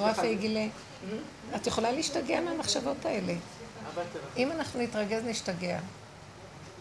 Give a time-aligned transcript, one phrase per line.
[0.00, 0.66] רואה פייגילה?
[1.56, 3.32] את יכולה להשתגע מהמחשבות האלה.
[4.36, 5.78] אם אנחנו נתרגז, נשתגע.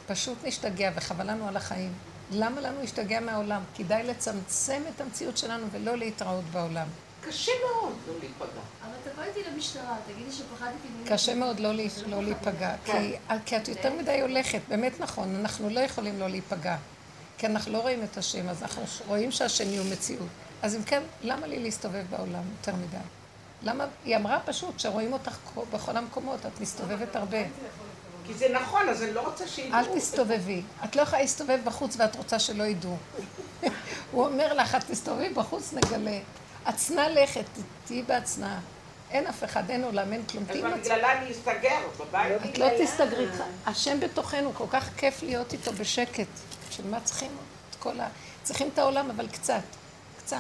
[0.08, 1.94] פשוט נשתגע, וחבל לנו על החיים.
[2.32, 3.62] למה לנו להשתגע מהעולם?
[3.76, 6.88] כדאי לצמצם את המציאות שלנו ולא להתראות בעולם.
[7.22, 8.62] קשה מאוד לא להיפגע.
[8.84, 11.72] אבל תבואי איתי למשטרה, תגידי שפחדתי קשה מאוד לא,
[12.08, 13.12] לא להיפגע, כן.
[13.28, 16.78] כי, כי את יותר מדי הולכת, באמת נכון, אנחנו לא יכולים לא להיפגע,
[17.38, 20.28] כי אנחנו לא רואים את השם, אז אנחנו רואים שהשני הוא מציאות.
[20.62, 22.98] אז אם כן, למה לי להסתובב בעולם יותר מדי?
[23.64, 23.86] למה?
[24.06, 25.38] היא אמרה פשוט שרואים אותך
[25.72, 27.38] בכל המקומות, את מסתובבת הרבה.
[28.28, 29.80] כי זה נכון, אז אני לא רוצה שידעו.
[29.80, 30.62] אל תסתובבי.
[30.84, 32.98] את לא יכולה להסתובב בחוץ ואת רוצה שלא ידעו.
[34.12, 36.20] הוא אומר לך, את תסתובבי בחוץ, נגלה.
[36.66, 37.46] עצנה לכת,
[37.86, 38.60] תהיי בעצנה.
[39.12, 40.44] אין אף אחד, אין עולם, אין כלום.
[40.50, 42.42] אז בגללה אני אסתגר בבית.
[42.46, 43.28] את לא תסתגרי.
[43.66, 46.28] השם בתוכנו, כל כך כיף להיות איתו בשקט.
[46.72, 47.32] של מה צריכים
[47.70, 48.08] את כל ה...
[48.44, 49.62] צריכים את העולם, אבל קצת.
[50.30, 50.38] קצת.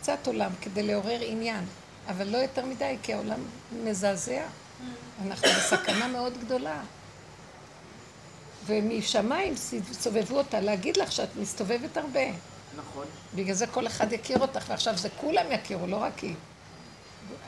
[0.00, 1.64] קצת עולם, כדי לעורר עניין.
[2.08, 3.40] אבל לא יותר מדי, כי העולם
[3.84, 4.42] מזעזע.
[5.26, 6.80] אנחנו בסכנה מאוד גדולה.
[8.66, 9.54] ומשמיים
[9.92, 12.20] סובבו אותה להגיד לך שאת מסתובבת הרבה.
[12.76, 13.06] נכון.
[13.34, 16.34] בגלל זה כל אחד יכיר אותך, ועכשיו זה כולם יכירו, לא רק היא.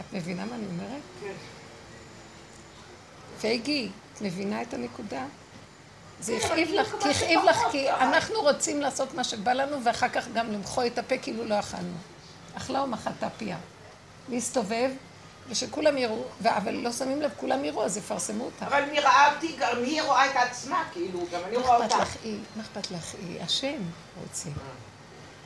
[0.01, 1.03] את מבינה מה אני אומרת?
[1.21, 1.33] כן.
[3.41, 5.27] פייגי, את מבינה את הנקודה?
[6.25, 10.29] זה הכאיב לך, כי הכאיב לך, כי אנחנו רוצים לעשות מה שבא לנו, ואחר כך
[10.35, 11.97] גם למחוא את הפה כאילו לא אכלנו.
[12.57, 13.57] אכלה או מחתה פיה.
[14.29, 14.91] להסתובב,
[15.49, 18.67] ושכולם יראו, אבל לא שמים לב, כולם יראו, אז יפרסמו אותה.
[18.67, 21.97] אבל מי ראה אותי, גם מי רואה את עצמה, כאילו, גם אני רואה אותה.
[22.57, 23.15] מה אכפת לך?
[23.15, 23.83] היא, השם
[24.23, 24.49] רוצה.
[24.49, 24.55] אה.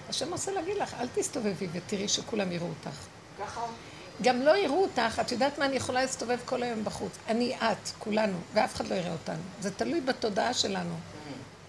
[0.08, 2.96] השם רוצה להגיד לך, אל תסתובבי ותראי שכולם יראו אותך.
[3.38, 3.60] ככה.
[4.22, 7.12] גם לא יראו אותך, את יודעת מה, אני יכולה להסתובב כל היום בחוץ.
[7.28, 9.42] אני את, כולנו, ואף אחד לא יראה אותנו.
[9.60, 10.94] זה תלוי בתודעה שלנו.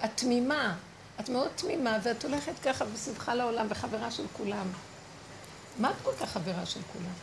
[0.06, 0.76] את תמימה,
[1.20, 4.68] את מאוד תמימה, ואת הולכת ככה בשמחה לעולם, וחברה של כולם.
[5.80, 7.14] מה את כל כך חברה של כולם?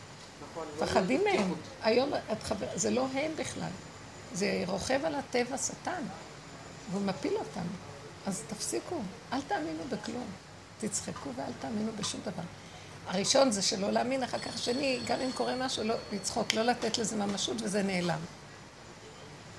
[0.51, 0.67] נכון.
[0.79, 1.53] פחדים מהם.
[1.83, 3.69] היום את חברה, זה לא הם בכלל.
[4.33, 6.01] זה רוכב על הטבע שטן,
[6.91, 7.67] והוא מפיל אותם.
[8.27, 8.95] אז תפסיקו,
[9.33, 10.27] אל תאמינו בכלום.
[10.79, 12.43] תצחקו ואל תאמינו בשום דבר.
[13.07, 16.97] הראשון זה שלא להאמין, אחר כך שני, גם אם קורה משהו, לא, לצחוק, לא לתת
[16.97, 18.19] לזה ממשות וזה נעלם.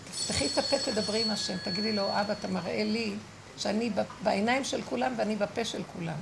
[0.04, 3.14] תפתחי את הפה, תדברי עם השם, תגידי לו, אבא, אתה מראה לי
[3.56, 3.90] שאני
[4.22, 6.16] בעיניים של כולם ואני בפה של כולם.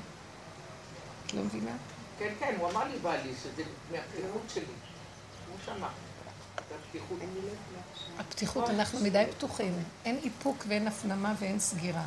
[1.26, 1.76] את לא מבינה?
[2.18, 4.64] כן, כן, הוא אמר לי בעלי שזה מהפתיחות שלי.
[4.64, 5.90] כמו שאמרת,
[6.58, 7.18] הפתיחות.
[8.18, 9.74] הפתיחות, אנחנו מדי פתוחים.
[10.04, 12.04] אין איפוק ואין הפנמה ואין סגירה.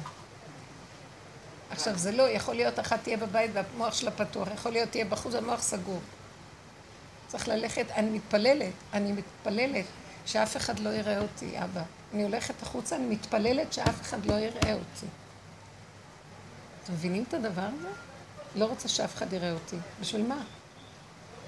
[1.71, 5.33] עכשיו, זה לא, יכול להיות אחת תהיה בבית והמוח שלה פתוח, יכול להיות תהיה בחוץ
[5.33, 5.99] והמוח סגור.
[7.27, 9.85] צריך ללכת, אני מתפללת, אני מתפללת
[10.25, 11.81] שאף אחד לא יראה אותי, אבא.
[12.13, 15.05] אני הולכת החוצה, אני מתפללת שאף אחד לא יראה אותי.
[16.83, 17.89] אתם מבינים את הדבר הזה?
[18.55, 19.77] לא רוצה שאף אחד יראה אותי.
[20.01, 20.43] בשביל מה?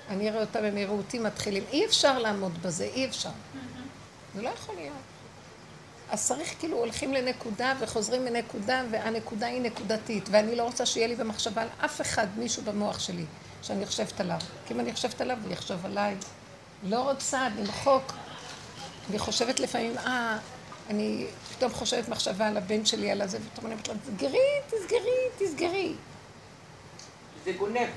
[0.09, 1.63] אני אראה אותם, הם יראו אותי מתחילים.
[1.71, 3.29] אי אפשר לעמוד בזה, אי אפשר.
[4.35, 5.10] זה לא יכול להיות.
[6.11, 11.15] אז צריך כאילו הולכים לנקודה וחוזרים לנקודה, והנקודה היא נקודתית, ואני לא רוצה שיהיה לי
[11.15, 13.25] במחשבה על אף אחד, מישהו במוח שלי,
[13.61, 14.39] שאני חושבת עליו.
[14.65, 16.15] כי אם אני חושבת עליו, הוא יחשוב עליי.
[16.83, 18.13] לא רוצה למחוק.
[19.09, 20.37] אני חושבת לפעמים, אה,
[20.89, 25.47] אני פתאום חושבת מחשבה על הבן שלי, על הזה, ופתאום אני אומרת לו, תסגרי, תסגרי,
[25.47, 25.93] תסגרי.
[27.45, 27.89] זה גונב.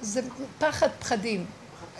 [0.00, 0.20] זה
[0.58, 1.46] פחד, פחדים.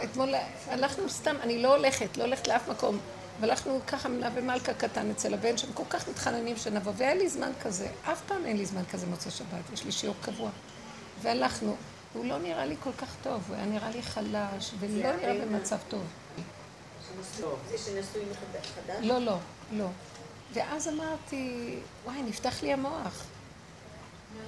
[0.04, 0.34] אתמול
[0.68, 2.98] הלכנו סתם, אני לא הולכת, לא הולכת לאף מקום.
[3.40, 7.50] והלכנו ככה מנווה מלכה קטן אצל הבן שהם כל כך מתחננים שנבוא, והיה לי זמן
[7.62, 10.50] כזה, אף פעם אין לי זמן כזה מוצא שבת, יש לי שיעור קבוע.
[11.22, 11.76] והלכנו,
[12.12, 15.76] הוא לא נראה לי כל כך טוב, הוא היה נראה לי חלש, ולא נראה במצב
[15.88, 16.02] טוב.
[17.70, 18.66] זה שנשוי מחדש?
[19.00, 19.36] לא, לא,
[19.72, 19.86] לא.
[20.52, 21.74] ואז אמרתי,
[22.04, 23.24] וואי, נפתח לי המוח.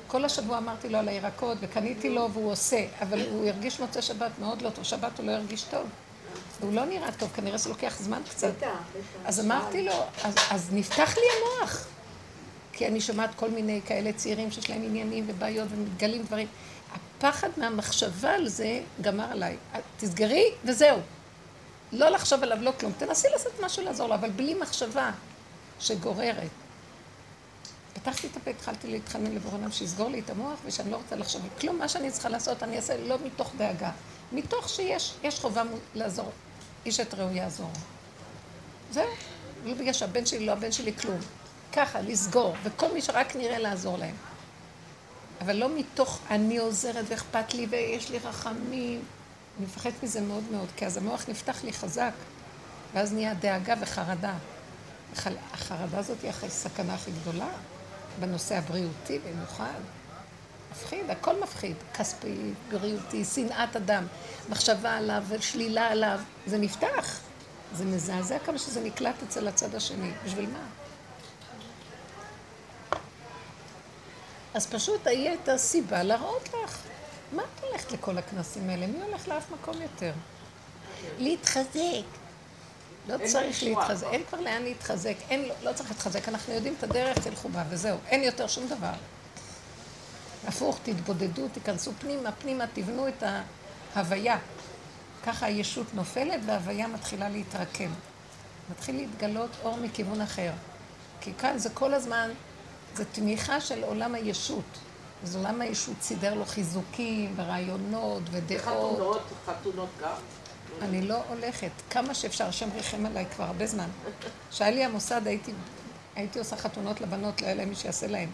[0.07, 4.31] כל השבוע אמרתי לו על הירקות, וקניתי לו והוא עושה, אבל הוא הרגיש מוצא שבת
[4.39, 5.87] מאוד לא טוב, שבת הוא לא הרגיש טוב.
[6.63, 8.53] הוא לא נראה טוב, כנראה זה לוקח זמן קצת.
[9.25, 9.93] אז אמרתי לו,
[10.51, 11.87] אז, נפתח לי המוח.
[12.73, 16.49] כי אני שומעת כל מיני כאלה צעירים שיש להם עניינים ובעיות ומתגלים דברים.
[16.95, 19.57] הפחד מהמחשבה על זה גמר עליי.
[19.97, 20.99] תסגרי וזהו.
[21.93, 22.93] לא לחשוב עליו, לא כלום.
[22.99, 25.11] תנסי לעשות משהו לעזור לו, אבל בלי מחשבה
[25.81, 26.51] שגוררת.
[27.93, 31.43] פתחתי את הפה, התחלתי להתחנן לבורא עולם שיסגור לי את המוח ושאני לא רוצה לחשוב
[31.61, 31.79] כלום.
[31.79, 33.91] מה שאני צריכה לעשות, אני אעשה לא מתוך דאגה.
[34.33, 35.63] מתוך שיש יש חובה
[35.95, 36.31] לעזור.
[36.87, 37.71] איש את רעהו יעזור.
[38.91, 39.07] זהו.
[39.65, 41.19] לא בגלל שהבן שלי לא הבן שלי כלום.
[41.73, 44.15] ככה, לסגור, וכל מי שרק נראה לעזור להם.
[45.41, 49.03] אבל לא מתוך אני עוזרת ואכפת לי ויש לי רחמים.
[49.59, 52.13] אני מפחדת מזה מאוד מאוד, כי אז המוח נפתח לי חזק,
[52.95, 54.35] ואז נהיה דאגה וחרדה.
[55.53, 57.49] החרדה הזאת היא הסכנה הכי גדולה,
[58.21, 59.81] בנושא הבריאותי במיוחד.
[60.73, 61.77] מפחיד, הכל מפחיד.
[61.95, 62.37] כספי,
[62.71, 64.07] בריאותי, שנאת אדם,
[64.49, 66.21] מחשבה עליו ושלילה עליו.
[66.47, 67.21] זה נפתח.
[67.75, 70.11] זה מזעזע כמה שזה נקלט אצל הצד השני.
[70.25, 70.65] בשביל מה?
[74.55, 76.79] אז פשוט היה את הסיבה להראות לך.
[77.33, 78.87] מה את הולכת לכל הכנסים האלה?
[78.87, 80.13] מי הולך לאף מקום יותר?
[81.19, 82.05] להתחזק.
[83.09, 87.19] לא צריך להתחזק, אין כבר לאן להתחזק, אין, לא צריך להתחזק, אנחנו יודעים את הדרך,
[87.19, 88.93] תלכו בה וזהו, אין יותר שום דבר.
[90.49, 93.23] הפוך, תתבודדו, תיכנסו פנימה, פנימה, תבנו את
[93.95, 94.39] ההוויה.
[95.27, 97.91] ככה הישות נופלת וההוויה מתחילה להתרקם.
[98.71, 100.51] מתחיל להתגלות אור מכיוון אחר.
[101.21, 102.31] כי כאן זה כל הזמן,
[102.95, 104.79] זה תמיכה של עולם הישות.
[105.23, 108.63] אז עולם הישות סידר לו חיזוקים ורעיונות ודעות.
[108.63, 110.15] חתונות, חתונות גם.
[110.83, 111.71] אני לא הולכת.
[111.91, 113.89] כמה שאפשר, השם ריחם עליי כבר הרבה זמן.
[114.51, 115.53] כשהיה לי המוסד, הייתי,
[116.17, 118.31] הייתי עושה חתונות לבנות, לא היה להם מי שיעשה להם.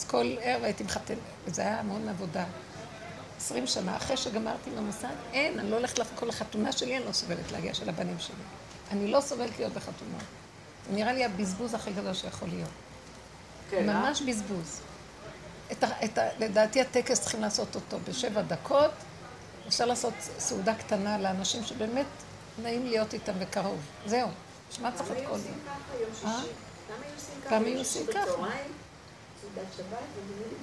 [0.00, 2.44] אז כל ערב הייתי מחתנת, וזה היה המון עבודה.
[3.36, 7.12] עשרים שנה, אחרי שגמרתי עם המוסד, אין, אני לא הולכת לכל החתונה שלי, אני לא
[7.12, 8.34] סובלת להגיע של הבנים שלי.
[8.90, 10.22] אני לא סובלת להיות בחתונות.
[10.88, 12.68] זה נראה לי הבזבוז הכי גדול שיכול להיות.
[13.70, 14.00] כן, אה?
[14.00, 14.80] ממש בזבוז.
[15.72, 18.90] את ה, את ה, לדעתי הטקס צריכים לעשות אותו בשבע דקות.
[19.68, 22.06] אפשר לעשות סעודה קטנה לאנשים שבאמת
[22.62, 23.80] נעים להיות איתם וקרוב.
[24.06, 24.28] זהו.
[24.70, 25.48] בשביל מה צריך את כל זה?
[25.48, 25.54] אה?
[25.92, 26.38] היו
[27.18, 27.56] עושים ככה?
[27.56, 28.22] היו עושים ככה.
[28.22, 28.72] בצהריים,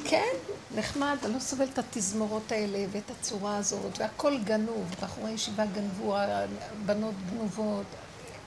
[0.04, 0.34] כן,
[0.75, 6.16] נחמד, אני לא סובלת את התזמורות האלה ואת הצורה הזאת, והכל גנוב, בחורי ישיבה גנבו,
[6.18, 7.86] הבנות גנובות,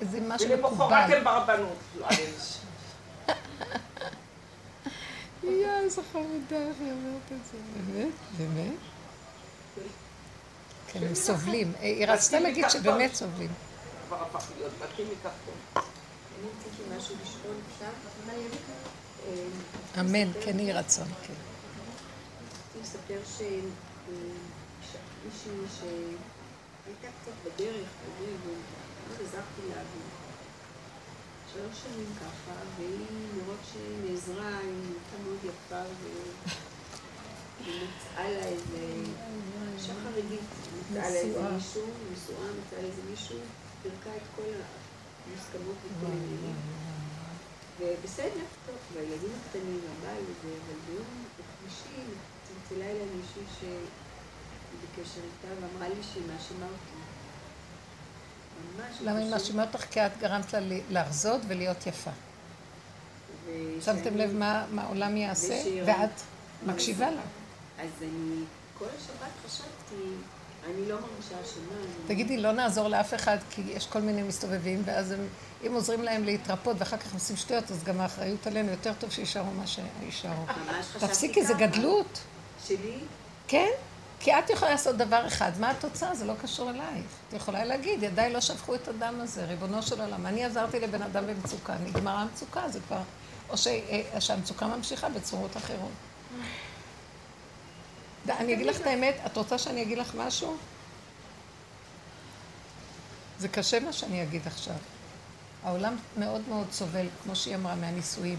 [0.00, 0.96] זה משהו ולמחרת מקובל.
[0.96, 1.78] הם ברבנות.
[5.42, 7.58] יואו, איזה חמודה, איך היא אומרת את זה.
[7.86, 8.12] באמת?
[8.38, 8.74] באמת?
[10.92, 11.72] כן, הם סובלים.
[11.80, 13.50] היא רצתה להגיד שבאמת סובלים.
[14.08, 15.54] כבר הפך להיות בתים מקרטון.
[15.76, 17.88] אני רציתי משהו לשאול עכשיו.
[19.30, 21.34] אה, אמן, כן יהי רצון, כן.
[22.72, 23.50] רציתי לספר שמישהי
[25.78, 27.88] שהייתה קצת בדרך,
[29.20, 30.20] עזרתי לה, ו-
[31.54, 33.06] שלוש שנים ככה, והיא
[33.36, 35.82] מרוב שהיא נעזרה, היא הייתה מאוד יפה,
[37.60, 38.82] ומצאה לה איזה,
[39.74, 40.40] אישה חרדית,
[40.90, 41.42] מצאה לה איזה.
[41.54, 41.82] מישהו,
[42.12, 43.38] נשואה, מצאה לה איזה מישהו,
[43.82, 44.42] פירקה את כל
[45.26, 46.56] המוסכמות וכל העניינים.
[47.80, 51.04] ובסדר, טוב, והילדים הקטנים, וזה, אבל ביום
[51.60, 52.02] חמישי
[52.44, 53.78] צלצלה אליי מישהי שהיא
[54.82, 56.96] בקשר איתה ואמרה לי שהיא מאשימה אותי.
[58.76, 58.96] ממש.
[59.00, 59.84] למה היא מאשימה אותך?
[59.84, 60.60] כי את גרמת לה
[60.90, 62.10] להרזות ולהיות יפה.
[63.80, 65.62] שמתם לב מה העולם יעשה?
[65.86, 66.20] ואת
[66.66, 67.22] מקשיבה לה.
[67.78, 68.44] אז אני
[68.78, 70.02] כל השבת חשבתי,
[70.64, 71.74] אני לא מרגישה אשמה.
[72.06, 75.28] תגידי, לא נעזור לאף אחד, כי יש כל מיני מסתובבים, ואז הם,
[75.66, 79.50] אם עוזרים להם להתרפות ואחר כך עושים שטויות, אז גם האחריות עלינו, יותר טוב שיישארו
[79.50, 80.44] מה שיישארו.
[80.98, 81.54] תפסיקי, זה.
[81.54, 82.20] גדלות.
[82.66, 82.98] שלי,
[83.48, 83.68] כן?
[84.20, 86.14] כי את יכולה לעשות דבר אחד, מה התוצאה?
[86.14, 87.06] זה לא קשור אלייך.
[87.28, 90.26] את יכולה להגיד, ידיי לא שפכו את הדם הזה, ריבונו של עולם.
[90.26, 93.00] אני עזרתי לבן אדם במצוקה, נגמרה המצוקה, זה כבר...
[93.48, 93.66] או ש...
[93.66, 95.90] אה, שהמצוקה ממשיכה בצורות אחרות.
[98.28, 100.56] אני אגיד לך את האמת, את רוצה שאני אגיד לך משהו?
[103.38, 104.74] זה קשה מה שאני אגיד עכשיו.
[105.64, 108.38] העולם מאוד מאוד סובל, כמו שהיא אמרה, מהנישואים.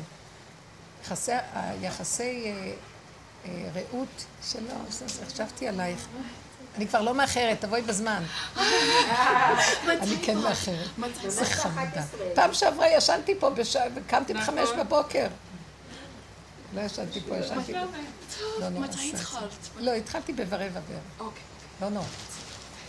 [1.04, 2.74] יחסי, היחסי אה,
[3.46, 4.74] אה, רעות שלא,
[5.28, 6.08] חשבתי עלייך.
[6.76, 8.24] אני כבר לא מאחרת, תבואי בזמן.
[9.88, 10.88] אני כן מאחרת.
[11.24, 12.04] איזה חמודה.
[12.36, 13.50] פעם שעברה ישנתי פה
[13.96, 15.28] וקמתי בחמש בבוקר.
[16.74, 17.80] לא ישנתי פה, ישנתי פה.
[18.60, 18.86] לא נורא.
[18.88, 19.20] מתי בסדר.
[19.20, 19.70] התחלת?
[19.78, 20.80] לא, התחלתי ברבע בערך.
[21.20, 21.44] אוקיי.
[21.82, 22.06] לא נורא.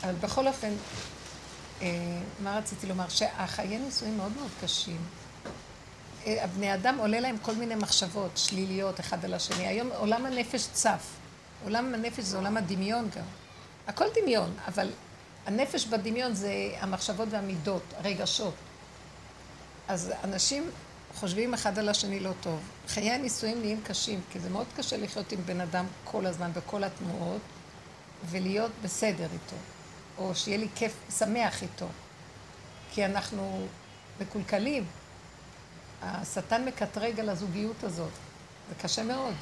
[0.05, 0.73] אבל בכל אופן,
[1.83, 1.89] אה,
[2.43, 3.09] מה רציתי לומר?
[3.09, 5.01] שהחיי נישואים מאוד מאוד קשים.
[6.27, 9.67] אה, הבני אדם עולה להם כל מיני מחשבות שליליות אחד על השני.
[9.67, 11.07] היום עולם הנפש צף.
[11.65, 13.25] עולם הנפש זה עולם הדמיון גם.
[13.87, 14.91] הכל דמיון, אבל
[15.47, 18.55] הנפש בדמיון זה המחשבות והמידות, הרגשות.
[19.89, 20.71] אז אנשים
[21.15, 22.61] חושבים אחד על השני לא טוב.
[22.89, 26.85] חיי הנישואים נהיים קשים, כי זה מאוד קשה לחיות עם בן אדם כל הזמן בכל
[26.85, 27.41] התנועות,
[28.31, 29.57] ולהיות בסדר איתו,
[30.19, 31.87] או שיהיה לי כיף, שמח איתו.
[32.93, 33.67] כי אנחנו
[34.21, 34.85] מקולקלים.
[36.03, 38.11] השטן מקטרג על הזוגיות הזאת.
[38.69, 39.35] זה קשה מאוד.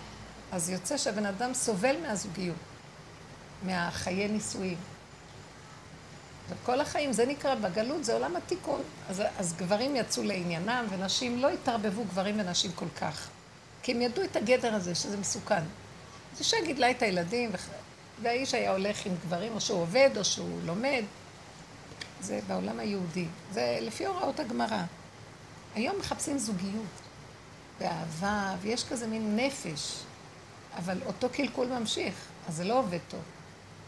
[0.52, 2.56] אז יוצא שהבן אדם סובל מהזוגיות,
[3.62, 4.76] מהחיי נישואים.
[6.50, 8.82] וכל החיים, זה נקרא, בגלות זה עולם התיקון.
[9.08, 13.28] אז, אז גברים יצאו לעניינם, ונשים לא התערבבו גברים ונשים כל כך.
[13.82, 15.62] כי הם ידעו את הגדר הזה, שזה מסוכן.
[16.32, 17.50] אז אישה גידלה את הילדים,
[18.22, 21.02] והאיש היה הולך עם גברים, או שהוא עובד, או שהוא לומד.
[22.20, 23.26] זה בעולם היהודי.
[23.52, 24.82] זה לפי הוראות הגמרא.
[25.74, 27.00] היום מחפשים זוגיות,
[27.80, 29.96] ואהבה, ויש כזה מין נפש.
[30.76, 32.14] אבל אותו קלקול ממשיך,
[32.48, 33.20] אז זה לא עובד טוב.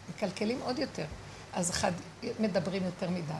[0.09, 1.05] מקלקלים עוד יותר.
[1.53, 1.91] אז אחד,
[2.39, 3.33] מדברים יותר מדי.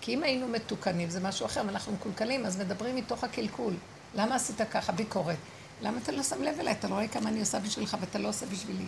[0.00, 3.74] כי אם היינו מתוקנים, זה משהו אחר, ואנחנו מקולקלים, אז מדברים מתוך הקלקול.
[4.14, 4.92] למה עשית ככה?
[4.92, 5.36] ביקורת.
[5.82, 6.72] למה אתה לא שם לב אליי?
[6.72, 8.84] אתה לא רואה כמה אני עושה בשבילך ואתה לא עושה בשבילי.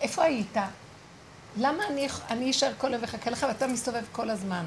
[0.00, 0.56] איפה היית?
[1.56, 4.66] למה אני, אני אשאר כל היום וחכה לך ואתה מסתובב כל הזמן?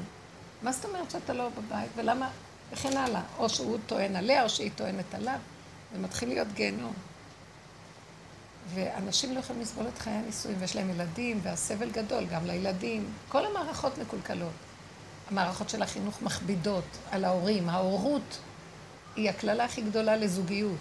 [0.62, 1.90] מה זאת אומרת שאתה לא בבית?
[1.96, 2.30] ולמה?
[2.72, 3.22] וכן הלאה.
[3.38, 5.38] או שהוא טוען עליה, או שהיא טוענת עליו.
[5.92, 6.92] זה מתחיל להיות גיהנום.
[8.74, 13.12] ואנשים לא יכולים לסבול את חיי הנישואים, ויש להם ילדים, והסבל גדול גם לילדים.
[13.28, 14.52] כל המערכות מקולקלות.
[15.30, 17.68] המערכות של החינוך מכבידות על ההורים.
[17.68, 18.38] ההורות
[19.16, 20.76] היא הקללה הכי גדולה לזוגיות.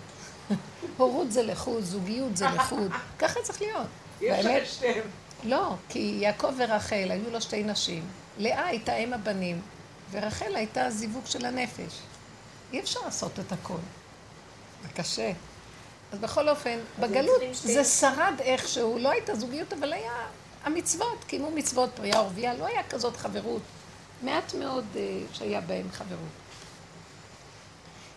[0.98, 2.92] הורות זה לחוד, זוגיות זה לחוד.
[3.20, 3.88] ככה צריך להיות.
[4.22, 5.04] יש להם שתיהם.
[5.44, 8.04] לא, כי יעקב ורחל, היו לו שתי נשים.
[8.38, 9.62] לאה הייתה אם הבנים,
[10.12, 12.00] ורחל הייתה הזיווג של הנפש.
[12.74, 13.78] אי אפשר לעשות את הכל.
[14.84, 15.32] זה קשה.
[16.12, 20.12] אז בכל אופן, בגלות זה שרד איכשהו, לא הייתה זוגיות, אבל היה
[20.64, 23.62] המצוות, קיימו מצוות, פרייה ורבייה, לא היה כזאת חברות.
[24.22, 24.98] מעט מאוד uh,
[25.36, 26.30] שהיה בהם חברות.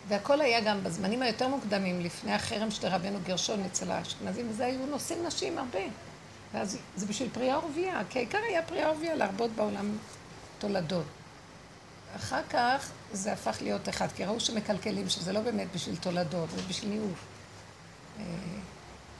[0.08, 4.86] והכל היה גם בזמנים היותר מוקדמים, לפני החרם של רבנו גרשון אצל האשכנזים, וזה היו
[4.86, 5.80] נושאים נשים הרבה.
[6.52, 9.96] ואז זה בשביל פרייה ורבייה, כי העיקר היה פרייה ורבייה להרבות בעולם
[10.58, 11.04] תולדות.
[12.16, 16.62] אחר כך זה הפך להיות אחד, כי ראו שמקלקלים, שזה לא באמת בשביל תולדות, זה
[16.68, 17.29] בשביל ניאוף.
[18.18, 18.24] אה,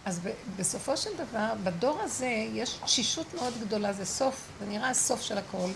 [0.05, 0.21] אז
[0.57, 5.39] בסופו של דבר, בדור הזה יש תשישות מאוד גדולה, זה סוף, זה נראה הסוף של
[5.39, 5.71] הכל,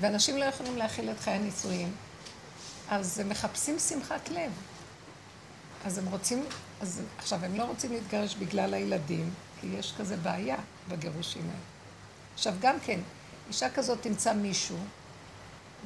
[0.00, 1.92] ואנשים לא יכולים להכיל את חיי הנישואים,
[2.88, 4.52] אז הם מחפשים שמחת לב.
[5.84, 6.44] אז הם רוצים,
[6.80, 9.30] אז עכשיו, הם לא רוצים להתגרש בגלל הילדים,
[9.60, 10.56] כי יש כזה בעיה
[10.88, 11.62] בגירושים האלה.
[12.34, 13.00] עכשיו, גם כן,
[13.48, 14.76] אישה כזאת תמצא מישהו,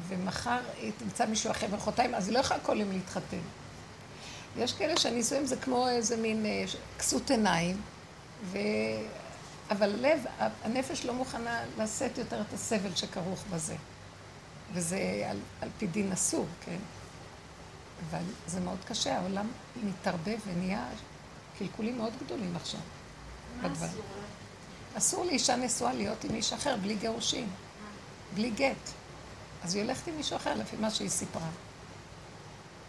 [0.09, 3.41] ומחר היא תמצא מישהו אחר מחרתיים, אז היא לא יכולה כל יום להתחתן.
[4.59, 6.65] יש כאלה שהנישואים זה כמו איזה מין אה,
[6.99, 7.81] כסות עיניים,
[8.45, 8.59] ו...
[9.71, 10.25] אבל הלב,
[10.65, 13.77] הנפש לא מוכנה לשאת יותר את הסבל שכרוך בזה.
[14.73, 16.77] וזה על, על פי דין אסור, כן?
[18.11, 19.47] אבל זה מאוד קשה, העולם
[19.85, 20.89] מתערבב ונהיה
[21.59, 22.81] קלקולים מאוד גדולים עכשיו.
[23.63, 24.03] מה אסור?
[24.95, 27.49] אסור לאישה נשואה להיות עם איש אחר בלי גירושים,
[28.35, 28.91] בלי גט.
[29.63, 31.49] אז היא הולכת עם מישהו אחר לפי מה שהיא סיפרה.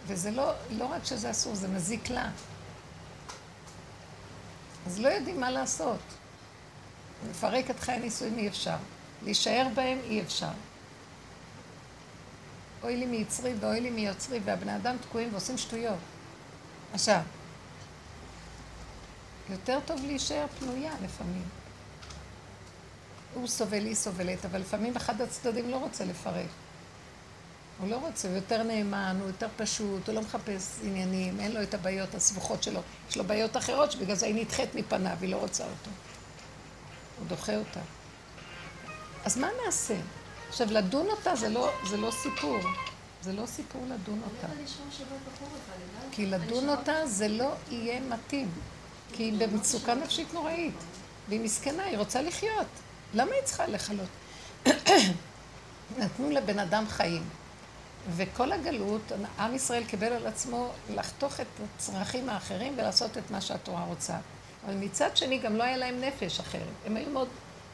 [0.08, 2.30] וזה לא, לא רק שזה אסור, זה מזיק לה.
[4.88, 6.00] אז לא יודעים מה לעשות.
[7.30, 8.78] לפרק את חיי הנישואים אי אפשר.
[9.24, 10.52] להישאר בהם אי אפשר.
[12.84, 16.00] אוי לי מיצרי ואוי לי מיוצרי, והבני אדם תקועים ועושים שטויות.
[16.94, 17.22] עכשיו,
[19.50, 21.44] יותר טוב להישאר פנויה לפעמים.
[23.34, 26.48] הוא סובל, היא סובלת, אבל לפעמים אחד הצדדים לא רוצה לפרק.
[27.80, 31.64] הוא לא רוצה, הוא יותר נאמן, הוא יותר פשוט, הוא לא מחפש עניינים, אין לו
[31.64, 32.82] את הבעיות הסבוכות שלו.
[33.10, 35.92] יש לו בעיות אחרות שבגלל זה היא נדחית מפניו, היא לא רוצה אותו.
[37.20, 37.80] הוא דוחה אותה.
[39.26, 39.96] אז מה נעשה?
[40.50, 42.58] עכשיו, לדון אותה זה לא, זה לא סיפור.
[43.22, 44.48] זה לא סיפור לדון אותה.
[46.12, 48.52] כי לדון אותה זה לא יהיה מתאים.
[49.14, 50.74] כי היא במצוקה נפשית נוראית.
[51.30, 52.68] והיא מסכנה, היא רוצה לחיות.
[53.14, 54.10] למה היא צריכה לכלות?
[55.98, 57.24] נתנו לבן אדם חיים.
[58.16, 63.84] וכל הגלות, עם ישראל קיבל על עצמו לחתוך את הצרכים האחרים ולעשות את מה שהתורה
[63.84, 64.18] רוצה.
[64.66, 66.62] אבל מצד שני גם לא היה להם נפש אחרת.
[66.86, 67.28] הם היו מאוד,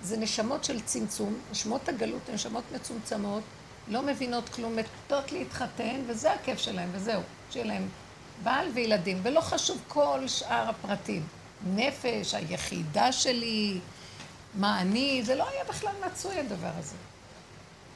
[0.04, 3.44] זה נשמות של צמצום, נשמות הגלות, נשמות מצומצמות,
[3.88, 7.22] לא מבינות כלום, מתות להתחתן, וזה הכיף שלהם, וזהו.
[7.52, 7.88] שיהיה להם
[8.44, 11.24] בעל וילדים, ולא חשוב כל שאר הפרטים.
[11.76, 13.80] נפש, היחידה שלי,
[14.56, 16.96] מה אני, זה לא היה בכלל מצוי הדבר הזה.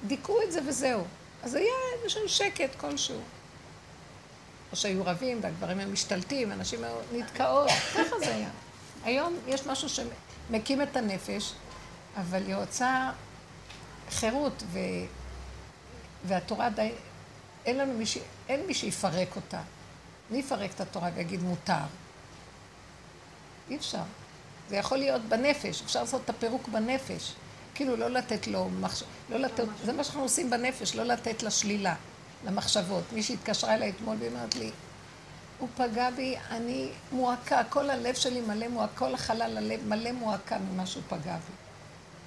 [0.08, 1.04] דיכאו את זה וזהו.
[1.44, 3.22] אז היה איזשהו שקט כלשהו.
[4.72, 8.50] או שהיו רבים, והגברים הם משתלטים, אנשים היו נתקעות, ככה זה היה.
[9.04, 11.54] היום יש משהו שמקים את הנפש,
[12.18, 13.12] אבל היא רוצה
[14.10, 14.80] חירות, ו...
[16.26, 16.92] והתורה די...
[17.66, 18.18] אין לנו מי ש...
[18.50, 19.62] אין מי שיפרק אותה.
[20.32, 21.74] מי יפרק את התורה ויגיד מותר?
[23.70, 24.04] אי אפשר.
[24.70, 27.34] זה יכול להיות בנפש, אפשר לעשות את הפירוק בנפש.
[27.80, 29.04] כאילו לא לתת לו, מחש...
[29.30, 31.96] לא לתת, זה מה שאנחנו עושים בנפש, לא לתת לשלילה,
[32.46, 33.04] למחשבות.
[33.14, 34.72] מישהי התקשרה אליי אתמול והיא אמרת לי,
[35.60, 40.58] הוא פגע בי, אני מועקה, כל הלב שלי מלא מועקה, כל החלל הלב מלא מועקה
[40.58, 41.54] ממה שהוא פגע בי.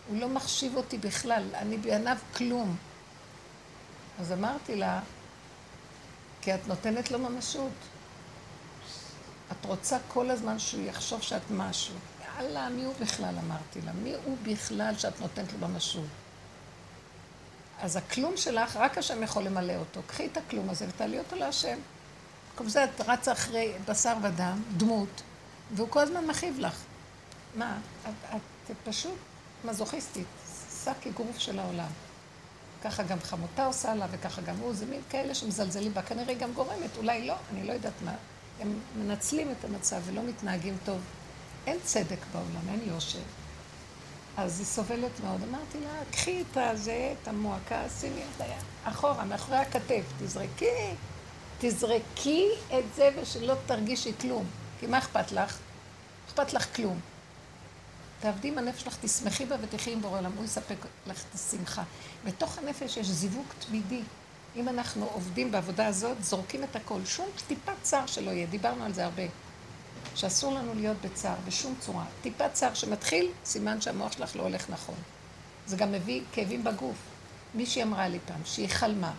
[0.09, 2.77] הוא לא מחשיב אותי בכלל, אני בעיניו כלום.
[4.21, 5.01] אז אמרתי לה,
[6.43, 7.73] כי את נותנת לו ממשות.
[9.53, 11.95] את רוצה כל הזמן שהוא יחשוב שאת משהו.
[12.43, 13.93] יאללה, מי הוא בכלל, אמרתי לה.
[13.93, 16.05] מי הוא בכלל שאת נותנת לו ממשות?
[17.81, 20.01] אז הכלום שלך, רק השם יכול למלא אותו.
[20.07, 21.79] קחי את הכלום הזה ותעלי אותו להשם.
[22.51, 25.23] במקום זה את רצה אחרי בשר ודם, דמות,
[25.75, 26.77] והוא כל הזמן מכאיב לך.
[27.55, 28.37] מה, את,
[28.71, 29.19] את פשוט
[29.65, 30.27] מזוכיסטית,
[30.85, 31.91] שק אגרוף של העולם.
[32.85, 36.53] ככה גם חמותה עושה לה, וככה גם הוא, זה מין כאלה שמזלזלים בה, כנראה גם
[36.53, 38.15] גורמת, אולי לא, אני לא יודעת מה.
[38.61, 41.01] הם מנצלים את המצב ולא מתנהגים טוב.
[41.67, 43.19] אין צדק בעולם, אין יושר.
[44.37, 45.41] אז היא סובלת מאוד.
[45.49, 50.95] אמרתי לה, קחי את הזה, את המועקה, שימי את היד אחורה, מאחורי הכתף, תזרקי,
[51.59, 54.45] תזרקי את זה ושלא תרגישי כלום.
[54.81, 55.59] כי מה אכפת לך?
[56.29, 57.01] אכפת לך כלום.
[58.21, 60.77] תעבדי עם הנפש שלך, תשמחי בה ותחי עם בורא עולם, הוא יספק
[61.07, 61.83] לך את השמחה.
[62.25, 64.03] בתוך הנפש יש זיווג תמידי.
[64.57, 67.05] אם אנחנו עובדים בעבודה הזאת, זורקים את הכל.
[67.05, 69.23] שום טיפת צער שלא יהיה, דיברנו על זה הרבה.
[70.15, 72.05] שאסור לנו להיות בצער בשום צורה.
[72.23, 74.95] טיפת צער שמתחיל, סימן שהמוח שלך לא הולך נכון.
[75.67, 76.97] זה גם מביא כאבים בגוף.
[77.55, 79.13] מישהי אמרה לי פעם שהיא חלמה,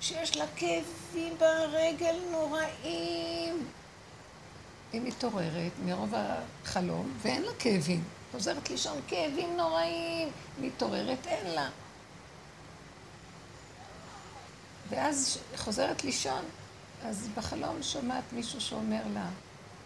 [0.00, 3.66] שיש לה כאבים ברגל נוראים.
[4.92, 8.04] היא מתעוררת מרוב החלום, ואין לה כאבים.
[8.32, 10.28] חוזרת לישון, כאבים נוראים.
[10.60, 11.68] מתעוררת, אין לה.
[14.88, 16.44] ואז חוזרת לישון,
[17.04, 19.26] אז בחלום שומעת מישהו שאומר לה,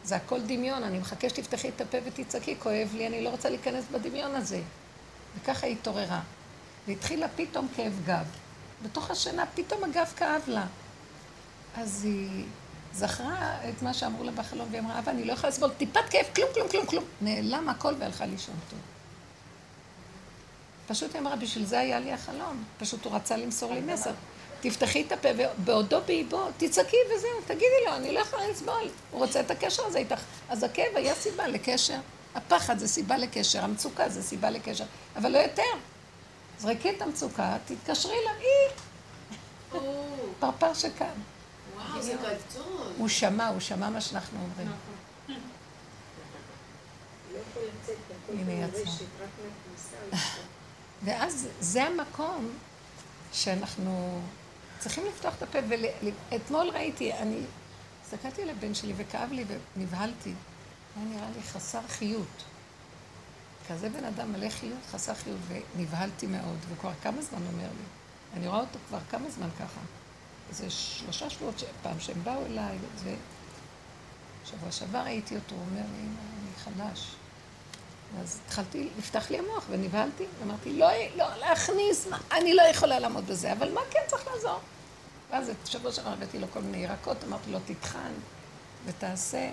[0.05, 3.85] זה הכל דמיון, אני מחכה שתפתחי את הפה ותצעקי, כואב לי, אני לא רוצה להיכנס
[3.93, 4.61] בדמיון הזה.
[5.37, 6.21] וככה היא התעוררה.
[6.89, 8.27] והתחילה פתאום כאב גב.
[8.83, 10.67] בתוך השינה פתאום הגב כאב לה.
[11.77, 12.45] אז היא
[12.93, 16.27] זכרה את מה שאמרו לה בחלום, והיא אמרה, אבא, אני לא יכולה לסבול טיפת כאב,
[16.35, 17.05] כלום, כלום, כלום, כלום.
[17.21, 18.79] נעלם הכל והלכה לישון טוב.
[20.87, 22.65] פשוט היא אמרה, בשביל זה היה לי החלום.
[22.79, 24.13] פשוט הוא רצה למסור לי מסר.
[24.71, 28.89] תפתחי את הפה, ובעודו באיבו, תצעקי וזהו, תגידי לו, אני לא יכולה לסבול.
[29.11, 30.21] הוא רוצה את הקשר הזה איתך.
[30.49, 31.99] אז הכאב היה סיבה לקשר.
[32.35, 34.85] הפחד זה סיבה לקשר, המצוקה זה סיבה לקשר,
[35.17, 35.63] אבל לא יותר.
[36.59, 39.81] זרקי את המצוקה, תתקשרי לה, היא.
[40.39, 41.07] פרפר שכאן.
[41.77, 42.93] וואו, זה גדול.
[42.99, 44.73] הוא שמע, הוא שמע מה שאנחנו אומרים.
[48.29, 48.91] הנה יצא.
[51.05, 52.51] ואז זה המקום
[53.33, 54.21] שאנחנו
[54.79, 55.59] צריכים לפתוח את הפה,
[56.31, 57.41] ואתמול ראיתי, אני
[58.05, 59.45] הסתכלתי על הבן שלי וכאב לי
[59.77, 60.33] ונבהלתי.
[60.97, 62.45] היה נראה לי חסר חיות.
[63.69, 67.85] כזה בן אדם מלא חיות, חסר חיות, ונבהלתי מאוד, וכבר כמה זמן אומר לי.
[68.35, 69.81] אני רואה אותו כבר כמה זמן ככה.
[70.51, 73.15] איזה שלושה שבועות פעם שהם באו אליי, זה...
[74.45, 77.15] שבוע שעבר ראיתי אותו, הוא אומר לי, אני חלש.
[78.23, 83.27] אז התחלתי, נפתח לי המוח ונבהלתי, ואמרתי, לא, לא, להכניס, מה, אני לא יכולה לעמוד
[83.27, 84.61] בזה, אבל מה כן צריך לעזור?
[85.31, 88.13] ואז את שבוע שעבר הבאתי לו כל מיני ירקות, אמרתי לו, תטחן
[88.87, 89.51] ותעשה.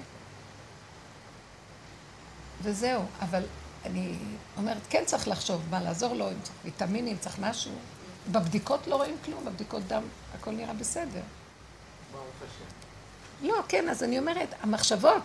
[2.61, 3.43] וזהו, אבל
[3.85, 4.15] אני
[4.57, 7.71] אומרת, כן צריך לחשוב מה לעזור לו, אם צריך ויטמינים, צריך משהו.
[8.31, 10.03] בבדיקות לא רואים כלום, בבדיקות דם
[10.35, 11.21] הכל נראה בסדר.
[12.11, 13.47] ברוך השם.
[13.47, 15.23] לא, כן, אז אני אומרת, המחשבות,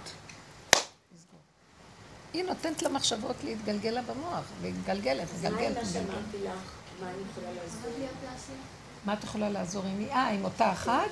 [2.32, 5.84] היא נותנת למחשבות להתגלגל לה במוח, והיא מגלגלת, מה.
[5.84, 6.52] שאמרתי לך,
[7.00, 7.90] מה אני יכולה לעזור?
[9.04, 10.10] מה את יכולה לעזור עם היא?
[10.10, 11.10] אה, עם אותה אחת?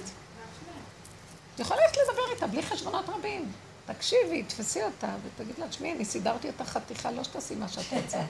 [1.54, 3.52] את יכולה ללכת לדבר איתה בלי חשבונות רבים.
[3.86, 8.22] תקשיבי, תפסי אותה ותגיד לה, תשמעי, אני סידרתי אותך חתיכה, לא שתעשי מה שאת רוצה.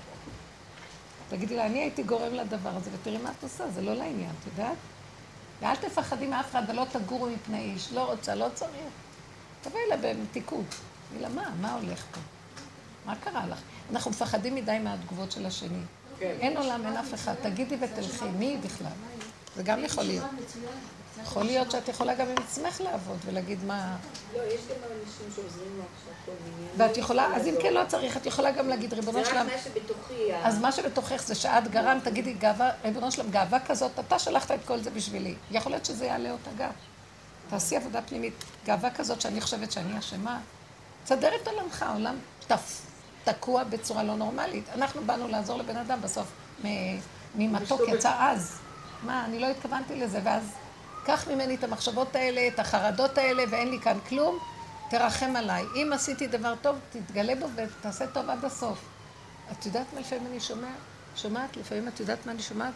[1.29, 4.47] תגידי לה, אני הייתי גורם לדבר הזה, ותראי מה את עושה, זה לא לעניין, את
[4.47, 4.77] יודעת?
[5.61, 7.93] ואל תפחדי מאף אחד ולא תגורו מפני איש.
[7.93, 8.71] לא רוצה, לא צריך.
[9.63, 10.75] תבואי לה במתיקות.
[11.09, 12.21] תגידי לה, מה, מה הולך פה?
[13.07, 13.59] מה קרה לך?
[13.93, 15.83] אנחנו מפחדים מדי מהתגובות של השני.
[16.19, 16.37] כן.
[16.41, 17.35] אין עולם, אין אף אחד.
[17.43, 18.93] תגידי ותלכי, מי בכלל?
[19.57, 20.25] זה גם יכול להיות.
[21.23, 23.97] יכול להיות שאת יכולה גם עם עצמך לעבוד ולהגיד מה...
[24.35, 26.33] לא, יש גם אנשים שעוזרים לך.
[26.77, 29.53] ואת יכולה, אז אם כן לא צריך, את יכולה גם להגיד, ריבונו זה שלם, רק
[29.53, 30.35] מה שבתוכי.
[30.45, 34.61] אז מה שבתוכך זה שאת גרמת, תגידי, גאווה, ריבונו שלם, גאווה כזאת, אתה שלחת את
[34.65, 35.35] כל זה בשבילי.
[35.51, 36.71] יכול להיות שזה יעלה אותה גם.
[37.51, 38.45] תעשי עבודה פנימית.
[38.67, 40.41] גאווה כזאת שאני חושבת שאני אשמה,
[41.05, 42.17] תסדר את עולמך, העולם
[42.47, 42.86] תף,
[43.27, 44.65] תקוע בצורה לא נורמלית.
[44.75, 46.27] אנחנו באנו לעזור לבן אדם, בסוף
[47.35, 48.59] ממתוק יצא עז.
[49.03, 50.53] מה, אני לא התכוונתי לזה, ואז
[51.05, 54.39] קח ממני את המחשבות האלה, את החרדות האלה, ואין לי כאן כלום,
[54.91, 55.65] תרחם עליי.
[55.75, 58.79] אם עשיתי דבר טוב, תתגלה בו ותעשה טוב עד הסוף.
[59.53, 60.71] את יודעת מה לפעמים אני שומע?
[61.17, 61.57] שומעת?
[61.57, 62.75] לפעמים את יודעת מה אני שומעת?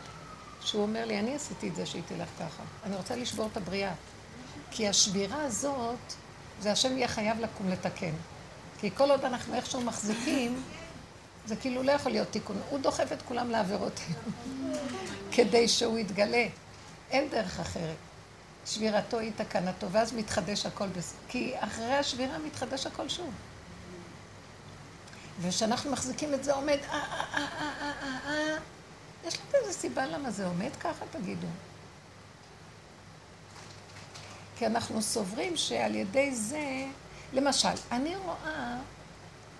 [0.60, 2.62] שהוא אומר לי, אני עשיתי את זה שהיא תלך ככה.
[2.84, 3.92] אני רוצה לשבור את הבריאה.
[4.70, 6.12] כי השבירה הזאת,
[6.60, 8.12] זה השם יהיה חייב לקום לתקן.
[8.80, 10.62] כי כל עוד אנחנו איכשהו מחזיקים,
[11.46, 12.60] זה כאילו לא יכול להיות תיקון.
[12.70, 14.00] הוא דוחף את כולם לעבירות
[15.34, 16.46] כדי שהוא יתגלה.
[17.10, 17.96] אין דרך אחרת.
[18.66, 20.86] שבירתו היא תקנתו, ואז מתחדש הכל.
[20.88, 21.14] בס...
[21.28, 23.30] כי אחרי השבירה מתחדש הכל שוב.
[25.40, 27.00] וכשאנחנו מחזיקים את זה עומד, אה, אה,
[27.34, 28.58] אה, אה, אה, אה, אה,
[29.26, 31.46] יש לזה איזה סיבה למה זה עומד ככה, תגידו.
[34.58, 36.84] כי אנחנו סוברים שעל ידי זה
[37.32, 38.76] למשל, אני רואה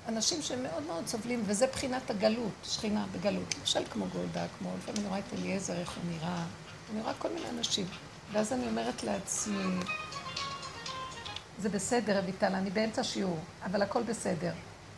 [0.09, 3.54] אנשים שהם מאוד מאוד סובלים, וזה בחינת הגלות, שכינה בגלות.
[3.59, 6.44] למשל כמו גולדה, כמו לפעמים אני רואה את אליעזר, איך הוא נראה.
[6.92, 7.87] אני רואה כל מיני אנשים.
[8.33, 9.80] ואז אני אומרת לעצמי,
[11.59, 14.52] זה בסדר, אביטל, אני באמצע שיעור, אבל הכל בסדר.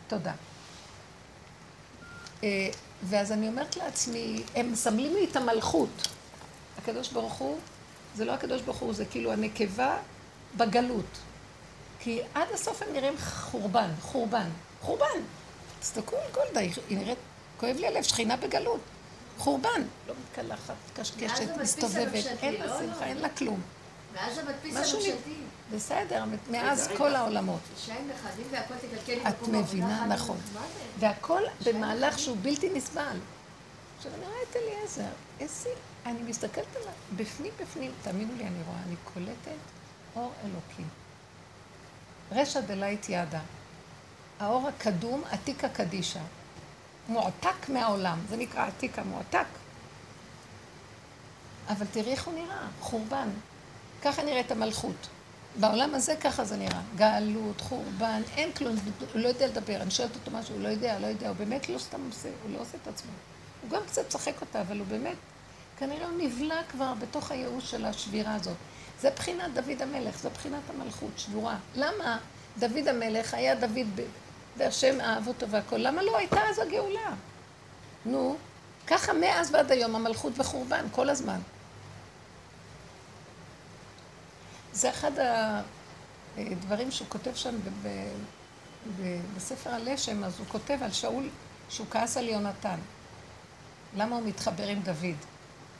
[0.07, 0.33] תודה.
[2.43, 2.69] אה,
[3.03, 6.07] ואז אני אומרת לעצמי, הם מסמלים לי את המלכות.
[6.77, 7.57] הקדוש ברוך הוא,
[8.15, 9.97] זה לא הקדוש ברוך הוא, זה כאילו הנקבה
[10.57, 11.19] בגלות.
[12.03, 14.49] כי עד הסוף הם נראים חורבן, חורבן,
[14.81, 15.19] חורבן.
[15.79, 17.17] תסתכלו על גולדה, היא נראית,
[17.57, 18.79] כואב לי הלב, שכינה בגלות.
[19.37, 19.83] חורבן.
[20.07, 23.05] לא מתקלחת, קשקשת, מסתובבת, אין לה לא, שמחה, לא.
[23.05, 23.61] אין לה כלום.
[24.13, 25.33] ואז המדפיס הממשלתי.
[25.71, 27.15] בסדר, מאז כל.
[27.15, 27.59] העולמות.
[29.29, 30.37] את מבינה, נכון.
[30.99, 33.17] והכל במהלך שהוא בלתי נסבל.
[33.97, 35.69] עכשיו, אני רואה את אליעזר, איזה...
[36.05, 39.61] אני מסתכלת עליו, בפנים בפנים, תאמינו לי, אני רואה, אני קולטת
[40.15, 41.02] אור אלוקים.
[42.35, 43.39] רשע דלית ידה.
[44.39, 46.19] האור הקדום, עתיקה קדישה.
[47.09, 49.45] מועתק מהעולם, זה נקרא עתיקה, מועתק.
[51.69, 53.29] אבל תראי איך הוא נראה, חורבן.
[54.01, 55.07] ככה נראית המלכות.
[55.59, 56.81] בעולם הזה ככה זה נראה.
[56.95, 58.75] גלות, חורבן, אין כלום,
[59.13, 59.81] הוא לא יודע לדבר.
[59.81, 62.53] אני שואלת אותו משהו, הוא לא יודע, לא יודע, הוא באמת לא סתם עושה, הוא
[62.53, 63.11] לא עושה את עצמו.
[63.61, 65.15] הוא גם קצת צחק אותה, אבל הוא באמת,
[65.77, 68.57] כנראה הוא נבלע כבר בתוך הייאוש של השבירה הזאת.
[69.03, 71.57] זה בחינת דוד המלך, זה בחינת המלכות, שבורה.
[71.75, 72.17] למה
[72.59, 74.01] דוד המלך היה דוד ב...
[74.57, 75.77] והשם אהב אותו והכל?
[75.77, 77.13] למה לא הייתה אז הגאולה?
[78.05, 78.37] נו,
[78.87, 81.39] ככה מאז ועד היום המלכות בחורבן, כל הזמן.
[84.73, 85.11] זה אחד
[86.37, 88.11] הדברים שהוא כותב שם ב- ב-
[89.01, 91.29] ב- בספר הלשם, אז הוא כותב על שאול
[91.69, 92.79] שהוא כעס על יונתן.
[93.95, 95.17] למה הוא מתחבר עם דוד?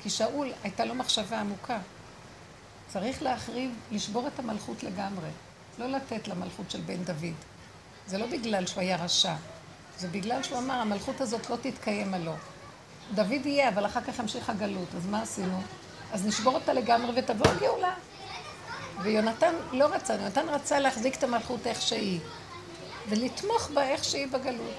[0.01, 1.79] כי שאול הייתה לו מחשבה עמוקה.
[2.87, 5.29] צריך להחריב, לשבור את המלכות לגמרי.
[5.77, 7.33] לא לתת למלכות של בן דוד.
[8.07, 9.33] זה לא בגלל שהוא היה רשע,
[9.97, 12.33] זה בגלל שהוא אמר, המלכות הזאת לא תתקיים עלו.
[13.13, 15.61] דוד יהיה, אבל אחר כך ימשיך הגלות, אז מה עשינו?
[16.11, 17.93] אז נשבור אותה לגמרי ותבוא הגאולה.
[19.01, 22.19] ויונתן לא רצה, יונתן רצה להחזיק את המלכות איך שהיא,
[23.09, 24.75] ולתמוך בה איך שהיא בגלות.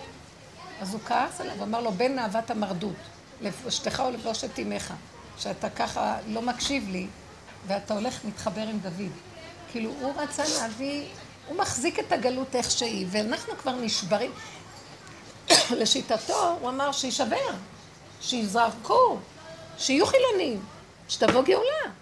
[0.81, 2.97] אז הוא כעס עליו, אמר לו, בן אהבת המרדות,
[3.41, 4.95] לבושתך או לבושת אמך,
[5.39, 7.07] שאתה ככה לא מקשיב לי,
[7.67, 9.13] ואתה הולך מתחבר עם דוד.
[9.73, 11.07] כאילו, הוא רצה להביא,
[11.49, 14.31] הוא מחזיק את הגלות איך שהיא, ואנחנו כבר נשברים.
[15.81, 17.51] לשיטתו, הוא אמר שישבר,
[18.21, 19.19] שיזרקו,
[19.79, 20.65] שיהיו חילונים,
[21.09, 21.93] שתבוא גאולה.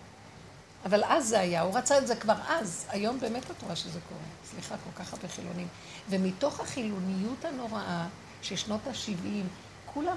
[0.85, 2.87] אבל אז זה היה, הוא רצה את זה כבר אז.
[2.89, 4.21] היום באמת את רואה שזה קורה.
[4.45, 5.69] סליחה, כל כך הרבה חילונים.
[6.11, 8.07] ומתוך החילוניות הנוראה
[8.43, 9.47] של שנות ה-70,
[9.87, 10.17] כולם,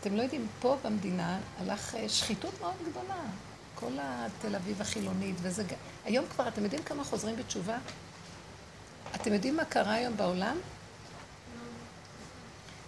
[0.00, 3.20] אתם לא יודעים, פה במדינה הלך אה, שחיתות מאוד גדולה.
[3.82, 5.64] כל התל אביב החילונית, וזה...
[6.04, 7.78] היום כבר, אתם יודעים כמה חוזרים בתשובה?
[9.14, 10.56] אתם יודעים מה קרה היום בעולם?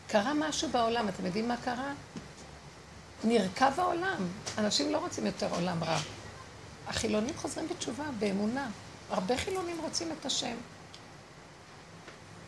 [0.07, 1.93] קרה משהו בעולם, אתם יודעים מה קרה?
[3.25, 4.29] נרקב העולם.
[4.59, 5.99] אנשים לא רוצים יותר עולם רע.
[6.87, 8.71] החילונים חוזרים בתשובה, באמונה.
[9.11, 10.57] הרבה חילונים רוצים את השם.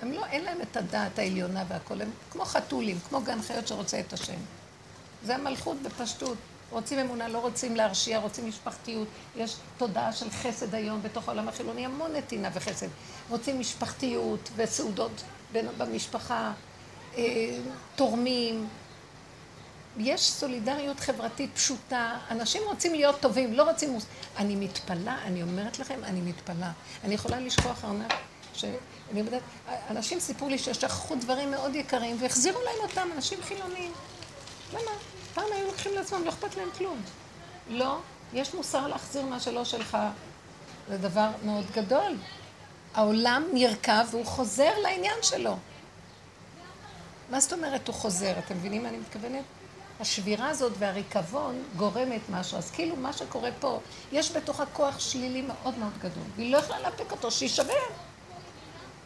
[0.03, 4.01] הם לא, אין להם את הדעת העליונה והכול, הם כמו חתולים, כמו גן חיות שרוצה
[4.01, 4.39] את השם.
[5.25, 6.39] זה המלכות בפשטות.
[6.71, 9.09] רוצים אמונה, לא רוצים להרשיע, רוצים משפחתיות.
[9.37, 12.89] יש תודעה של חסד היום בתוך העולם החילוני, המון נתינה וחסד.
[13.29, 16.53] רוצים משפחתיות וסעודות במשפחה,
[17.17, 17.59] אה,
[17.97, 18.69] תורמים.
[19.99, 23.91] יש סולידריות חברתית פשוטה, אנשים רוצים להיות טובים, לא רוצים...
[23.91, 24.07] מוס...
[24.37, 26.71] אני מתפלאה, אני אומרת לכם, אני מתפלאה.
[27.05, 28.13] אני יכולה לשכוח ארנק,
[28.55, 28.77] שאני
[29.15, 29.43] יודעת,
[29.91, 33.93] אנשים סיפרו לי ששכחו דברים מאוד יקרים והחזירו להם אותם, אנשים חילונים.
[34.73, 34.91] למה?
[35.37, 37.03] פעם היו לוקחים לעצמם, לא אכפת להם כלום.
[37.69, 37.99] לא,
[38.33, 39.99] יש מוסר להחזיר מה שלא שלך.
[40.89, 42.17] זה דבר מאוד גדול.
[42.95, 45.57] העולם נרקב והוא חוזר לעניין שלו.
[47.31, 48.39] מה זאת אומרת הוא חוזר?
[48.39, 49.45] אתם מבינים מה אני מתכוונת?
[50.01, 52.59] השבירה הזאת והריקבון גורמת משהו.
[52.59, 53.81] אז כאילו מה שקורה פה,
[54.13, 56.25] יש בתוכה כוח שלילי מאוד מאוד גדול.
[56.37, 57.73] והיא לא יכולה להפיק אותו, שיישבר.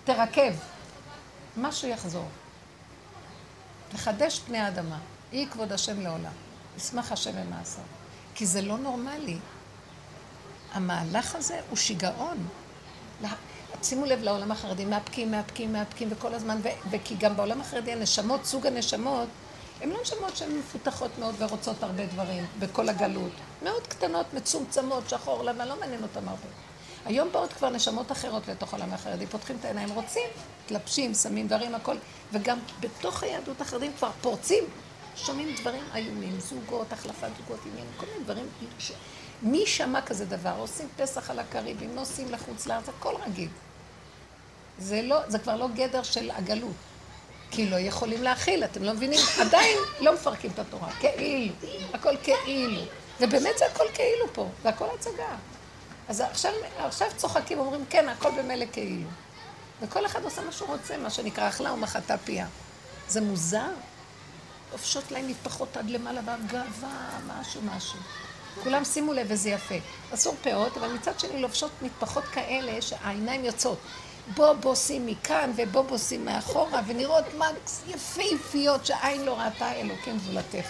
[0.05, 0.55] תרכב.
[1.57, 2.29] משהו יחזור.
[3.95, 4.99] לחדש פני האדמה.
[5.33, 6.33] יהי כבוד השם לעולם.
[6.77, 7.85] ישמח השם במעשיו.
[8.35, 9.39] כי זה לא נורמלי.
[10.73, 12.49] המהלך הזה הוא שיגעון.
[13.83, 18.45] שימו לב לעולם החרדי, מאפקים, מאפקים, מאפקים, וכל הזמן, ו- וכי גם בעולם החרדי הנשמות,
[18.45, 19.29] סוג הנשמות,
[19.81, 23.33] הן לא נשמות שהן מפותחות מאוד ורוצות הרבה דברים, בכל הגלות.
[23.63, 26.47] מאוד קטנות, מצומצמות, שחור, לבן, לא מעניין אותם הרבה.
[27.07, 30.29] היום באות כבר נשמות אחרות לתוך העולם החרדי, פותחים את העיניים, רוצים,
[30.65, 31.97] מתלבשים, שמים דברים, הכל,
[32.33, 34.65] וגם בתוך היהדות החרדים כבר פורצים,
[35.17, 38.47] שומעים דברים איומים, זוגות, החלפת זוגות, עניינים, כל מיני דברים.
[38.79, 38.93] ש...
[39.43, 40.55] מי שמע כזה דבר?
[40.59, 43.49] עושים פסח על הקריבים, נוסעים לחוץ לארץ, הכל רגיל.
[44.79, 46.75] זה, לא, זה כבר לא גדר של הגלות.
[47.51, 49.21] כי לא יכולים להכיל, אתם לא מבינים?
[49.47, 51.55] עדיין לא מפרקים את התורה, כאילו,
[51.93, 52.83] הכל כאילו.
[53.21, 55.37] ובאמת זה הכל כאילו פה, זה הכל הצגה.
[56.09, 59.09] אז עכשיו, עכשיו צוחקים, אומרים, כן, הכל במילא כאילו.
[59.83, 62.47] וכל אחד עושה מה שהוא רוצה, מה שנקרא אכלה ומחתה פיה.
[63.09, 63.71] זה מוזר.
[64.73, 67.99] לובשות להם מטפחות עד למעלה והגאווה, משהו משהו.
[68.63, 69.75] כולם שימו לב וזה יפה.
[70.15, 73.79] אסור פאות, אבל מצד שני לובשות מטפחות כאלה שהעיניים יוצאות.
[74.35, 77.49] בוא בוסים מכאן ובוא בוסים מאחורה, ונראות מה
[77.89, 80.67] יפהפיות שהעין לא ראתה אלוקים זולתך.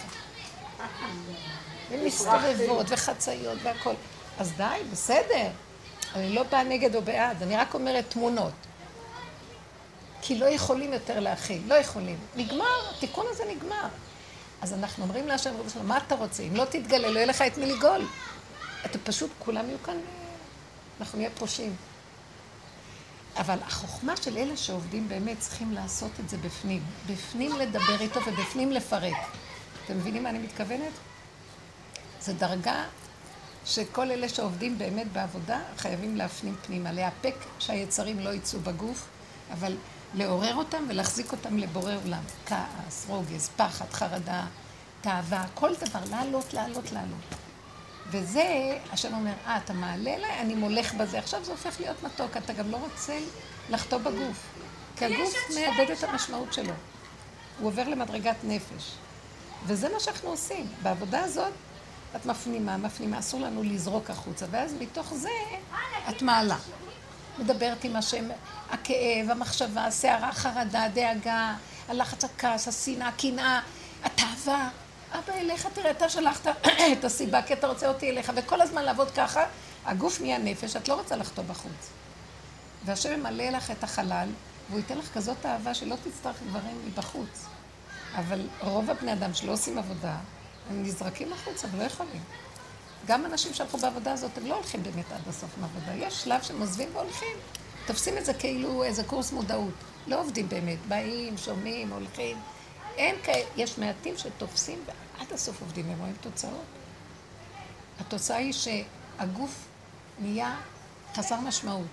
[1.91, 3.95] ומסתובבות וחצאיות והכל.
[4.39, 5.49] אז די, בסדר.
[6.15, 8.53] אני לא באה נגד או בעד, אני רק אומרת תמונות.
[10.23, 12.19] כי לא יכולים יותר להכיל, לא יכולים.
[12.37, 13.89] נגמר, התיקון הזה נגמר.
[14.63, 16.43] אז אנחנו אומרים להשם רבי שלום, מה אתה רוצה?
[16.43, 18.07] אם לא תתגלה, לא יהיה לך את מי לגאול.
[18.87, 19.97] אתה פשוט, כולם יהיו כאן,
[21.01, 21.77] אנחנו נהיה פושעים.
[23.37, 26.83] אבל החוכמה של אלה שעובדים באמת צריכים לעשות את זה בפנים.
[27.07, 29.17] בפנים לדבר איתו ובפנים לפרק.
[29.85, 30.93] אתם מבינים מה אני מתכוונת?
[32.21, 32.85] זו דרגה
[33.67, 39.07] שכל אלה שעובדים באמת בעבודה חייבים להפנים פנימה, להיאפק שהיצרים לא יצאו בגוף,
[39.53, 39.77] אבל
[40.15, 42.23] לעורר אותם ולהחזיק אותם לבורא עולם.
[42.47, 44.45] כעס, רוגז, פחד, חרדה,
[45.01, 47.35] תאווה, כל דבר, לעלות, לעלות, לעלות.
[48.11, 51.19] וזה, השם אומר, אה, אתה מעלה אליי, אני מולך בזה.
[51.19, 53.19] עכשיו זה הופך להיות מתוק, אתה גם לא רוצה
[53.71, 54.47] לחטוא בגוף.
[54.97, 56.73] כי הגוף מאבד את המשמעות שלו.
[57.59, 58.95] הוא עובר למדרגת נפש.
[59.67, 60.67] וזה מה שאנחנו עושים.
[60.83, 61.53] בעבודה הזאת,
[62.17, 65.31] את מפנימה, מפנימה, אסור לנו לזרוק החוצה, ואז מתוך זה
[66.09, 66.57] את מעלה.
[67.39, 68.25] מדברת עם השם,
[68.71, 71.55] הכאב, המחשבה, הסערה, החרדה, הדאגה,
[71.89, 73.61] הלחץ, הכעס, השנאה, הקנאה,
[74.05, 74.69] התאווה.
[75.13, 76.47] אבא, אליך תראה, אתה שלחת
[76.93, 79.45] את הסיבה, כי אתה רוצה אותי אליך, וכל הזמן לעבוד ככה,
[79.87, 81.91] הגוף נהיה נפש, את לא רוצה לחטוא בחוץ.
[82.85, 84.29] והשם ימלא לך את החלל,
[84.69, 87.47] והוא ייתן לך כזאת אהבה שלא תצטרך דברים מבחוץ.
[88.17, 90.17] אבל רוב הבני אדם שלא עושים עבודה,
[90.71, 92.23] הם נזרקים החוצה ולא יכולים.
[93.07, 95.95] גם אנשים שהלכו בעבודה הזאת, הם לא הולכים באמת עד הסוף מהעבודה.
[95.95, 97.37] יש שלב שהם עוזבים והולכים.
[97.87, 99.75] תופסים את זה כאילו איזה קורס מודעות.
[100.07, 100.79] לא עובדים באמת.
[100.89, 102.39] באים, שומעים, הולכים.
[102.97, 106.65] אין כאלה, יש מעטים שתופסים ועד הסוף עובדים, הם רואים תוצאות.
[108.01, 109.69] התוצאה היא שהגוף
[110.19, 110.57] נהיה
[111.15, 111.87] חסר משמעות.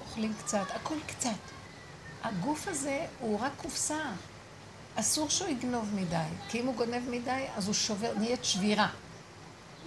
[0.00, 1.30] אוכלים קצת, הכל קצת.
[2.22, 4.00] הגוף הזה הוא רק קופסה.
[4.96, 6.16] אסור שהוא יגנוב מדי,
[6.48, 8.88] כי אם הוא גונב מדי, אז הוא שובר, נהיית שבירה.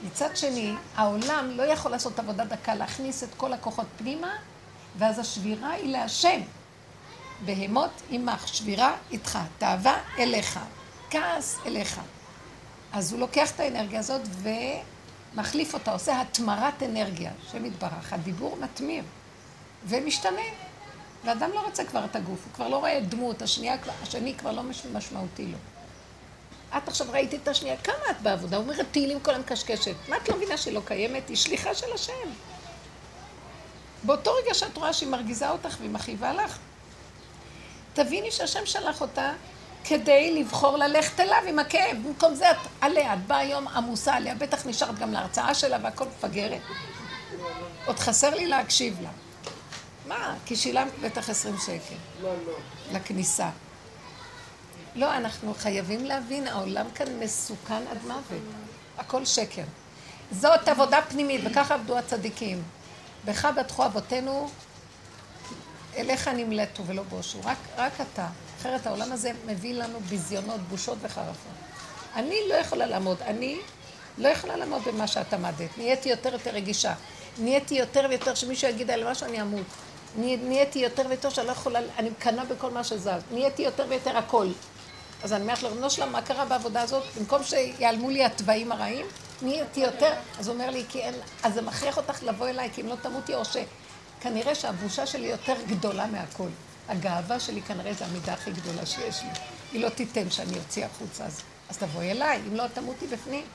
[0.04, 4.36] מצד שני, העולם לא יכול לעשות עבודה דקה, להכניס את כל הכוחות פנימה,
[4.98, 6.42] ואז השבירה היא להשם.
[7.46, 10.60] בהמות עמך, שבירה איתך, תאווה אליך,
[11.10, 12.02] כעס אליך.
[12.94, 14.22] אז הוא לוקח את האנרגיה הזאת
[15.34, 19.04] ומחליף אותה, עושה התמרת אנרגיה, השם יתברך, הדיבור מתמיר,
[19.86, 20.42] ומשתנה.
[21.26, 24.64] ואדם לא רוצה כבר את הגוף, הוא כבר לא רואה דמות, השנייה, השני כבר לא
[24.94, 25.58] משמעותי לו.
[26.78, 28.58] את עכשיו ראית את השנייה, כמה את בעבודה?
[28.58, 29.96] אומרת תהילים כל המקשקשת.
[30.08, 31.30] מה את לא מבינה שהיא לא קיימת?
[31.30, 32.30] היא שליחה של השם.
[34.04, 36.58] באותו רגע שאת רואה שהיא מרגיזה אותך והיא מכאיבה לך,
[37.94, 39.34] תביני שהשם שלח אותה
[39.84, 41.98] כדי לבחור ללכת אליו עם הכאב.
[42.04, 46.06] במקום זה את עליה, את באה היום עמוסה עליה, בטח נשארת גם להרצאה שלה והכל
[46.06, 46.62] מפגרת.
[47.86, 49.10] עוד חסר לי להקשיב לה.
[50.08, 50.36] מה?
[50.46, 51.96] כי שילמת בטח עשרים שקל.
[52.22, 52.54] לא, לא.
[52.92, 53.50] לכניסה.
[54.96, 58.42] לא, אנחנו חייבים להבין, העולם כאן מסוכן עד מוות.
[58.98, 59.64] הכל שקר.
[60.32, 62.64] זאת עבודה פנימית, וככה עבדו הצדיקים.
[63.26, 64.50] בך בטחו אבותינו,
[65.98, 67.40] אליך נמלטו ולא בושו.
[67.44, 68.28] רק, רק אתה.
[68.60, 71.52] אחרת העולם הזה מביא לנו ביזיונות, בושות וחרפות.
[72.16, 73.60] אני לא יכולה לעמוד, אני
[74.18, 75.78] לא יכולה לעמוד במה שאת עמדת.
[75.78, 76.94] נהייתי יותר ויותר רגישה.
[77.38, 79.66] נהייתי יותר ויותר שמישהו יגיד על משהו, אני אמות.
[80.18, 83.22] נהייתי יותר ויותר שאני לא יכולה, אני מקנאה בכל מה שזז.
[83.32, 84.48] נהייתי יותר ויותר הכל.
[85.24, 87.04] אז אני אומרת לו, בנו שלום, מה קרה בעבודה הזאת?
[87.18, 89.06] במקום שיעלמו לי התוואים הרעים,
[89.42, 92.82] נהייתי יותר, אז הוא אומר לי, כי אין, אז זה מכריח אותך לבוא אליי, כי
[92.82, 93.58] אם לא תמותי או ש...
[94.22, 96.48] כנראה שהבושה שלי יותר גדולה מהכל.
[96.88, 99.30] הגאווה שלי כנראה זו המידה הכי גדולה שיש לי.
[99.72, 103.46] היא לא תיתן שאני אוציא החוצה, אז, אז תבואי אליי, אם לא תמותי בפנים.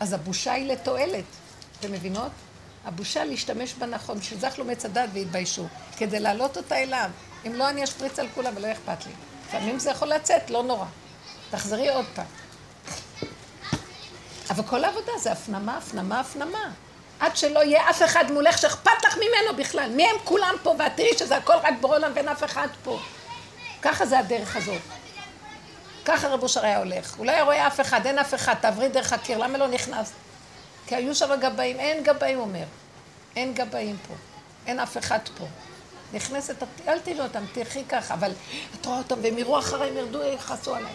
[0.00, 1.24] אז הבושה היא לתועלת,
[1.80, 2.32] אתם מבינות?
[2.84, 7.10] הבושה להשתמש בה נכון, בשביל זה אכלו מצדת והתביישו, כדי להעלות אותה אליו.
[7.46, 9.12] אם לא, אני אשפריץ על כולם ולא אכפת לי.
[9.50, 10.84] לפעמים זה יכול לצאת, לא נורא.
[11.50, 12.26] תחזרי עוד פעם.
[14.50, 16.70] אבל כל העבודה זה הפנמה, הפנמה, הפנמה.
[17.20, 19.90] עד שלא יהיה אף אחד מולך שאכפת לך ממנו בכלל.
[19.90, 20.74] מי הם כולם פה?
[20.78, 22.98] ואת תראי שזה הכל רק בעולם ואין אף אחד פה.
[23.82, 24.82] ככה זה הדרך הזאת.
[26.04, 27.14] ככה רבו אושר היה הולך.
[27.14, 30.14] הוא לא היה רואה אף אחד, אין אף אחד, תעברי דרך הקיר, למה לא נכנסת?
[30.86, 32.64] כי היו שם גבאים, אין גבאים, אומר.
[33.36, 34.14] אין גבאים פה.
[34.66, 35.44] אין אף אחד פה.
[36.12, 38.32] נכנסת, אל תראי אותם, תלכי ככה, אבל
[38.80, 40.92] את רואה אותם והם יראו אחריי, הם ירדו, יכעסו עליי.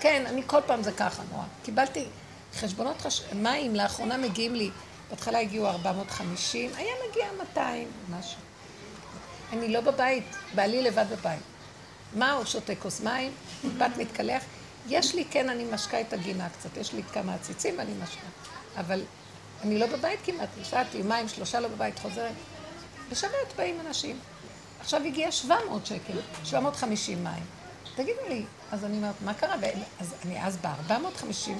[0.00, 1.44] כן, אני כל פעם זה ככה, נורא.
[1.62, 2.06] קיבלתי
[2.54, 3.22] חשבונות חש...
[3.32, 4.70] מים, לאחרונה מגיעים לי,
[5.10, 8.40] בהתחלה הגיעו 450, היה מגיע 200, משהו.
[9.52, 11.40] אני לא בבית, בעלי לבד בבית.
[12.14, 13.32] מה, הוא שותה כוס מים,
[13.78, 14.42] בת מתקלח.
[14.88, 18.26] יש לי, כן, אני משקה את הגינה קצת, יש לי כמה עציצים ואני משקה.
[18.76, 19.02] אבל
[19.62, 22.32] אני לא בבית כמעט, נסעתי מים, שלושה לא בבית, חוזרת.
[23.10, 24.18] בשבת באים אנשים.
[24.88, 27.42] עכשיו הגיע 700 שקל, 750 מים.
[27.94, 29.54] תגידו לי, אז אני אומרת, מה קרה?
[30.00, 31.50] אז אני אז ב-450,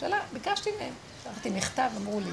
[0.00, 0.92] שאלה, ביקשתי מהם,
[1.24, 2.30] שלחתי מכתב, אמרו לי.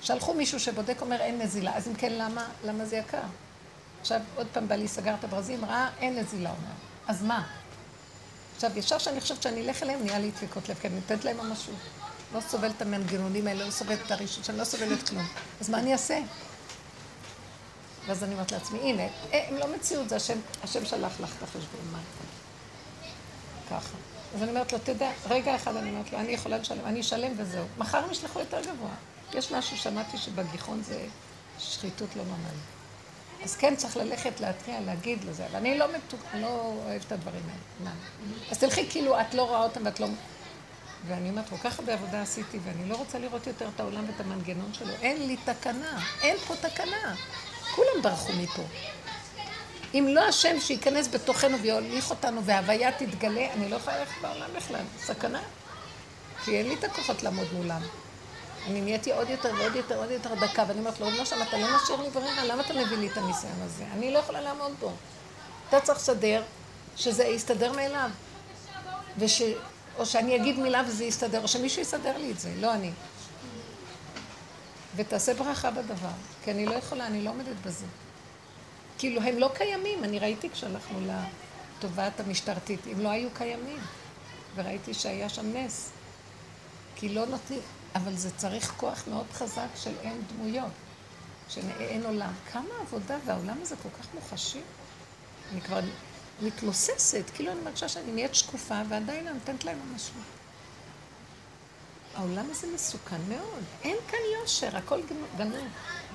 [0.00, 1.76] שלחו מישהו שבודק, אומר, אין נזילה.
[1.76, 3.18] אז אם כן, למה, למה זה יקר?
[4.00, 6.74] עכשיו, עוד פעם בעלי סגר את הברזים, ראה, אין נזילה, אומר.
[7.08, 7.46] אז מה?
[8.54, 11.36] עכשיו, ישר שאני חושבת שאני אלך אליהם, נהיה לי דפיקות לב, כי אני נותנת להם
[11.36, 11.74] ממשות.
[12.34, 15.26] לא סובלת את המנגנונים האלה, לא סובלת את הרישות, שאני לא סובלת כלום.
[15.60, 16.18] אז מה אני אעשה?
[18.06, 21.42] ואז אני אומרת לעצמי, הנה, אה, הם לא מציאות, זה השם, השם שלח לך את
[21.42, 21.98] החשבון, מה?
[23.70, 23.96] ככה.
[24.34, 27.32] אז אני אומרת לו, תדע, רגע אחד אני אומרת לו, אני יכולה לשלם, אני אשלם
[27.36, 27.64] וזהו.
[27.78, 28.90] מחר הם ישלחו יותר גבוה.
[29.34, 31.06] יש משהו, שמעתי שבגיחון זה
[31.58, 32.72] שחיתות לא נורמלית.
[33.44, 36.46] אז כן, צריך ללכת להתריע, להגיד לזה, אבל אני לא, מתוק, לא
[36.86, 37.90] אוהבת את הדברים האלה.
[38.50, 40.06] אז תלכי כאילו, את לא רואה אותם ואת לא...
[41.06, 44.20] ואני אומרת, כל כך הרבה עבודה עשיתי, ואני לא רוצה לראות יותר את העולם ואת
[44.20, 44.94] המנגנון שלו.
[45.02, 47.14] אין לי תקנה, אין פה תקנה.
[47.74, 48.62] כולם ברחו מפה.
[49.94, 54.80] אם לא השם שייכנס בתוכנו ויוליך אותנו וההוויה תתגלה, אני לא יכולה ללכת בעולם בכלל.
[54.98, 55.40] סכנה.
[56.44, 57.82] כי אין לי את הכוחות לעמוד מולם.
[58.66, 61.58] אני נהייתי עוד יותר ועוד יותר ועוד יותר דקה, ואני אומרת לו, לא שם, אתה
[61.58, 63.84] לא משאיר לי ברירה, למה אתה מביא לי את הניסיון הזה?
[63.92, 64.92] אני לא יכולה לעמוד בו.
[65.68, 66.42] אתה צריך לסדר
[66.96, 68.10] שזה יסתדר מאליו.
[69.18, 69.42] וש...
[69.98, 72.90] או שאני אגיד מילה וזה יסתדר, או שמישהו יסדר לי את זה, לא אני.
[74.96, 76.08] ותעשה ברכה בדבר,
[76.44, 77.86] כי אני לא יכולה, אני לא עומדת בזה.
[78.98, 80.98] כאילו, הם לא קיימים, אני ראיתי כשהלכנו
[81.78, 83.78] לתובעת המשטרתית, הם לא היו קיימים.
[84.54, 85.90] וראיתי שהיה שם נס.
[86.96, 87.60] כי לא נותנים,
[87.94, 90.72] אבל זה צריך כוח מאוד חזק של אין דמויות,
[91.48, 92.32] שאין עולם.
[92.52, 94.60] כמה עבודה, והעולם הזה כל כך מוחשי.
[95.52, 95.80] אני כבר
[96.42, 100.14] מתמוססת, כאילו אני מרגישה שאני נהיית שקופה, ועדיין אני נותנת להם משהו.
[102.14, 103.62] העולם הזה מסוכן מאוד.
[103.82, 105.00] אין כאן יושר, הכל
[105.36, 105.68] גנוב.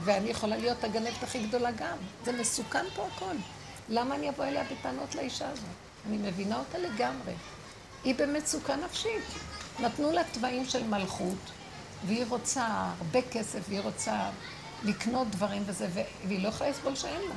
[0.04, 1.98] ואני יכולה להיות הגנבת הכי גדולה גם.
[2.26, 3.36] זה מסוכן פה הכל.
[3.90, 5.66] למה אני אבוא אליה בטענות לאישה הזאת?
[6.08, 7.34] אני מבינה אותה לגמרי.
[8.04, 9.24] היא במצוקה נפשית.
[9.80, 11.52] נתנו לה תוואים של מלכות,
[12.06, 12.66] והיא רוצה
[12.98, 14.30] הרבה כסף, והיא רוצה
[14.84, 15.88] לקנות דברים וזה,
[16.28, 17.36] והיא לא יכולה לסבול שאין לה.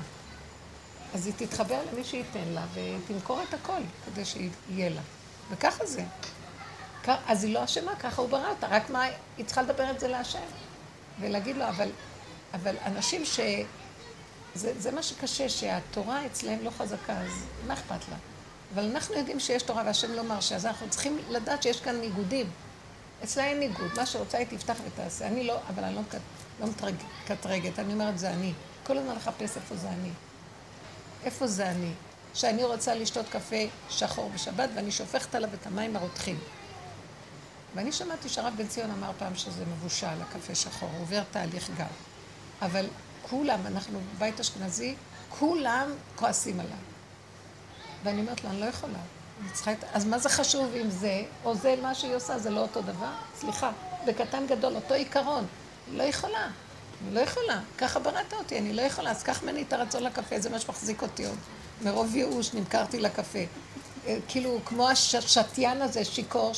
[1.14, 5.01] אז היא תתחבר למי שייתן לה, ותמכור את הכל כדי שיהיה לה.
[5.51, 6.05] וככה זה.
[7.27, 9.05] אז היא לא אשמה, ככה הוא ברא אותה, רק מה,
[9.37, 10.39] היא צריכה לדבר את זה להשם.
[11.21, 11.89] ולהגיד לו, אבל,
[12.55, 13.41] אבל אנשים ש...
[14.55, 18.17] זה, זה מה שקשה, שהתורה אצלהם לא חזקה, אז מה אכפת לה?
[18.75, 22.51] אבל אנחנו יודעים שיש תורה והשם לא מרשה, אז אנחנו צריכים לדעת שיש כאן ניגודים.
[23.25, 25.27] אצלה אין ניגוד, מה שרוצה היא תפתח ותעשה.
[25.27, 26.03] אני לא, אבל אני לא,
[26.61, 26.67] לא
[27.25, 28.53] מקטרגת, אני אומרת זה אני.
[28.87, 30.11] כל הזמן לחפש איפה זה אני.
[31.25, 31.91] איפה זה אני?
[32.35, 33.57] שאני רוצה לשתות קפה
[33.91, 36.39] שחור בשבת ואני שופכת עליו את המים הרותחים.
[37.74, 41.85] ואני שמעתי שהרב בן ציון אמר פעם שזה מבושל, הקפה שחור, עובר תהליך גל.
[42.62, 42.87] אבל
[43.22, 44.94] כולם, אנחנו בבית אשכנזי,
[45.38, 46.72] כולם כועסים עליו.
[48.04, 48.98] ואני אומרת לו, אני לא יכולה.
[49.40, 49.85] אני צריכה את...
[49.92, 53.11] אז מה זה חשוב אם זה, או זה מה שהיא עושה, זה לא אותו דבר?
[53.37, 53.70] סליחה,
[54.06, 55.46] בקטן גדול, אותו עיקרון.
[55.92, 56.48] לא יכולה.
[57.04, 57.61] אני לא יכולה.
[57.78, 59.11] ככה בראת אותי, אני לא יכולה.
[59.11, 61.38] אז קח ממני את הרצון לקפה, זה מה שמחזיק אותי עוד.
[61.83, 63.38] מרוב ייאוש נמכרתי לקפה.
[64.06, 66.52] אה, כאילו, כמו השתיין הזה, שיכור,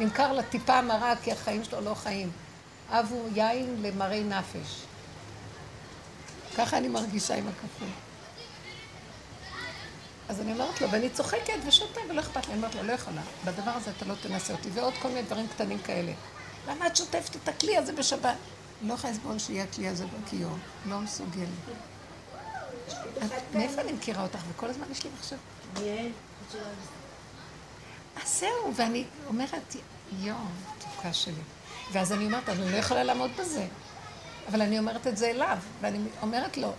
[0.00, 2.30] שנמכר לטיפה המרה, כי החיים שלו לא חיים.
[2.88, 4.82] אבו יין למראי נפש.
[6.56, 7.84] ככה אני מרגישה עם הקפה.
[10.28, 12.52] אז אני אומרת לו, ואני צוחקת ושותה ולא אכפת לי.
[12.52, 15.48] אני אומרת לו, לא יכולה, בדבר הזה אתה לא תנסה אותי, ועוד כל מיני דברים
[15.48, 16.12] קטנים כאלה.
[16.68, 18.36] למה את שוטפת את הכלי הזה בשבת?
[18.82, 21.48] לא יכולה לסבול שיהיה הכלי הזה בכיור, לא מסוגלת.
[23.54, 24.38] מאיפה אני מכירה אותך?
[24.48, 25.36] וכל הזמן יש לי מחשב.
[28.16, 29.76] אז זהו, ואני אומרת,
[30.20, 30.36] יואו,
[30.78, 31.42] תוקה שלי.
[31.92, 33.66] ואז אני אומרת, אני לא יכולה לעמוד בזה.
[34.48, 36.72] אבל אני אומרת את זה אליו, ואני אומרת לו,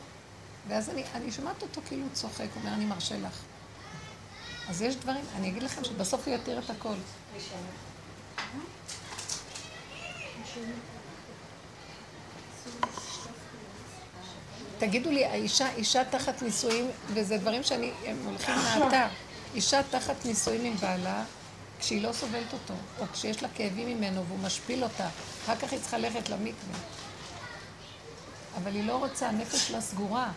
[0.67, 3.41] ואז אני, אני שומעת אותו כאילו צוחק, הוא אומר, אני מרשה לך.
[4.69, 6.95] אז יש דברים, אני אגיד לכם שבסוף הוא יתיר את הכל.
[14.77, 19.07] תגידו לי, האישה, אישה תחת נישואים, וזה דברים שאני, הם הולכים מהאתר,
[19.55, 21.23] אישה תחת נישואים עם בעלה,
[21.79, 25.07] כשהיא לא סובלת אותו, או כשיש לה כאבים ממנו והוא משפיל אותה,
[25.45, 26.77] אחר כך היא צריכה ללכת למקווה.
[28.57, 30.31] אבל היא לא רוצה, הנפש שלה סגורה.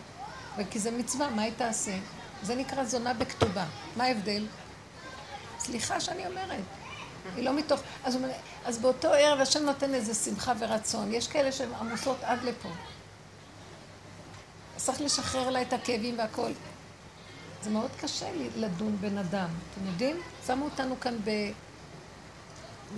[0.57, 1.97] וכי זה מצווה, מה היא תעשה?
[2.43, 3.65] זה נקרא זונה בכתובה.
[3.95, 4.47] מה ההבדל?
[5.59, 6.63] סליחה שאני אומרת.
[7.35, 7.81] היא לא מתוך...
[8.03, 8.17] אז,
[8.65, 11.13] אז באותו ערב השם נותן איזה שמחה ורצון.
[11.13, 12.69] יש כאלה שהן עמוסות עד לפה.
[14.75, 16.51] צריך לשחרר לה את הכאבים והכל.
[17.65, 19.49] זה מאוד קשה לי לדון בן אדם.
[19.71, 20.15] אתם יודעים?
[20.47, 21.29] שמו אותנו כאן ב...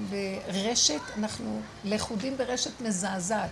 [0.09, 3.49] ברשת, אנחנו לכודים ברשת מזעזעת.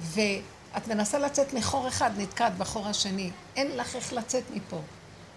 [0.00, 3.30] ואת מנסה לצאת מחור אחד, נתקעת בחור השני.
[3.56, 4.80] אין לך איך לצאת מפה.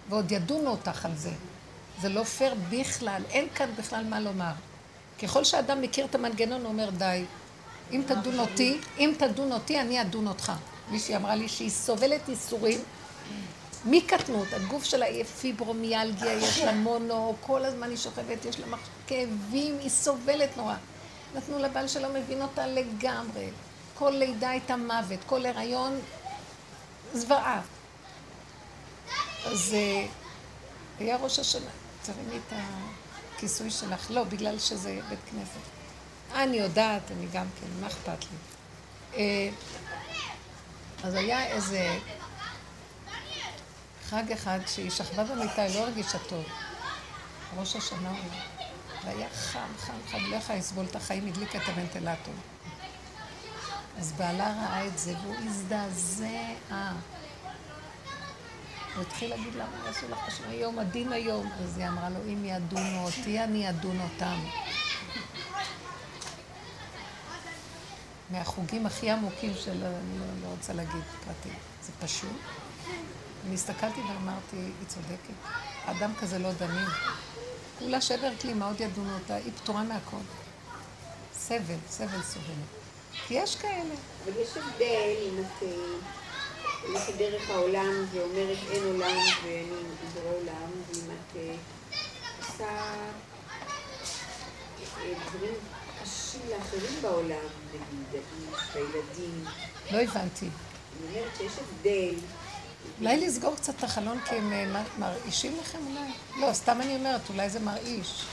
[0.08, 1.32] ועוד ידונו אותך על זה.
[2.00, 4.52] זה לא פייר בכלל, אין כאן בכלל מה לומר.
[5.22, 7.24] ככל שאדם מכיר את המנגנון, הוא אומר, די,
[7.92, 10.52] אם תדון אותי, אם תדון אותי, אני אדון אותך.
[10.90, 12.80] מישהי אמרה לי שהיא סובלת ייסורים
[13.84, 18.76] מקטנות, הגוף שלה היא פיברומיאלגיה, יש לה מונו, כל הזמן היא שוכבת, יש לה
[19.06, 20.74] כאבים, היא סובלת נורא.
[21.34, 23.50] נתנו לבעל שלא מבין אותה לגמרי.
[23.94, 26.00] כל לידה הייתה מוות, כל הריון
[27.14, 27.60] זוועה.
[29.46, 30.06] אז אה,
[30.98, 31.70] היה ראש השנה,
[32.02, 32.52] תרימי את
[33.36, 34.10] הכיסוי שלך.
[34.10, 35.78] לא, בגלל שזה בית כנסת.
[36.34, 38.36] אני יודעת, אני גם כן, מה אכפת לי?
[39.14, 39.50] אה,
[41.04, 41.98] אז היה איזה
[44.10, 46.44] חג אחד שהיא שכבה במיטה, היא לא הרגישה טוב.
[47.56, 48.18] ראש השנה הוא...
[49.04, 52.34] והיה חם, חם, חם, לא יכולה לסבול את החיים, הדליקה את הוונטילטור.
[53.98, 56.52] אז בעלה ראה את זה והוא הזדעזע.
[58.94, 61.52] הוא התחיל להגיד לה, מה יעשו לך השם היום, הדין היום.
[61.62, 64.38] אז היא אמרה לו, אם ידונו אותי, אני אדון אותם.
[68.30, 72.67] מהחוגים הכי עמוקים של, אני לא, לא רוצה להגיד פרטי, זה פשוט.
[73.46, 75.34] אני הסתכלתי ואמרתי, היא צודקת.
[75.84, 76.88] אדם כזה לא דנים.
[77.78, 80.16] כולה שבר כלימה, עוד ידונו אותה, היא פטורה מהכל.
[81.34, 82.68] סבל, סבל סובלת.
[83.26, 83.94] כי יש כאלה.
[84.24, 85.68] אבל יש הבדל אם את
[86.86, 89.64] הולכת דרך העולם ואומרת אין עולם ואני
[90.14, 91.54] בורא עולם, ואם את אה,
[92.38, 92.68] עושה
[95.00, 95.54] אה, דברים
[96.02, 99.44] קשים לאחרים בעולם, נגיד, האיש, הילדים.
[99.90, 100.46] לא הבנתי.
[100.46, 102.14] אני אומרת שיש הבדל.
[103.00, 106.10] אולי לסגור קצת את החלון כי הם אה, מרעישים לכם אולי?
[106.36, 108.24] לא, סתם אני אומרת, אולי זה מרעיש.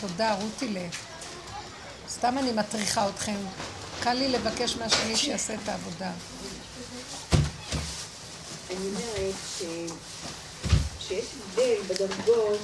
[0.00, 0.78] תודה, רותי ל...
[2.08, 3.36] סתם אני מטריחה אתכם.
[4.00, 6.10] קל לי לבקש מהשני שיעשה את העבודה.
[8.70, 9.62] אני אומרת ש...
[11.00, 12.60] שיש הבדל בדרגות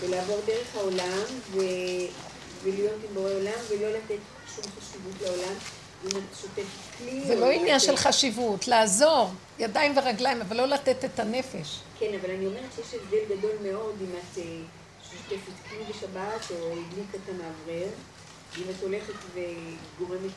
[0.00, 1.58] ולעבור דרך העולם ו...
[2.62, 4.37] ולהיות עם בורא עולם ולא לתת
[7.26, 11.80] זה לא עניין של חשיבות, לעזור, ידיים ורגליים, אבל לא לתת את הנפש.
[11.98, 14.38] כן, אבל אני אומרת שיש הבדל גדול מאוד אם את...
[14.38, 14.44] אה,
[15.10, 17.88] שוטפת כלי בשבת או הדליקה את המאוורר,
[18.58, 20.30] אם את הולכת וגורמת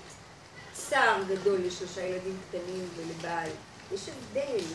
[0.74, 3.50] צער גדול לשלושה ילדים קטנים ולבעל.
[3.94, 4.66] יש הבדל.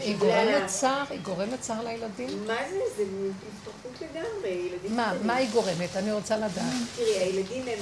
[0.00, 1.04] היא גורמת צער?
[1.10, 2.46] היא גורמת צער לילדים?
[2.46, 2.80] מה זה?
[2.96, 3.04] זה
[3.52, 4.70] התפרקות לגמרי.
[4.88, 5.12] מה?
[5.22, 5.96] מה היא גורמת?
[5.96, 6.64] אני רוצה לדעת.
[6.96, 7.78] תראי, הילדים הם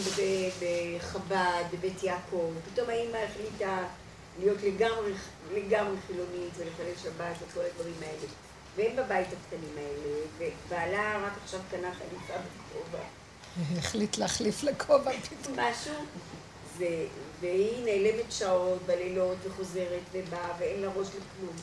[0.61, 3.79] בחב"ד, בבית יעקב, פתאום האמא החליטה
[4.39, 4.59] להיות
[5.55, 8.27] לגמרי חילונית ולחלל שבת וכל הדברים האלה.
[8.77, 13.05] והם בבית הקטנים האלה, ובעלה רק עכשיו קנה חליפה בכובע.
[13.79, 15.57] החליט להחליף לכובע פתאום.
[15.59, 15.95] משהו,
[16.79, 17.05] זה,
[17.41, 21.57] והיא נעלמת שעות בלילות וחוזרת ובאה ואין לה ראש לכלום.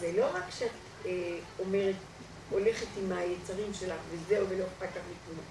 [0.00, 0.70] זה לא רק שאת
[1.06, 1.94] אה, אומרת,
[2.50, 5.44] הולכת עם היצרים שלך וזהו ולא אכפת לך מכלום.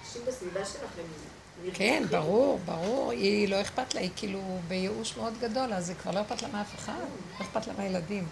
[0.00, 1.06] אנשים בסביבה שלך הם...
[1.74, 3.10] כן, ברור, ברור.
[3.10, 6.48] היא לא אכפת לה, היא כאילו בייאוש מאוד גדול, אז זה כבר לא אכפת לה
[6.48, 6.92] מאף אחד,
[7.38, 8.26] לא אכפת לה מהילדים.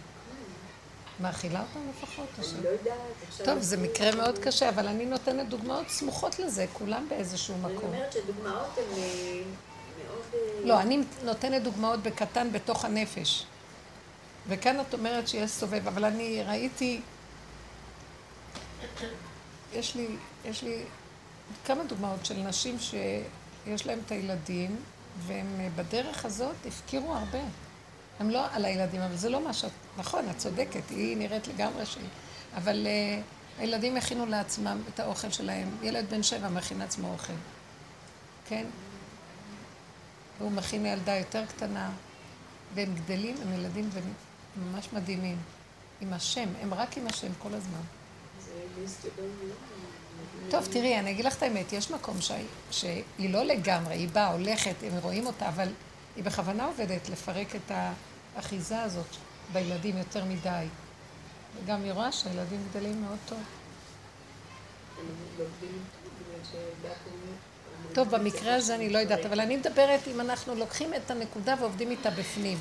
[1.20, 2.28] מאכילה אותם לפחות?
[2.38, 3.44] אני לא יודעת.
[3.44, 7.70] טוב, זה מקרה מאוד קשה, אבל אני נותנת דוגמאות סמוכות לזה, כולם באיזשהו מקום.
[7.70, 8.98] אני אומרת שדוגמאות הן.
[8.98, 9.42] אה,
[10.64, 13.46] לא, אני נותנת דוגמאות בקטן בתוך הנפש.
[14.48, 17.00] וכאן את אומרת שיש סובב, אבל אני ראיתי...
[19.72, 20.06] יש לי,
[20.44, 20.82] יש לי
[21.64, 24.76] כמה דוגמאות של נשים שיש להן את הילדים,
[25.26, 25.46] והם
[25.76, 27.38] בדרך הזאת הפקירו הרבה.
[28.20, 29.70] הם לא על הילדים, אבל זה לא מה שאת...
[29.96, 32.08] נכון, את צודקת, היא נראית לגמרי שהיא...
[32.56, 35.68] אבל uh, הילדים הכינו לעצמם את האוכל שלהם.
[35.82, 37.32] ילד בן שבע מכין לעצמו אוכל,
[38.48, 38.66] כן?
[40.40, 41.90] והוא מכין לילדה יותר קטנה,
[42.74, 43.90] והם גדלים, הם ילדים
[44.56, 45.36] ממש מדהימים.
[46.00, 47.80] עם השם, הם רק עם השם כל הזמן.
[50.50, 54.32] טוב, תראי, אני אגיד לך את האמת, יש מקום שהיא, שהיא לא לגמרי, היא באה,
[54.32, 55.68] הולכת, הם רואים אותה, אבל
[56.16, 57.72] היא בכוונה עובדת לפרק את.
[58.36, 59.16] האחיזה הזאת
[59.52, 60.66] בילדים יותר מדי.
[61.56, 63.38] וגם היא רואה שהילדים גדלים מאוד טוב.
[65.38, 66.10] לא עובדים איתו,
[66.80, 67.49] בגלל הוא...
[67.92, 71.90] טוב, במקרה הזה אני לא יודעת, אבל אני מדברת אם אנחנו לוקחים את הנקודה ועובדים
[71.90, 72.58] איתה בפנים.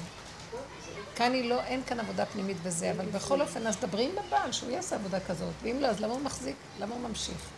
[1.16, 4.52] כאן היא לא, אין כאן עבודה פנימית וזה, אבל בכל אופן, אז דברי עם הבעל
[4.52, 6.56] שהוא יעשה עבודה כזאת, ואם לא, אז למה הוא מחזיק?
[6.80, 7.50] למה הוא ממשיך?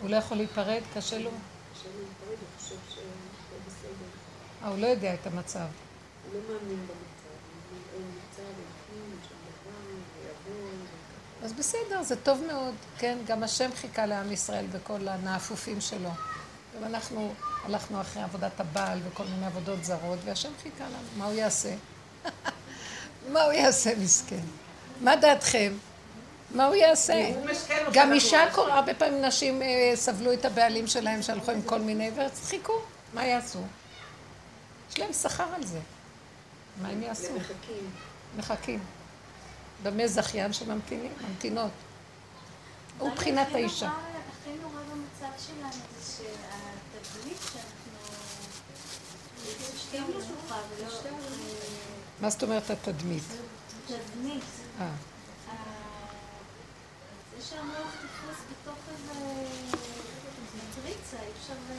[0.00, 0.82] הוא לא יכול להיפרד?
[0.94, 1.30] קשה לו?
[4.62, 5.58] אה, הוא לא יודע את המצב.
[5.58, 9.80] הוא לא מאמין במצב, הוא אומר, אין מצב, אין כלום, אין שום דבר,
[10.20, 11.33] ויבוא, וככה.
[11.44, 12.74] אז בסדר, זה טוב מאוד.
[12.98, 16.08] כן, גם השם חיכה לעם ישראל בכל הנאפופים שלו.
[16.76, 17.34] גם אנחנו
[17.64, 21.18] הלכנו אחרי עבודת הבעל וכל מיני עבודות זרות, והשם חיכה לנו.
[21.18, 21.74] מה הוא יעשה?
[23.32, 24.40] מה הוא יעשה, מסכן?
[25.00, 25.72] מה דעתכם?
[26.50, 27.30] מה הוא יעשה?
[27.92, 31.80] גם אישה, לא כל הרבה פעמים נשים אה, סבלו את הבעלים שלהם שהלכו עם כל
[31.80, 32.72] מיני, וחיכו,
[33.14, 33.60] מה יעשו?
[34.90, 35.80] יש להם שכר על זה.
[36.82, 37.32] מה הם יעשו?
[37.34, 37.90] ומחכים.
[38.36, 38.80] מחכים.
[39.84, 41.70] דמי זכיין שממתינים, ממתינות.
[42.98, 43.88] הוא בחינת האישה.
[43.88, 47.30] הכי נורא במצב שלנו זה שאנחנו...
[50.26, 50.88] שלוחה ולא...
[52.20, 53.22] מה זאת אומרת התדמית?
[53.86, 54.44] תדמית.
[54.80, 54.90] אה,
[57.36, 59.12] זה שהמוח תפוס בתוך איזה
[60.56, 61.76] מטריצה, אי אפשר, אה,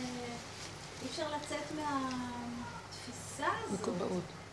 [1.01, 4.44] אי אפשר לצאת מהתפיסה הזאת.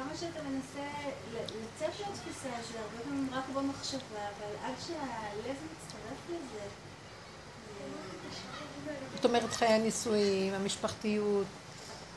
[0.00, 0.88] וכמה שאתה מנסה
[1.32, 4.00] ל- לצאת מהתפיסה שהרבה פעמים רק במחשבה,
[4.38, 6.60] אבל עד שהלב מצטרף לזה,
[8.84, 11.46] זה- זאת אומרת חיי הנישואים, המשפחתיות.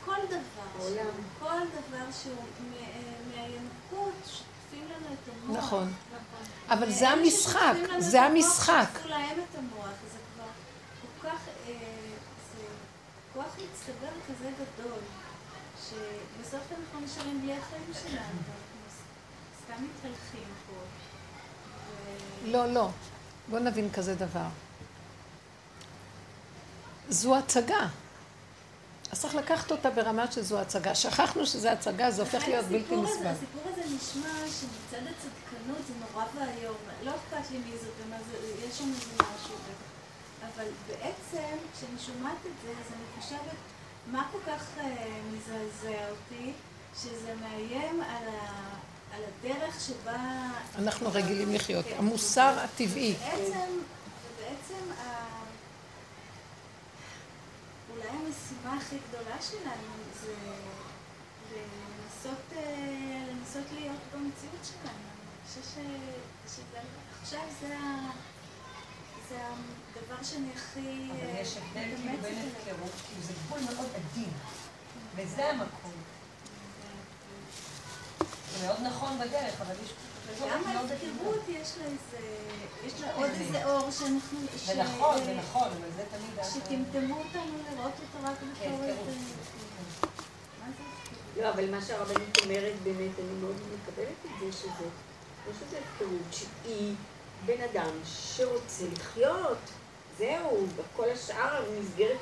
[0.04, 0.88] כל דבר.
[1.40, 2.34] כל דבר שהוא
[3.34, 5.58] מהינקות, שוטפים לנו את המוח.
[5.58, 5.92] נכון.
[6.68, 8.88] אבל זה המשחק, זה את המוח, המשחק.
[8.94, 10.44] שטפו להם את המוח, זה כבר
[11.02, 11.72] כל כך, אה,
[12.56, 12.64] זה
[13.34, 14.98] כוח מצטבר כזה גדול,
[15.90, 19.02] שבסוף אנחנו נשארים בלי החיים שלנו, ואנחנו ס-
[19.64, 20.72] סתם מתהלכים פה.
[22.44, 22.88] ו- לא, לא.
[23.50, 24.46] בואו נבין כזה דבר.
[27.08, 27.86] זו הצגה.
[29.12, 30.94] אז צריך לקחת אותה ברמה שזו הצגה.
[30.94, 33.26] שכחנו שזו הצגה, זה הופך להיות בלתי נסבל.
[33.26, 36.76] הסיפור הזה נשמע שמצד הצדקנות זה נורא ואיום.
[37.02, 38.36] לא אכפת לי מי זאת ומה זה,
[38.68, 39.54] יש שם איזה משהו.
[40.54, 43.58] אבל בעצם, כשאני שומעת את זה, אז אני חושבת,
[44.06, 46.52] מה כל כך אה, מזעזע אותי,
[47.02, 48.74] שזה מאיים על, ה,
[49.14, 50.46] על הדרך שבה...
[50.78, 51.84] אנחנו רגילים לחיות.
[51.84, 51.94] כן.
[51.98, 53.14] המוסר הטבעי.
[53.14, 53.68] בעצם,
[54.26, 55.24] ובעצם ה...
[57.90, 60.34] אולי המשימה הכי גדולה שלנו זה
[61.52, 62.62] לנסות, אה,
[63.30, 64.94] לנסות להיות במציאות שלנו.
[64.94, 66.78] אני חושבת ש- שזה
[67.22, 68.10] עכשיו זה, ה...
[69.28, 69.38] זה
[69.90, 72.48] הדבר שאני הכי אבל אה, יש הבדל כאילו בין.
[72.56, 74.30] הפקרות, כאילו זה גבול מאוד עדין,
[75.16, 75.92] וזה המקום.
[78.58, 79.92] זה מאוד נכון בדרך, אבל יש
[80.40, 82.26] גם ההפקרות יש לה איזה,
[82.86, 84.38] יש לה עוד איזה אור שאנחנו...
[84.66, 86.44] זה נכון, זה נכון, אבל זה תמיד...
[86.44, 89.08] שטמטמו אותנו לראות אותו רק כן, בתור הפקרות.
[89.08, 89.20] איזה...
[89.40, 90.14] הפקרות?
[91.36, 94.84] לא, אבל מה שהרבנית אומרת באמת, אני מאוד מקבלת את זה, שזה,
[95.46, 96.32] לא שזה הפקרות,
[96.64, 96.94] שהיא
[97.46, 99.58] בן אדם שרוצה לחיות,
[100.18, 102.16] זהו, וכל השאר המסגרת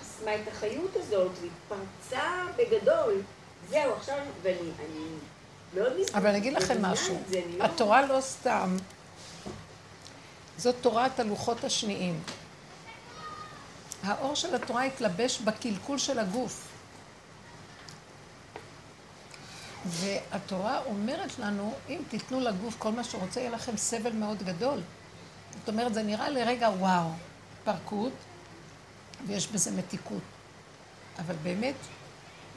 [0.00, 3.22] חסמה את החיות הזאת, והתפרצה בגדול.
[3.68, 5.04] זהו, עכשיו, ואני אני
[5.74, 6.16] מאוד מסתכלת.
[6.16, 7.22] אבל אני אגיד לכם משהו.
[7.60, 8.76] התורה לא סתם,
[10.56, 12.20] זאת תורת הלוחות השניים.
[14.02, 16.69] האור של התורה התלבש בקלקול של הגוף.
[19.86, 24.80] והתורה אומרת לנו, אם תיתנו לגוף כל מה שרוצה, יהיה לכם סבל מאוד גדול.
[25.58, 27.08] זאת אומרת, זה נראה לרגע וואו,
[27.64, 28.12] פרקות,
[29.26, 30.22] ויש בזה מתיקות.
[31.18, 31.74] אבל באמת,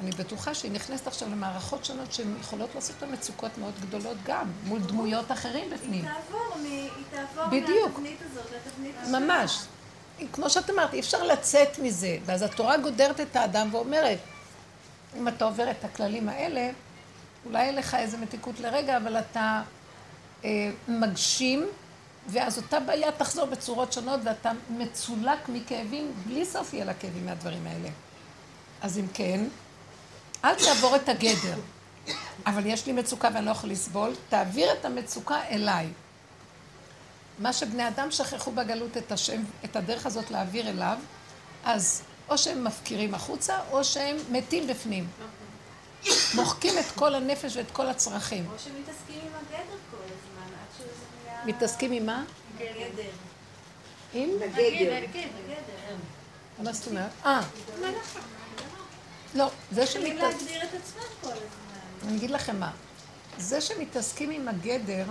[0.01, 4.51] אני בטוחה שהיא נכנסת עכשיו למערכות שונות שהן יכולות לעשות לה מצוקות מאוד גדולות גם,
[4.63, 6.05] מול דמויות אחרים בפנים.
[6.05, 6.65] היא תעבור, מ...
[6.65, 7.87] היא תעבור בדיוק.
[7.87, 9.19] מהתבנית הזאת לתבנית השנייה.
[9.19, 9.59] ממש.
[10.33, 12.17] כמו שאת אמרת, אי אפשר לצאת מזה.
[12.25, 14.19] ואז התורה גודרת את האדם ואומרת,
[15.17, 16.71] אם אתה עובר את הכללים האלה,
[17.45, 19.61] אולי אין לך איזה מתיקות לרגע, אבל אתה
[20.45, 21.65] אה, מגשים,
[22.27, 27.67] ואז אותה בעיה תחזור בצורות שונות, ואתה מצולק מכאבים, בלי סוף יהיה לה כאבים מהדברים
[27.67, 27.89] האלה.
[28.81, 29.45] אז אם כן,
[30.45, 31.59] אל תעבור את הגדר.
[32.45, 35.87] אבל יש לי מצוקה ואני לא יכול לסבול, תעביר את המצוקה אליי.
[37.39, 40.97] מה שבני אדם שכחו בגלות את השם, את הדרך הזאת להעביר אליו,
[41.63, 45.07] אז או שהם מפקירים החוצה, או שהם מתים בפנים.
[46.35, 48.45] מוחקים את כל הנפש ואת כל הצרכים.
[48.51, 51.45] או שמתעסקים עם הגדר כל הזמן, עד שזה נהיה...
[51.45, 52.23] מתעסקים עם מה?
[52.57, 53.09] גדר.
[54.13, 54.29] עם?
[54.39, 55.05] בגדר.
[55.09, 55.95] בגדר.
[56.59, 57.09] מה זאת אומרת?
[57.25, 57.41] אה.
[59.35, 60.17] לא, זה שמתעסקים...
[60.17, 62.07] להגדיר את עצמם כל הזמן.
[62.07, 62.71] אני אגיד לכם מה.
[63.37, 65.05] זה שמתעסקים עם הגדר,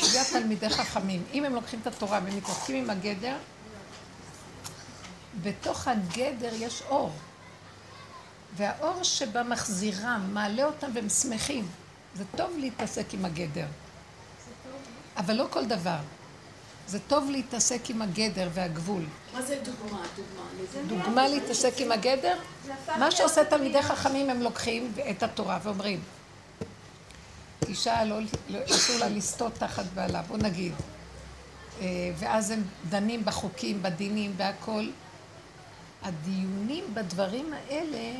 [0.00, 1.24] זה התלמידי חכמים.
[1.32, 3.36] אם הם לוקחים את התורה ומתעסקים עם הגדר,
[5.42, 7.12] בתוך הגדר יש אור.
[8.56, 11.68] והאור שבה מחזירם, מעלה אותם והם שמחים.
[12.14, 13.66] זה טוב להתעסק עם הגדר.
[15.16, 15.98] אבל לא כל דבר.
[16.86, 19.04] זה טוב להתעסק עם הגדר והגבול.
[19.34, 20.02] מה זה דוגמה?
[20.16, 21.04] דוגמה?
[21.04, 22.38] דוגמה להתעסק עם הגדר?
[22.98, 23.82] מה שעושה תלמידי.
[23.82, 26.00] חכמים, הם לוקחים את התורה ואומרים,
[27.68, 28.16] אישה לא,
[28.48, 30.72] לא, אסור לה לסטות תחת בעלה, בוא נגיד.
[31.80, 31.86] אה,
[32.18, 34.84] ואז הם דנים בחוקים, בדינים, בהכל.
[36.02, 38.14] הדיונים בדברים האלה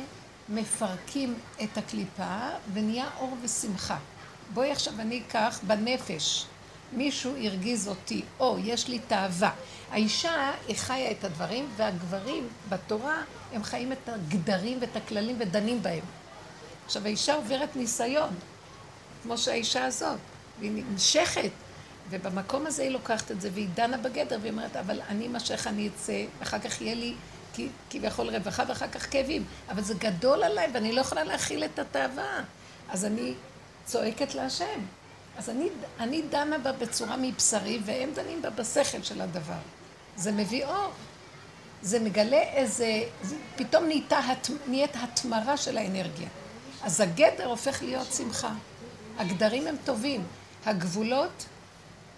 [0.49, 3.97] מפרקים את הקליפה ונהיה אור ושמחה.
[4.53, 6.45] בואי עכשיו אני אקח בנפש.
[6.95, 9.51] מישהו הרגיז אותי, או יש לי תאווה.
[9.91, 13.23] האישה, היא חיה את הדברים, והגברים בתורה,
[13.53, 16.03] הם חיים את הגדרים ואת הכללים ודנים בהם.
[16.85, 18.29] עכשיו, האישה עוברת ניסיון,
[19.23, 20.17] כמו שהאישה הזאת,
[20.59, 21.51] והיא נמשכת,
[22.09, 25.87] ובמקום הזה היא לוקחת את זה, והיא דנה בגדר, והיא אומרת, אבל אני אמשך, אני
[25.87, 27.13] אצא, אחר כך יהיה לי
[27.89, 29.45] כביכול רווחה, ואחר כך כאבים.
[29.69, 32.39] אבל זה גדול עליי, ואני לא יכולה להכיל את התאווה.
[32.89, 33.33] אז אני
[33.85, 34.79] צועקת להשם.
[35.37, 35.67] אז אני,
[35.99, 39.53] אני דנה בה בצורה מבשרי, והם דנים בה בשכל של הדבר.
[40.15, 40.91] זה מביא אור.
[41.81, 46.27] זה מגלה איזה, זה, פתאום נהייתה, הת- נהיית התמרה של האנרגיה.
[46.83, 48.51] אז הגדר הופך להיות שמחה.
[49.17, 50.23] הגדרים הם טובים.
[50.65, 51.45] הגבולות,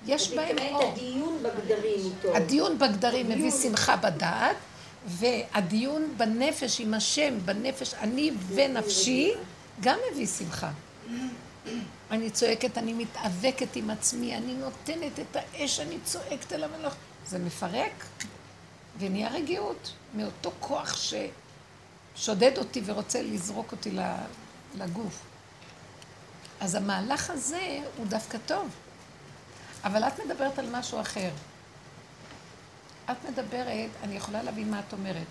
[0.05, 0.91] יש בהם אור.
[0.93, 2.36] הדיון בגדרים טוב.
[2.36, 4.55] הדיון בגדרים מביא שמחה בדעת,
[5.05, 9.33] והדיון בנפש עם השם, בנפש, אני ונפשי,
[9.81, 10.71] גם מביא שמחה.
[12.11, 16.93] אני צועקת, אני מתאבקת עם עצמי, אני נותנת את האש, אני צועקת אל המלוך.
[17.27, 18.05] זה מפרק,
[18.99, 20.97] ונהיה רגיעות מאותו כוח
[22.15, 23.91] ששודד אותי ורוצה לזרוק אותי
[24.75, 25.21] לגוף.
[26.59, 28.69] אז המהלך הזה הוא דווקא טוב.
[29.83, 31.29] אבל את מדברת על משהו אחר.
[33.11, 35.27] את מדברת, אני יכולה להבין מה את אומרת,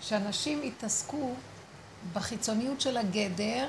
[0.00, 1.34] שאנשים יתעסקו
[2.12, 3.68] בחיצוניות של הגדר,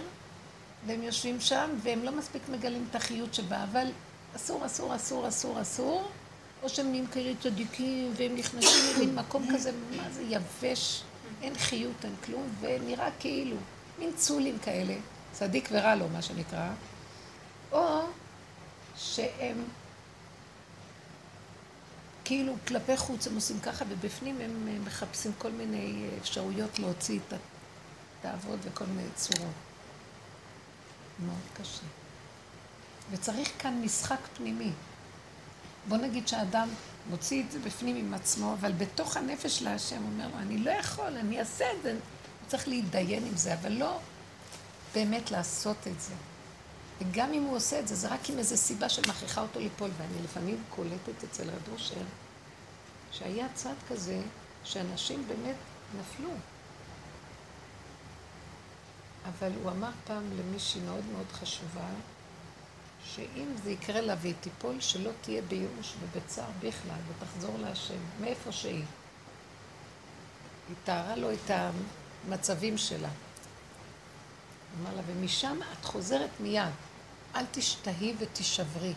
[0.85, 3.87] והם יושבים שם, והם לא מספיק מגלים את החיות שבה, אבל
[4.35, 6.11] אסור, אסור, אסור, אסור, אסור,
[6.63, 11.03] או שהם נהיים כאלה צדיקים, והם נכנסים למין מקום כזה, מה זה יבש,
[11.41, 13.55] אין חיות, אין כלום, ונראה כאילו,
[13.99, 14.95] מין צולים כאלה,
[15.31, 16.69] צדיק ורע לו, מה שנקרא,
[17.71, 18.01] או
[18.95, 19.57] שהם
[22.25, 27.19] כאילו כלפי חוץ הם עושים ככה, ובפנים הם אה, מחפשים כל מיני אה, אפשרויות להוציא
[27.27, 27.33] את
[28.19, 29.53] התאוות וכל מיני צורות.
[31.25, 31.83] מאוד קשה.
[33.11, 34.71] וצריך כאן משחק פנימי.
[35.87, 36.69] בוא נגיד שהאדם
[37.09, 41.17] מוציא את זה בפנים עם עצמו, אבל בתוך הנפש להשם אומר לו, אני לא יכול,
[41.17, 41.91] אני אעשה את זה.
[41.91, 41.99] הוא
[42.47, 43.99] צריך להתדיין עם זה, אבל לא
[44.93, 46.13] באמת לעשות את זה.
[46.99, 49.89] וגם אם הוא עושה את זה, זה רק עם איזו סיבה שמכריחה אותו ליפול.
[49.97, 52.01] ואני לפעמים קולטת אצל רב אושר,
[53.11, 54.21] שהיה צד כזה,
[54.63, 55.55] שאנשים באמת
[55.99, 56.29] נפלו.
[59.25, 61.87] אבל הוא אמר פעם למישהי מאוד מאוד חשובה,
[63.05, 68.83] שאם זה יקרה לה והיא תיפול, שלא תהיה בייאוש ובצער בכלל, ותחזור להשם, מאיפה שהיא.
[70.67, 71.51] היא תארה לו את
[72.27, 73.09] המצבים שלה.
[74.81, 76.71] אמר לה, ומשם את חוזרת מיד.
[77.35, 78.93] אל תשתהי ותישברי.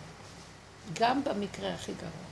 [0.93, 2.27] גם במקרה הכי גרוע.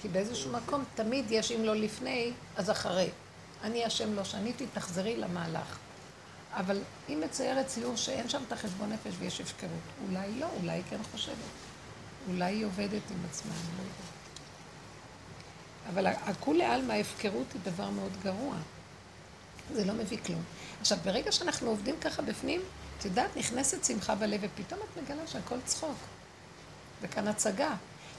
[0.00, 3.10] כי באיזשהו מקום תמיד יש, אם לא לפני, אז אחרי.
[3.62, 5.78] אני השם לא שניתי, תחזרי למהלך.
[6.52, 9.70] אבל היא מציירת ציור שאין שם את החשבון נפש ויש הפקרות.
[10.08, 11.34] אולי לא, אולי היא כן חושבת.
[12.28, 14.16] אולי היא עובדת עם עצמה, אני לא יודעת.
[15.88, 18.56] אבל הכולי עלמא, ההפקרות היא דבר מאוד גרוע.
[19.74, 20.42] זה לא מביא כלום.
[20.86, 22.60] עכשיו, ברגע שאנחנו עובדים ככה בפנים,
[22.98, 25.96] את יודעת, נכנסת שמחה בלב, ופתאום את מגלה שהכל צחוק.
[27.00, 27.74] זה כאן הצגה.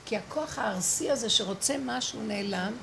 [0.05, 2.74] כי הכוח הארסי הזה שרוצה משהו נעלם,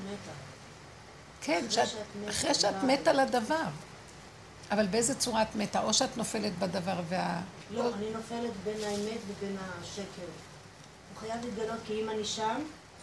[1.41, 1.87] כן, שאת,
[2.29, 3.63] אחרי שאת מתה לדבר.
[4.71, 5.83] אבל באיזה צורה את מתה?
[5.83, 7.41] או שאת נופלת בדבר וה...
[7.71, 10.27] לא, אני נופלת בין האמת ובין השקר.
[11.13, 12.61] הוא חייב להתגלות כי אם אני שם,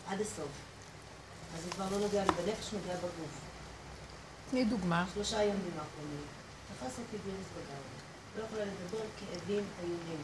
[0.09, 0.49] עד הסוף.
[1.57, 3.41] אז זה כבר לא נוגע לי בנפש, נוגע בגוף.
[4.51, 5.05] תני דוגמה.
[5.14, 6.41] שלושה ימים האחרונים.
[6.83, 7.93] תפס אותי וירוס בגרון.
[8.39, 10.22] לא יכולה לדבר, כאבים איומים.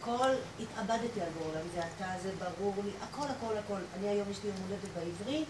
[0.00, 3.80] הכל, התאבדתי על גורלם, זה אתה, זה ברור לי, הכל, הכל, הכל.
[3.98, 5.44] אני היום יש לי יום הולדת בעברי,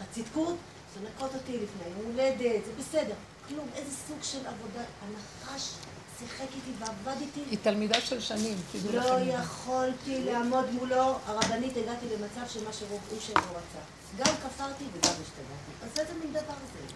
[0.00, 0.56] בצדקות,
[0.94, 3.14] זונקות אותי לפני יום הולדת, זה בסדר.
[3.48, 4.84] כלום, איזה סוג של עבודה.
[5.02, 5.74] הנחש
[6.18, 7.40] שיחק איתי ועבד איתי.
[7.50, 9.42] היא תלמידה של שנים, תדעו לא לכם.
[9.42, 13.78] יכולתי לעמוד מולו, הרבנית הגעתי למצב שמה שרוב אושר לא רצה.
[14.18, 15.72] גם כפרתי וגם השתגעתי.
[15.82, 16.94] אז איזה מין דבר זה?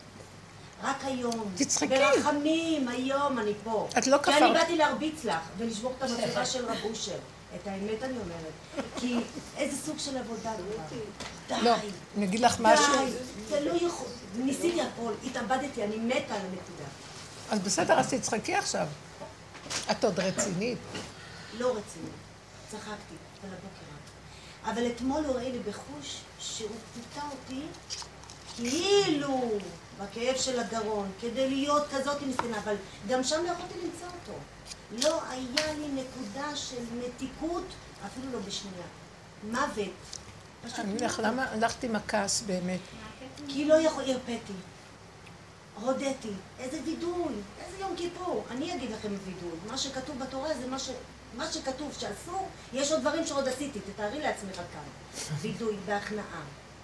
[0.82, 1.52] רק היום.
[1.56, 1.86] תצחקי.
[1.86, 3.88] ברחמים, היום אני פה.
[3.98, 4.52] את לא כי אני כפרת.
[4.52, 7.18] באתי להרביץ לך ולשבור את המצבה של רב אושר.
[7.56, 8.86] את האמת אני אומרת.
[8.96, 9.16] כי
[9.56, 10.98] איזה סוג של עבודה כבר.
[11.48, 11.64] די.
[11.64, 11.74] לא,
[12.16, 12.94] אני אגיד לך משהו.
[12.98, 13.12] די,
[13.48, 14.06] זה לא יכול.
[14.36, 16.88] ניסיתי הכל, התאבדתי, אני מתה על הנקודה.
[17.50, 18.86] אז בסדר, אז תצחקי עכשיו.
[19.90, 20.78] את עוד רצינית.
[21.58, 22.10] לא רציני.
[22.70, 23.14] צחקתי,
[23.44, 23.82] על הבוקר.
[24.64, 27.62] אבל אתמול הוא ראה לי בחוש שהוא פיתה אותי
[28.56, 29.40] כאילו
[29.98, 32.76] בכאב של הגרון, כדי להיות כזאת מסכנה, אבל
[33.08, 34.38] גם שם לא יכולתי למצוא אותו.
[34.90, 37.64] לא היה לי נקודה של מתיקות,
[38.06, 38.86] אפילו לא בשנייה.
[39.50, 39.92] מוות.
[40.78, 41.18] אני לך, מוות.
[41.18, 42.80] למה הלכתי עם הכעס באמת?
[43.48, 44.52] כי לא יכול, הרפאתי.
[45.80, 46.32] הודיתי.
[46.58, 47.34] איזה וידוי,
[47.66, 48.44] איזה יום כיפור.
[48.50, 49.58] אני אגיד לכם וידוי.
[49.66, 50.90] מה שכתוב בתורה זה מה ש...
[51.36, 55.34] מה שכתוב שאסור, יש עוד דברים שעוד עשיתי, תתארי לעצמך כאן.
[55.40, 56.42] וידוי, בהכנעה,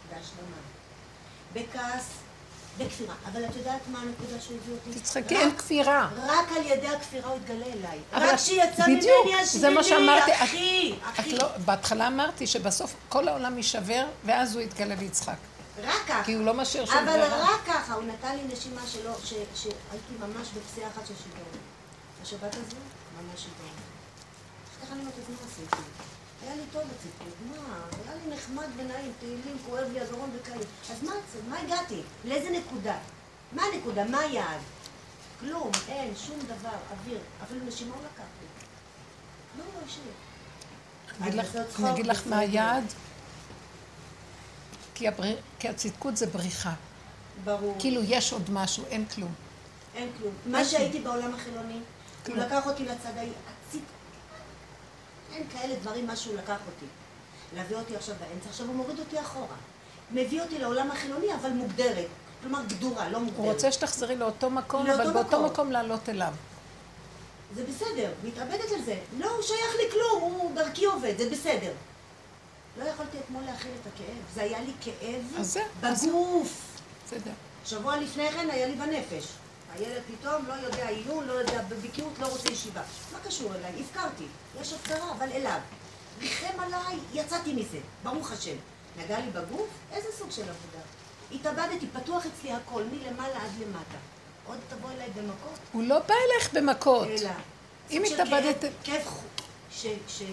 [0.08, 0.56] בהשלמה,
[1.52, 2.08] בכעס,
[2.78, 3.14] בכפירה.
[3.32, 5.00] אבל את יודעת מה הנקודה שהוא הביא אותי?
[5.00, 6.08] תצחקי, אין כפירה.
[6.26, 7.98] רק על ידי הכפירה הוא התגלה אליי.
[8.12, 11.32] אבל רק כשיצא ממני זה מה השמיני, שאמרתי, את- אחי, אחי.
[11.36, 15.34] לא, בהתחלה אמרתי שבסוף כל העולם יישבר, ואז הוא יתגלה ויצחק.
[15.82, 16.22] רק ככה.
[16.24, 17.42] כי הוא לא משאיר שום אבל ברירה.
[17.54, 21.58] רק ככה, הוא נתן לי נשימה שלא, ש- שהייתי ממש בפסיעה אחת של שיגעון.
[22.22, 22.76] השבת הזו,
[23.22, 23.74] ממש שיגעון.
[24.82, 25.82] ככה אני אומרת, אז מה עשיתי?
[26.42, 27.74] היה לי טוב בציטוט, מה?
[28.04, 30.64] היה לי נחמד ונעים, תהילים, כואב לי הגרון וכאלה.
[30.90, 31.38] אז מה, זה?
[31.48, 32.00] מה הגעתי?
[32.24, 32.96] לאיזה נקודה?
[33.52, 34.04] מה הנקודה?
[34.04, 34.60] מה היעד?
[35.40, 37.18] כלום, אין, שום דבר, אוויר.
[37.44, 38.46] אפילו נשימה הוא לקח לי.
[39.58, 40.12] לא, לא השאיר.
[41.20, 41.28] אני
[41.92, 42.38] אגיד אני לך- מה.
[42.38, 42.84] היעד?
[44.94, 46.72] כי הבר- כי הצדקות זה בריחה.
[47.44, 47.76] ברור.
[47.78, 49.32] כאילו יש עוד משהו, אין כלום.
[49.94, 50.32] אין כלום.
[50.46, 51.82] מה שהייתי בעולם החילוני, הוא
[52.26, 52.38] כלום.
[52.38, 53.10] לקח אותי לצד.
[55.32, 56.86] אין כאלה דברים, מה שהוא לקח אותי.
[57.56, 59.56] להביא אותי עכשיו באמצע, עכשיו הוא מוריד אותי אחורה.
[60.10, 62.06] מביא אותי לעולם החילוני, אבל מוגדרת.
[62.42, 63.38] כלומר, גדורה, לא מוגדרת.
[63.38, 65.44] הוא רוצה שתחזרי לאותו מקום, לאותו אבל באותו מקום.
[65.44, 66.32] מקום לעלות אליו.
[67.54, 68.98] זה בסדר, מתאבדת על זה.
[69.18, 71.72] לא, הוא שייך לי כלום, הוא דרכי עובד, זה בסדר.
[72.78, 74.34] לא יכולתי אתמול להכיל את הכאב.
[74.34, 75.46] זה היה לי כאב.
[75.80, 76.80] בגוף.
[77.06, 77.30] בסדר.
[77.64, 79.24] שבוע לפני כן היה לי בנפש.
[79.78, 82.82] הילד פתאום לא יודע עיון, לא יודע בבקיאות, לא רוצה ישיבה.
[83.12, 83.72] מה קשור אליי?
[83.80, 84.24] הפקרתי.
[84.60, 85.58] יש הפקרה, אבל אליו.
[86.20, 88.56] ריחם עליי, יצאתי מזה, ברוך השם.
[88.96, 89.68] נגע לי בגוף?
[89.92, 90.84] איזה סוג של עבודה?
[91.32, 93.98] התאבדתי, פתוח אצלי הכל, מלמעלה עד למטה.
[94.46, 95.58] עוד תבוא אליי במכות?
[95.72, 97.08] הוא לא בא אלייך במכות.
[97.08, 97.30] אלא.
[97.90, 99.22] אם התאבדת- כאב-
[99.70, 100.26] שזה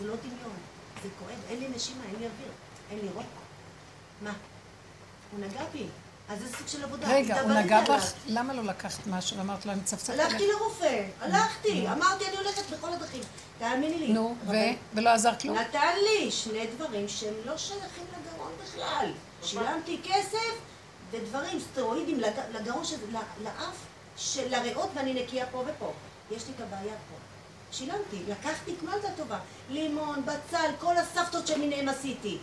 [0.00, 0.56] לא דמיון.
[1.02, 2.48] זה כואב, אין לי נשימה, אין לי אוויר,
[2.90, 3.24] אין לי רוק.
[4.22, 4.32] מה?
[5.32, 5.86] הוא נגע בי.
[6.28, 7.06] אז זה סוג של עבודה.
[7.08, 7.80] רגע, הוא נגע.
[7.80, 8.12] בך?
[8.26, 9.40] למה לא לקחת משהו?
[9.40, 10.26] אמרת לו, אני מצפצפת עליך.
[10.26, 13.22] הלכתי לרופא, הלכתי, אמרתי אני הולכת בכל הדרכים.
[13.58, 14.12] תאמיני לי.
[14.12, 14.52] נו, ו?
[14.94, 15.58] ולא עזר כלום?
[15.58, 19.12] נתן לי שני דברים שהם לא שייכים לגרון בכלל.
[19.42, 20.54] שילמתי כסף
[21.10, 22.96] ודברים, סטרואידים לג- לגרון, של-
[23.42, 23.76] לאף,
[24.16, 25.92] של הריאות ואני נקייה פה ופה.
[26.30, 27.16] יש לי את הבעיה פה.
[27.72, 29.38] שילמתי, לקחתי כמו ילדה טובה.
[29.70, 32.38] לימון, בצל, כל הסבתות שמיניהם עשיתי.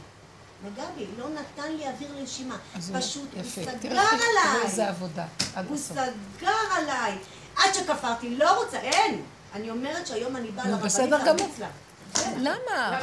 [0.64, 2.58] נגע בי, לא נתן לי אוויר לנשימה.
[2.94, 3.44] פשוט הוא.
[3.44, 4.64] סגר עליי.
[4.64, 5.26] איזה עבודה.
[5.68, 5.78] הוא.
[5.78, 7.18] סגר עליי.
[7.58, 9.22] עד שכפרתי, לא רוצה, אין.
[9.54, 11.50] אני אומרת שהיום אני באה לרבנית בסדר גמור.
[12.38, 13.00] למה?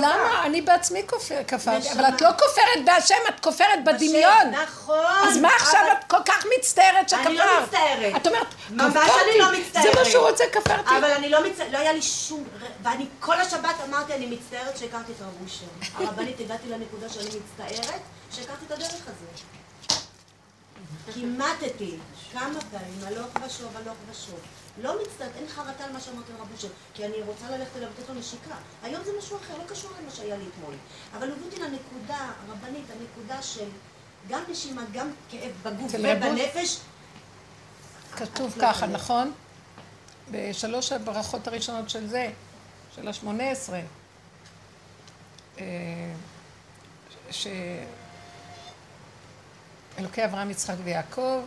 [0.00, 0.42] למה?
[0.46, 1.92] אני בעצמי כופר- כפרתי, נשמה.
[1.92, 4.50] אבל את לא כופרת בהשם, את כופרת בדמיון.
[4.62, 5.04] נכון.
[5.28, 7.26] אז מה עכשיו את כל כך מצטערת שכפרת?
[7.26, 8.16] אני לא מצטערת.
[8.16, 8.46] את אומרת,
[8.78, 9.38] כפרתי.
[9.38, 9.84] לא מצטערת.
[9.94, 10.90] זה מה שהוא רוצה, כפרתי.
[10.98, 12.44] אבל אני לא מצטערת, לא היה לי שום...
[12.82, 15.66] ואני כל השבת אמרתי, אני מצטערת שהכרתי את הרב אושר.
[16.06, 18.00] הרבנית, הגעתי לנקודה שאני מצטערת
[18.30, 19.42] שהכרתי את הדרך הזו.
[21.14, 21.96] כימטתי
[22.32, 24.40] כמה פעמים, הלוך ושוב, הלוך ושוב.
[24.78, 28.08] לא מצטערת, אין חרטה על מה שאמרתי לרב אושר, כי אני רוצה ללכת אליו ולתת
[28.08, 28.54] לו נשיקה.
[28.82, 30.74] היום זה משהו אחר, לא קשור למה שהיה לי אתמול.
[31.16, 33.68] אבל הוא אותי לנקודה הרבנית, הנקודה של
[34.28, 36.78] גם נשימה, גם כאב בגוף ובנפש.
[38.16, 38.92] כתוב לא ככה, יכולה.
[38.92, 39.32] נכון?
[40.30, 42.30] בשלוש הברכות הראשונות של זה,
[42.96, 43.80] של השמונה עשרה,
[45.58, 45.64] אה,
[47.30, 47.46] ש...
[49.98, 51.40] אלוקי אברהם, יצחק ויעקב,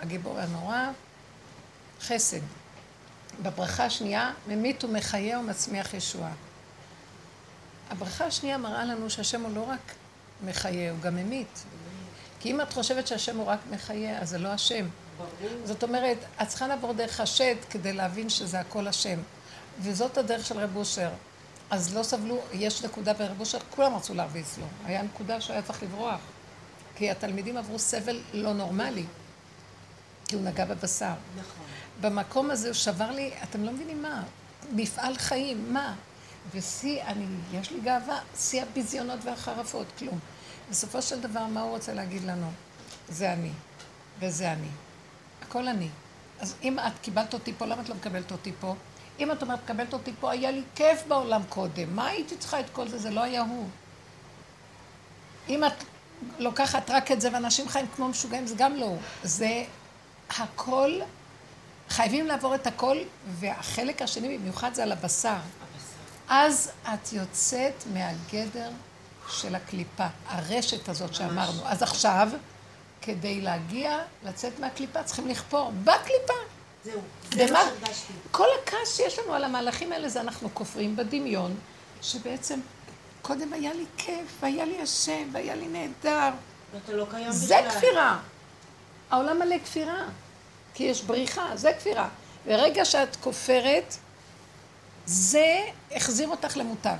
[0.00, 0.90] הגיבור הנורא,
[2.08, 2.40] חסד.
[3.42, 6.32] בברכה השנייה, ממית ומחיה ומצמיח ישועה.
[7.90, 9.92] הברכה השנייה מראה לנו שהשם הוא לא רק
[10.44, 11.64] מחיה, הוא גם ממית.
[12.40, 14.86] כי אם את חושבת שהשם הוא רק מחיה, אז זה לא השם.
[15.64, 19.18] זאת אומרת, את צריכה לעבור דרך השד כדי להבין שזה הכל השם.
[19.80, 21.10] וזאת הדרך של רב אושר.
[21.70, 24.66] אז לא סבלו, יש נקודה ברב אושר, כולם רצו להרביץ לו.
[24.84, 26.20] היה נקודה שהיה צריך לברוח.
[26.96, 29.04] כי התלמידים עברו סבל לא נורמלי.
[30.28, 31.12] כי הוא נגע בבשר.
[31.36, 31.65] נכון.
[32.00, 34.22] במקום הזה הוא שבר לי, אתם לא מבינים מה,
[34.72, 35.94] מפעל חיים, מה?
[36.54, 40.18] ושיא, אני, יש לי גאווה, שיא הביזיונות והחרפות, כלום.
[40.70, 42.50] בסופו של דבר, מה הוא רוצה להגיד לנו?
[43.08, 43.50] זה אני,
[44.18, 44.68] וזה אני.
[45.42, 45.88] הכל אני.
[46.40, 48.74] אז אם את קיבלת אותי פה, למה את לא מקבלת אותי פה?
[49.18, 51.96] אם את אומרת, מקבלת אותי פה, היה לי כיף בעולם קודם.
[51.96, 52.98] מה הייתי צריכה את כל זה?
[52.98, 53.68] זה לא היה הוא.
[55.48, 55.72] אם את
[56.38, 58.98] לוקחת רק את זה ואנשים חיים כמו משוגעים, זה גם לא הוא.
[59.22, 59.64] זה
[60.30, 61.00] הכל,
[61.88, 65.36] חייבים לעבור את הכל, והחלק השני במיוחד זה על הבשר.
[66.28, 68.70] אז את יוצאת מהגדר
[69.30, 71.62] של הקליפה, הרשת הזאת שאמרנו.
[71.64, 72.28] אז עכשיו,
[73.02, 76.32] כדי להגיע, לצאת מהקליפה, צריכים לכפור בקליפה.
[76.84, 77.00] זהו,
[77.32, 78.12] זה מה שהרגשתי.
[78.30, 81.54] כל הכעס שיש לנו על המהלכים האלה זה אנחנו כופרים בדמיון,
[82.02, 82.60] שבעצם
[83.22, 86.30] קודם היה לי כיף, והיה לי השם, והיה לי נהדר.
[86.74, 87.38] ואתה לא קיים בכלל.
[87.38, 88.18] זה כפירה.
[89.10, 90.04] העולם מלא כפירה.
[90.76, 92.08] כי יש בריחה, זה כפירה.
[92.46, 93.96] ברגע שאת כופרת,
[95.06, 95.60] זה
[95.92, 96.96] החזיר אותך למוטב.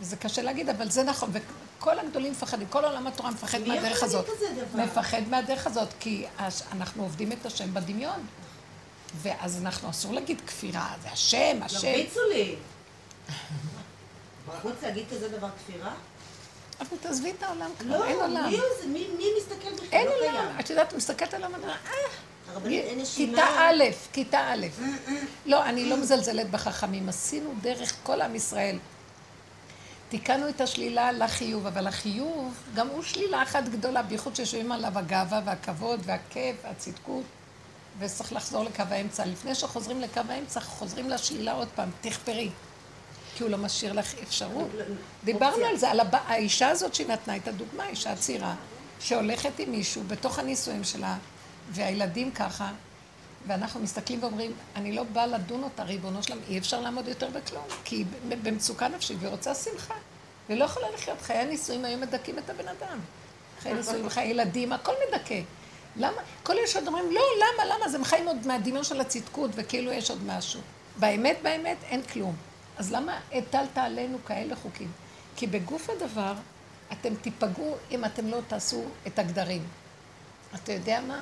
[0.00, 1.30] וזה קשה להגיד, אבל זה נכון.
[1.32, 4.26] וכל הגדולים מפחדים, כל עולם התורה מפחד מהדרך הזאת.
[4.74, 6.26] מפחד מהדרך הזאת, כי
[6.72, 8.26] אנחנו עובדים את השם בדמיון.
[9.14, 11.88] ואז אנחנו, אסור להגיד כפירה, זה השם, השם.
[11.88, 12.56] הרביצו לי.
[14.48, 15.94] בחוץ להגיד כזה דבר כפירה?
[16.80, 18.52] אבל תעזבי את העולם כבר, לא, אין עולם.
[18.80, 18.86] זה?
[18.86, 19.86] מי מסתכל בכלל?
[19.92, 20.56] אין לא עולם.
[20.60, 22.31] את יודעת, מסתכלת על המדע, אה.
[23.16, 24.66] כיתה א', כיתה א'.
[25.46, 27.08] לא, אני לא מזלזלת בחכמים.
[27.08, 28.78] עשינו דרך כל עם ישראל.
[30.08, 35.40] תיקנו את השלילה לחיוב, אבל החיוב, גם הוא שלילה אחת גדולה, בייחוד שיושבים עליו הגאווה
[35.44, 37.24] והכבוד והכיף והצדקות,
[37.98, 39.24] וצריך לחזור לקו האמצע.
[39.26, 42.50] לפני שחוזרים לקו האמצע, חוזרים לשלילה עוד פעם, תחפרי.
[43.36, 44.68] כי הוא לא משאיר לך אפשרות.
[45.24, 46.00] דיברנו על זה, על.
[46.12, 48.54] האישה הזאת שהיא נתנה את הדוגמה, אישה צעירה,
[49.00, 51.16] שהולכת עם מישהו בתוך הנישואים שלה,
[51.72, 52.72] והילדים ככה,
[53.46, 57.64] ואנחנו מסתכלים ואומרים, אני לא באה לדון אותה, ריבונו שלם, אי אפשר לעמוד יותר בכלום,
[57.84, 58.06] כי היא
[58.42, 59.94] במצוקה נפשית והיא רוצה שמחה.
[60.48, 62.98] והיא לא יכולה לחיות, חיי הנישואים היום מדכאים את הבן אדם.
[63.60, 65.40] חיי נישואים, חיי ילדים, הכל מדכא.
[65.96, 66.22] למה?
[66.42, 67.88] כל אלה שעוד אומרים, לא, למה, למה?
[67.88, 70.60] זה הם חיים עוד מהדמיון של הצדקות, וכאילו יש עוד משהו.
[70.98, 72.36] באמת, באמת, אין כלום.
[72.76, 74.92] אז למה הטלת עלינו כאלה חוקים?
[75.36, 76.34] כי בגוף הדבר,
[76.92, 79.62] אתם תיפגעו אם אתם לא תעשו את הגדרים.
[80.54, 81.20] אתה יודע מה?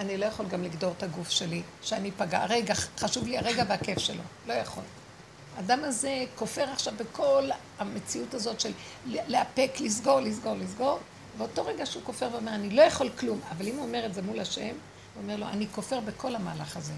[0.00, 2.44] אני לא יכול גם לגדור את הגוף שלי, שאני אפגע.
[2.44, 4.22] רגע, חשוב לי הרגע והכיף שלו.
[4.46, 4.82] לא יכול.
[5.56, 8.72] האדם הזה כופר עכשיו בכל המציאות הזאת של
[9.06, 10.98] לאפק, לסגור, לסגור, לסגור,
[11.38, 14.22] באותו רגע שהוא כופר ואומר, אני לא יכול כלום, אבל אם הוא אומר את זה
[14.22, 16.92] מול השם, הוא אומר לו, אני כופר בכל המהלך הזה.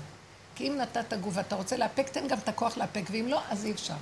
[0.54, 3.64] כי אם נתת גוף ואתה רוצה לאפק, תן גם את הכוח לאפק, ואם לא, אז
[3.64, 3.94] אי אפשר.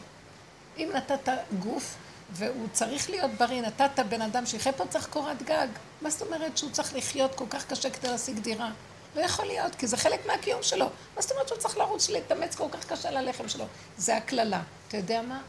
[0.79, 1.29] אם נתת
[1.59, 1.97] גוף
[2.31, 5.69] והוא צריך להיות בריא, נתת בן אדם שיחיה פה צריך קורת גג.
[6.03, 8.71] מה זאת אומרת שהוא צריך לחיות כל כך קשה כדי להשיג דירה?
[9.17, 10.87] לא יכול להיות, כי זה חלק מהקיום שלו.
[11.17, 13.65] מה זאת אומרת שהוא צריך לרוץ להתאמץ כל כך קשה על הלחם שלו?
[13.99, 14.63] זה הקללה.
[14.89, 15.41] אתה יודע מה?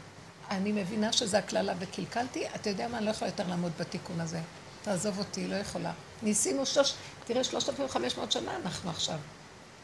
[0.50, 2.98] אני מבינה שזה הקללה וקלקלתי, אתה יודע מה?
[2.98, 4.40] אני לא יכולה יותר לעמוד בתיקון הזה.
[4.82, 5.92] תעזוב אותי, לא יכולה.
[6.22, 9.18] ניסינו שלוש, תראה, שלושת אלפים וחמש מאות שנה אנחנו עכשיו.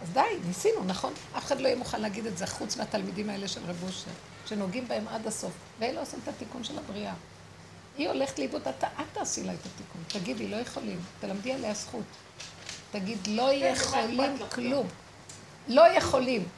[0.02, 1.12] אז די, ניסינו, נכון?
[1.38, 4.10] אף אחד לא יהיה מוכן להגיד את זה חוץ מהתלמידים האלה של רב אושר,
[4.46, 7.12] שנוגעים בהם עד הסוף, ואלה עושים את התיקון של הבריאה.
[7.98, 10.02] היא הולכת לאיבוד, אתה, את תעשי לה את התיקון.
[10.08, 11.00] תגידי, לא יכולים.
[11.20, 12.04] תלמדי עליה זכות.
[12.92, 14.86] תגיד, לא יכולים כלום.
[15.68, 16.48] לא יכולים.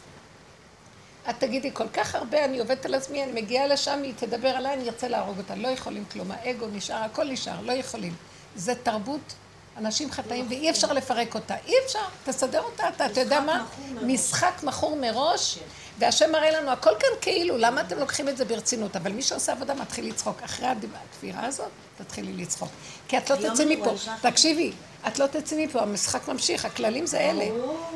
[1.30, 4.74] את תגידי, כל כך הרבה, אני עובדת על עצמי, אני מגיעה לשם, היא תדבר עליי,
[4.74, 5.54] אני ארצה להרוג אותה.
[5.54, 6.30] לא יכולים כלום.
[6.30, 8.14] האגו נשאר, הכל נשאר, לא יכולים.
[8.56, 9.34] זה תרבות,
[9.76, 11.54] אנשים חטאים, ואי אפשר לפרק אותה.
[11.66, 13.66] אי אפשר, תסדר אותה, אתה, אתה יודע מה?
[14.02, 15.58] משחק מכור מראש,
[15.98, 18.96] והשם מראה לנו, הכל כאן כאילו, למה אתם לוקחים את זה ברצינות?
[18.96, 20.42] אבל מי שעושה עבודה מתחיל לצחוק.
[20.42, 22.70] אחרי הכפירה הזאת, תתחילי לצחוק.
[23.08, 23.94] כי את לא תצאי מפה.
[24.22, 24.72] תקשיבי,
[25.08, 27.46] את לא תצאי מפה, המשחק ממשיך, הכללים זה אלה.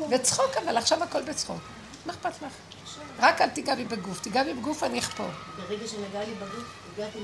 [0.09, 1.61] וצחוק, אבל עכשיו הכל בצחוק.
[2.05, 2.53] מה אכפת לך?
[3.19, 5.27] רק אל תיגע בי בגוף, תיגע בי בגוף אני אכפור.
[5.57, 7.19] ברגע שנגע לי בגוף, הגעתי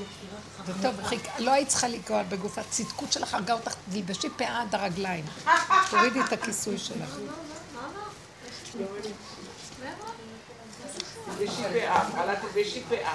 [0.66, 0.92] חכמה.
[0.92, 0.96] טוב,
[1.40, 5.26] לא היית צריכה לגוע בגוף, הצדקות שלך הרגה אותך, תלבשי פאה עד הרגליים.
[5.90, 7.18] תורידי את הכיסוי שלך.
[11.38, 13.14] תלבשי פאה, בעלה תלבשי פאה.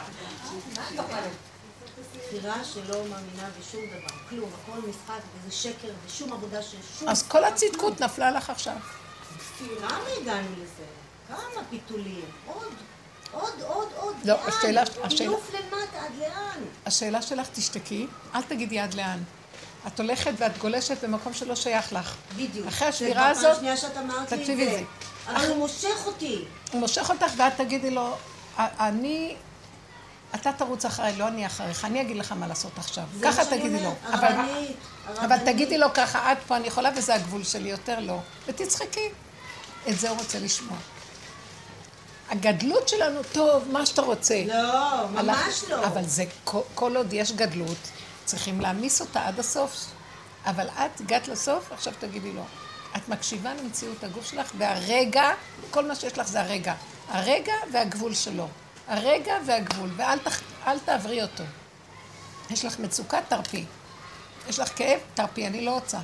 [2.29, 7.09] כפירה שלא מאמינה בשום דבר, כלום, הכל משחק וזה שקר ושום עבודה של שום...
[7.09, 8.75] אז כל הצדקות נפלה לך עכשיו.
[9.81, 10.85] למה הגענו לזה?
[11.29, 12.25] כמה פיתולים?
[12.47, 12.63] עוד,
[13.33, 14.15] עוד, עוד, עוד.
[14.25, 14.49] לא, לאן?
[14.49, 14.83] השאלה-
[15.21, 16.61] אילוף למטה, עד לאן?
[16.87, 19.19] השאלה שלך, תשתקי, אל תגידי עד לאן.
[19.87, 22.17] את הולכת ואת גולשת במקום שלא שייך לך.
[22.37, 22.67] בדיוק.
[22.67, 23.73] אחרי השבירה הזאת, לי
[24.23, 24.83] את תקשיבי, זה.
[25.29, 26.45] אבל הוא מושך אותי.
[26.73, 28.17] הוא מושך אותך ואת תגידי לו,
[28.59, 29.37] אני,
[30.35, 33.05] אתה תרוץ אחריי, לא אני אחריך, אני אגיד לך מה לעשות עכשיו.
[33.23, 33.95] ככה תגידי לו.
[34.13, 34.35] אבל-
[35.19, 35.39] אבל.
[35.39, 38.19] תגידי לו ככה, עד פה אני יכולה וזה הגבול שלי, יותר לא.
[38.47, 39.09] ותצחקי.
[39.89, 40.79] את זה הוא רוצה לשמוע.
[42.31, 44.43] הגדלות שלנו, טוב, מה שאתה רוצה.
[44.47, 45.85] לא, ממש לא.
[45.87, 47.77] אבל זה, כל- כל עוד יש גדלות,
[48.25, 49.87] צריכים להעמיס אותה עד הסוף.
[50.47, 52.43] אבל את הגעת לסוף, עכשיו תגידי לו.
[52.97, 55.31] את מקשיבה למציאות הגוף שלך, והרגע,
[55.71, 56.75] כל מה שיש לך זה הרגע.
[57.09, 58.49] הרגע והגבול שלו.
[58.89, 60.41] הרגע והגבול, ואל תח...
[60.85, 61.45] תעברי אותו.
[62.51, 63.65] יש לך מצוקה, תרפי.
[64.49, 65.99] יש לך כאב, תרפי, אני לא רוצה.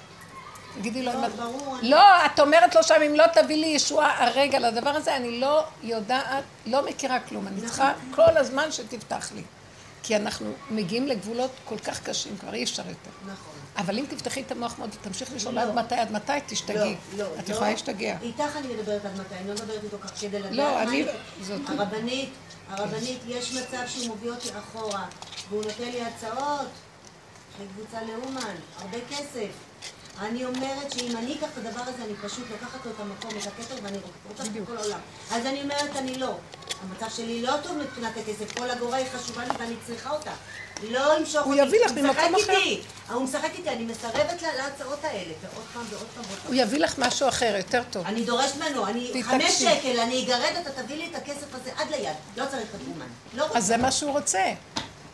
[0.78, 1.32] תגידי לו, לא, את...
[1.32, 5.40] ברור, לא, את אומרת לו שם, אם לא תביא לי ישועה הרגע לדבר הזה, אני
[5.40, 7.46] לא יודעת, לא מכירה כלום.
[7.46, 9.42] אני צריכה כל הזמן שתפתח לי.
[10.08, 13.10] כי אנחנו מגיעים לגבולות כל כך קשים, כבר אי אפשר יותר.
[13.22, 13.52] נכון.
[13.76, 15.60] אבל אם תפתחי את המוח מאוד ותמשיך לשאול לא.
[15.60, 16.96] עד מתי, עד מתי, תשתגעי.
[17.16, 17.54] לא, לא, את לא.
[17.54, 18.16] יכולה להשתגע.
[18.22, 20.52] איתך אני מדברת עד מתי, אני לא מדברת איתו כך כדי לדעת.
[20.52, 21.06] לא, אני-
[21.42, 22.30] זאת- הרבנית,
[22.68, 25.06] הרבנית, יש מצב שהוא מביא אותי אחורה,
[25.50, 26.66] והוא נותן לי הצעות,
[27.62, 29.48] לקבוצה לאומן, הרבה כסף.
[30.20, 33.46] אני אומרת שאם אני אקח את הדבר הזה, אני פשוט לוקחת לו את המקום, את
[33.46, 33.98] הכתר, ואני
[34.28, 34.98] רוצה את כל העולם.
[35.32, 36.34] אז אני אומרת, אני לא.
[36.90, 40.30] המצב שלי לא טוב מבחינת הכסף, כל אגורה היא חשובה לי ואני צריכה אותה.
[40.90, 41.66] לא ימשוך הוא אותי.
[41.66, 42.52] יביא לך הוא ממקום אחר.
[43.14, 46.46] הוא משחק איתי, אני מסרבת לה- להצעות האלה, ועוד פעם ועוד פעם ועוד פעם.
[46.46, 48.06] הוא יביא לך משהו אחר, יותר טוב.
[48.06, 49.22] אני דורשת ממנו, אני.
[49.22, 52.16] חמש שקל, אני אגרד, אתה תביא לי את הכסף הזה עד ליד.
[52.36, 53.06] לא צריך את אומן.
[53.34, 53.46] לא.
[53.56, 54.42] אז זה מה שהוא רוצה.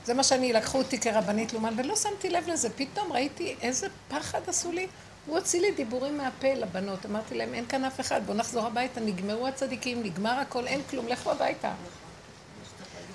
[0.04, 2.70] זה מה שאני, לקחו אותי כרבנית לאומן, ולא שמתי לב לזה.
[2.70, 4.86] פתאום ראיתי איזה פחד עשו לי.
[5.26, 7.06] הוא הוציא לי דיבורים מהפה לבנות.
[7.06, 11.08] אמרתי להם, אין כאן אף אחד, בואו נחזור הביתה, נגמרו הצדיקים, נגמר הכל, אין כלום,
[11.08, 11.72] לכו הביתה.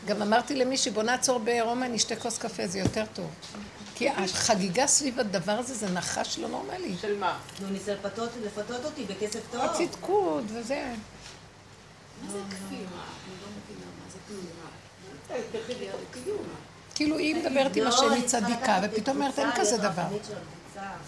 [0.06, 3.30] גם אמרתי למישהי, בוא נעצור ברומא, נשתה כוס קפה, זה יותר טוב.
[3.96, 6.96] כי החגיגה סביב הדבר הזה זה נחש לא נורמלי.
[7.02, 7.40] של מה?
[7.62, 9.62] נו, ניסה לפתות לפתות אותי בכסף טוב.
[9.62, 10.94] הצדקות וזה.
[12.24, 12.82] מה זה כפירה?
[12.82, 14.70] אני לא מבינה מה זה כפירה.
[17.00, 20.04] כאילו היא מדברת עם לא, השם, היא צדיקה, ופתאום אומרת, אין כזה להיות דבר.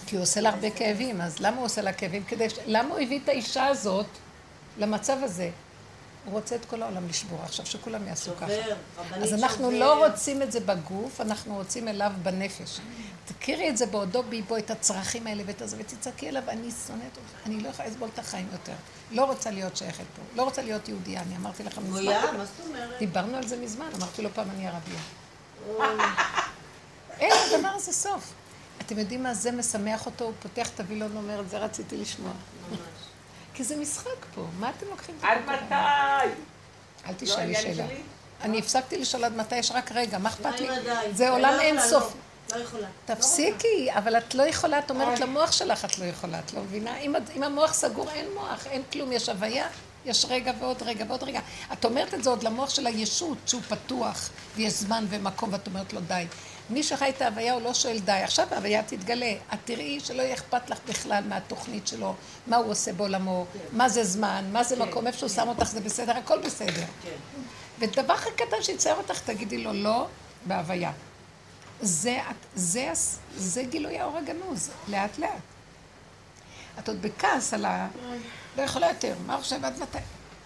[0.05, 2.23] כי הוא עושה לה הרבה כאבים, אז למה הוא עושה לה כאבים?
[2.23, 2.47] כדי.
[2.65, 4.05] למה הוא הביא את האישה הזאת
[4.77, 5.49] למצב הזה?
[6.25, 8.51] הוא רוצה את כל העולם לשבור, עכשיו שכולם יעשו ככה.
[9.11, 9.71] אז אנחנו.
[9.71, 12.79] לא רוצים את זה בגוף, אנחנו רוצים אליו בנפש.
[13.25, 17.45] תכירי את זה בעודו באיבו, את הצרכים האלה ואת הזה, ותצעקי אליו, אני שונאת אותך,
[17.45, 18.73] אני לא יכולה לסבול את החיים יותר.
[19.11, 22.01] לא רוצה להיות שייכת פה, לא רוצה להיות יהודייה, אני אמרתי לכם מזמן.
[22.01, 22.99] גויה, מה זאת אומרת?
[22.99, 25.01] דיברנו על זה מזמן, אמרתי לו פעם, אני ערבייה.
[27.19, 28.33] אין לדבר הזה סוף.
[28.81, 32.31] אתם יודעים מה, זה משמח אותו, הוא פותח את הווילון ואומר, את זה רציתי לשמוע.
[32.69, 32.79] ממש.
[33.53, 35.37] כי זה משחק פה, מה אתם לוקחים את עד?
[35.45, 35.73] מתי?
[37.05, 37.85] אל לא תשאלי שאלה.
[38.41, 40.67] אני הפסקתי לשאול עד מתי, יש רק רגע, מה אכפת לי?
[40.67, 41.13] לא, די.
[41.13, 41.81] זה לא עולם אין לא.
[41.81, 42.13] סוף.
[42.55, 42.87] לא יכולה.
[43.05, 46.97] תפסיקי, אבל את לא יכולה, את אומרת למוח שלך, את לא יכולה, את לא מבינה?
[47.35, 49.67] אם המוח סגור, אין מוח, אין כלום, יש הוויה,
[50.05, 51.39] יש רגע ועוד רגע ועוד רגע.
[51.73, 55.93] את אומרת את זה עוד למוח של הישות, שהוא פתוח, ויש זמן ומקום, ואת אומרת
[55.93, 56.25] לו די.
[56.69, 59.33] מי שחי את ההוויה הוא לא שואל די, עכשיו ההוויה תתגלה.
[59.53, 62.15] את תראי שלא יהיה אכפת לך בכלל מהתוכנית שלו,
[62.47, 65.81] מה הוא עושה בעולמו, מה זה זמן, מה זה מקום, איפה שהוא שם אותך זה
[65.81, 66.85] בסדר, הכל בסדר.
[67.03, 67.41] כן.
[67.79, 70.07] ודבר הכי קטן שיצייר אותך, תגידי לו לא
[70.45, 70.91] בהוויה.
[71.81, 72.19] זה,
[72.55, 72.91] זה,
[73.35, 75.31] זה גילוי האור הגנוז, לאט לאט.
[76.79, 77.87] את עוד בכעס על ה...
[78.57, 79.97] לא יכולה יותר, מה עכשיו עד מתי?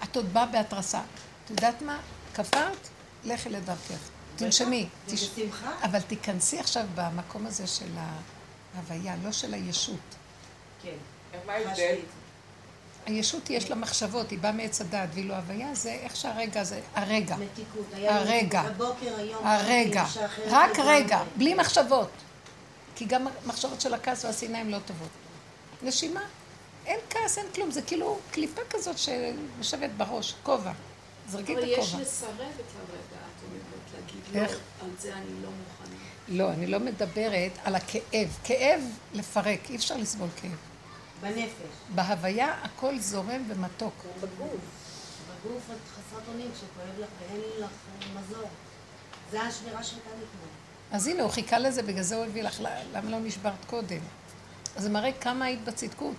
[0.03, 1.01] את עוד באה בהתרסה.
[1.45, 1.99] את יודעת מה?
[2.33, 2.87] כפרת,
[3.23, 4.09] לכי לדרכך.
[4.35, 4.87] תנשמי.
[5.05, 5.29] תש...
[5.83, 7.89] אבל תיכנסי עכשיו במקום הזה של
[8.75, 10.15] ההוויה, לא של הישות.
[10.83, 10.89] כן.
[11.45, 11.95] מה ההבדל?
[13.05, 17.35] הישות יש לה מחשבות, היא באה מעץ הדעת, ואילו ההוויה זה איך שהרגע זה, הרגע.
[17.35, 17.85] מתיקות.
[17.93, 18.63] הרגע.
[18.63, 19.47] בבוקר, היום.
[19.47, 20.05] הרגע,
[20.47, 20.79] רק.
[20.79, 22.09] רגע, בלי מחשבות.
[22.95, 25.09] כי גם המחשבות של הכעס והשנאה הן לא טובות.
[25.83, 26.21] נשימה,
[26.85, 30.71] אין כעס, אין כלום, זה כאילו קליפה כזאת שיושבת בראש, כובע.
[31.29, 32.01] זרקי את אבל יש הכובע.
[32.01, 34.51] לסרב את הרגע, את אומרת, להגיד איך?
[34.51, 35.95] לא, על זה אני לא מוכנה.
[36.27, 38.37] לא, אני לא מדברת על הכאב.
[38.43, 38.81] כאב,
[39.13, 40.57] לפרק, אי אפשר לסבול כאב.
[41.21, 41.49] בנפש.
[41.95, 43.93] בהוויה הכל זורם ומתוק.
[44.21, 44.49] בגוף.
[45.29, 47.71] בגוף את חסרת אונים שכואב לך ואין לך
[48.15, 48.49] מזור.
[49.31, 50.25] זה השבירה שהייתה לי.
[50.91, 52.61] אז הנה, הוא חיכה לזה, בגלל זה הוא הביא לך,
[52.93, 53.99] למה לא נשברת קודם?
[54.75, 56.15] אז זה מראה כמה היית בצדקות.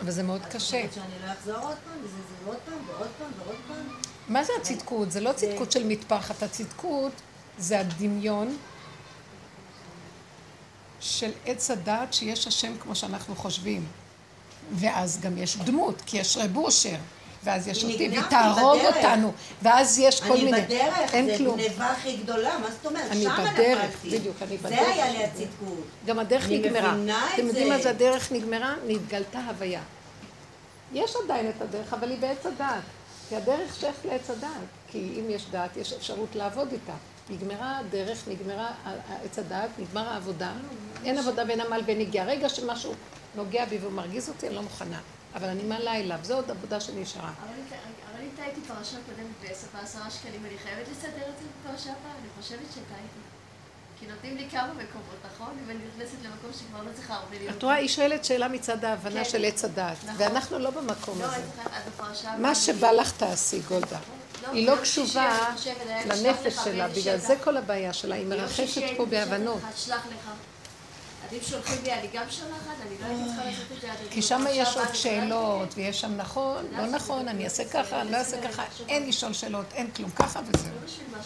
[0.00, 0.86] אבל זה מאוד קשה.
[0.94, 3.86] שאני לא אחזור עוד פעם, וזה זה עוד פעם, ועוד פעם, ועוד פעם?
[4.28, 5.12] מה זה הצדקות?
[5.12, 7.12] זה לא צדקות של מטפחת, הצדקות
[7.58, 8.56] זה הדמיון
[11.00, 13.86] של עץ הדעת שיש השם כמו שאנחנו חושבים.
[14.72, 16.96] ואז גם יש דמות, כי יש רב אושר,
[17.46, 18.80] ואז יש אותי, והיא תהרוג.
[18.96, 19.32] אותנו,
[19.62, 20.52] ואז יש כל מיני...
[20.52, 21.58] אני בדרך, אין זה כלום.
[21.58, 23.10] גניבה הכי גדולה, מה זאת אומרת?
[23.10, 24.18] אני בדרך, נפלתי.
[24.18, 24.70] בדיוק, אני בדרך.
[24.70, 25.84] זה היה לי הצדקות.
[26.06, 26.92] גם הדרך אני נגמרה.
[26.92, 27.72] מבינה את אתם יודעים זה.
[27.76, 28.74] מה זה הדרך נגמרה?
[28.86, 29.80] נתגלתה הוויה.
[30.92, 32.82] יש עדיין את הדרך, אבל היא בעץ הדעת.
[33.28, 34.50] כי הדרך שייך לעץ הדעת.
[34.88, 36.92] כי אם יש דעת, יש אפשרות לעבוד איתה.
[37.30, 38.70] נגמרה הדרך, נגמרה
[39.24, 40.52] עץ הדעת, נגמר העבודה.
[41.04, 42.24] אין עבודה ואין עמל ואין הגיע.
[42.24, 42.92] רגע שמשהו
[43.34, 44.98] נוגע בי והוא מרגיז אותי, אני לא מוכנה.
[45.36, 47.32] אבל אני מעלה אליו, זו עוד עבודה שנשארה.
[47.42, 52.12] אבל אני טעיתי פרשה קודמת בעשר ועשרה שקלים, אני חייבת לסדר את זה בפרשה הבאה,
[52.20, 53.20] אני חושבת שטעיתי.
[54.00, 55.56] כי נותנים לי כמה מקומות, נכון?
[55.64, 57.56] אם אני נכנסת למקום שכבר לא צריכה הרבה להיות.
[57.56, 59.30] את רואה, היא שואלת שאלה מצד ההבנה כן.
[59.30, 60.14] של עץ הדעת, נכון.
[60.18, 61.42] ואנחנו לא במקום לא, הזה.
[62.38, 63.98] מה שבא לך תעשי, גולדה.
[64.52, 65.54] היא לא ביום שישי קשובה
[66.06, 67.18] לנפש שלה, בגלל.
[67.18, 69.58] זה כל הבעיה שלה, היא הייתי פה בהבנות.
[69.58, 70.30] אחד, שלח לך.
[71.15, 73.98] אז אם שולחים לי, אני גם שולחת, אני לא הייתי צריכה לעשות את זה עד
[74.10, 78.16] כי שם יש עוד שאלות, ויש שם נכון, לא נכון, אני אעשה ככה, אני לא
[78.16, 80.70] אעשה ככה, אין לשאול שאלות, אין כלום, ככה וזהו.
[81.12, 81.18] לא.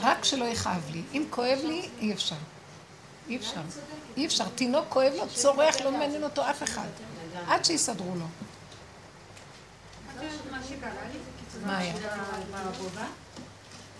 [0.00, 1.02] רק שלא יכאב לי.
[1.14, 2.36] אם כואב לי, אי אפשר.
[3.28, 3.60] אי אפשר.
[4.16, 4.44] אי אפשר.
[4.54, 6.88] תינוק כואב לו, צורח, לא מעניין אותו אף אחד.
[7.48, 8.26] עד שיסדרו לו.
[11.66, 11.94] מה היה?
[11.94, 13.99] אולי שלח לך שם,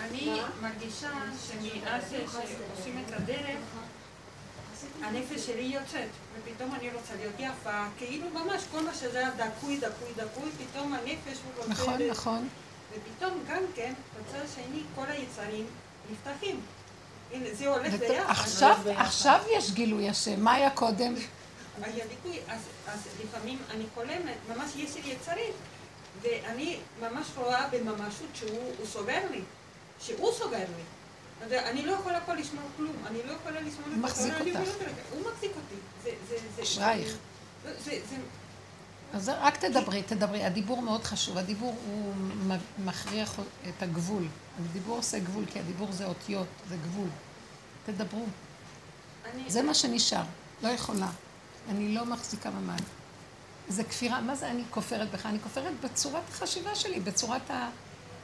[0.00, 1.10] אני מרגישה
[1.48, 3.58] שמאז שעושים את הדרך,
[5.02, 9.76] הנפש שלי יוצאת, ופתאום אני רוצה להיות יפה, כאילו ממש כל מה שזה היה דקוי,
[9.76, 11.70] דקוי, דקוי, פתאום הנפש הוא רוצה...
[11.70, 12.48] נכון, נכון.
[12.92, 15.66] ופתאום גם כן, בצד השני, כל היצרים
[16.10, 16.60] נפתחים.
[17.32, 18.30] הנה, זה הולך ביחד.
[18.30, 20.40] עכשיו, עכשיו יש גילוי השם.
[20.40, 21.14] מה היה קודם?
[21.82, 25.52] היה דיכוי, אז, אז לפעמים אני חולמת, ממש יש לי יצרים,
[26.22, 29.40] ואני ממש רואה בממשות שהוא הוא סוגר לי,
[30.00, 30.82] שהוא סוגר לי.
[31.52, 33.88] אני לא יכולה פה לשמוע כלום, אני לא יכולה לשמוע...
[33.88, 34.70] הוא מחזיק אותך.
[35.10, 36.10] הוא מחזיק אותי.
[36.62, 37.16] אשרייך.
[39.12, 40.44] אז רק תדברי, תדברי.
[40.44, 41.38] הדיבור מאוד חשוב.
[41.38, 42.14] הדיבור הוא
[42.78, 43.34] מכריח
[43.68, 44.28] את הגבול.
[44.70, 47.08] הדיבור עושה גבול, כי הדיבור זה אותיות, זה גבול.
[47.86, 48.26] תדברו.
[49.46, 50.22] זה מה שנשאר.
[50.62, 51.08] לא יכולה.
[51.68, 53.03] אני לא מחזיקה ממ"ד.
[53.68, 54.20] זה כפירה.
[54.20, 55.26] מה זה אני כופרת בך?
[55.26, 57.50] אני כופרת בצורת החשיבה שלי, בצורת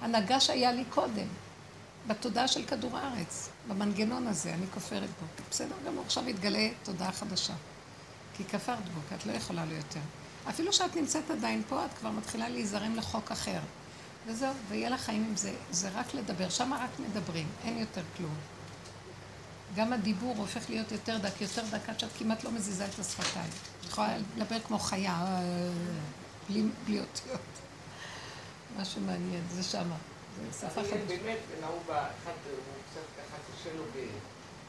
[0.01, 1.27] ההנהגה שהיה לי קודם.
[2.07, 5.27] בתודעה של כדור הארץ, במנגנון הזה, אני כופרת בו.
[5.51, 7.55] בסדר גמור, עכשיו יתגלה תודעה חדשה.
[8.37, 10.01] כי כפרת בו, כי את לא יכולה לו יותר.
[10.49, 13.61] אפילו שאת נמצאת עדיין פה, את כבר מתחילה להיזרם לחוק אחר.
[14.27, 15.53] וזהו, ויהיה לך חיים עם זה.
[15.71, 18.35] זה רק לדבר, שם רק מדברים, אין יותר כלום.
[19.77, 23.51] גם הדיבור הופך להיות יותר דק, יותר דק, עד שאת כמעט לא מזיזה את השפתיים.
[23.91, 25.71] יכולה לדבר כמו חיה, אה,
[26.49, 27.41] בלי, בלי אותיות.
[28.77, 29.97] משהו מעניין, זה שמה.
[30.51, 30.97] זה שפה חדשה.
[31.07, 32.59] באמת, נהוג באחד, הוא
[32.91, 33.83] קצת ככה קשה לו.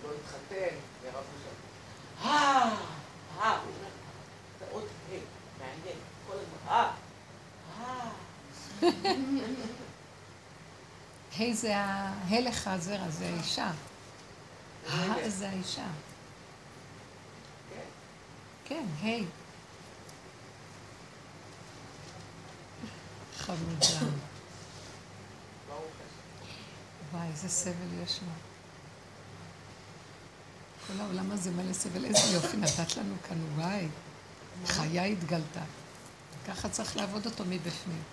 [0.04, 2.28] לא התחתן, ירב שם.
[2.28, 2.76] אה,
[3.42, 3.90] אה, הוא אומר,
[4.60, 5.14] זה עוד ה',
[5.60, 5.98] מעניין,
[6.28, 6.92] כל הזמן, אה,
[7.82, 8.10] אה.
[11.40, 13.72] ה' זה ההלך הזרע, זה האישה.
[15.28, 15.88] זה האישה.
[18.72, 18.84] כן.
[19.02, 19.26] כן, ה'.
[23.38, 24.16] חמודה.
[27.12, 28.28] וואי, איזה סבל יש לו.
[30.88, 33.88] כל העולם הזה מלא סבל, איזה יופי נתת לנו כאן, וואי.
[34.66, 35.64] חיה התגלתה.
[36.48, 38.04] ככה צריך לעבוד אותו מבפנים.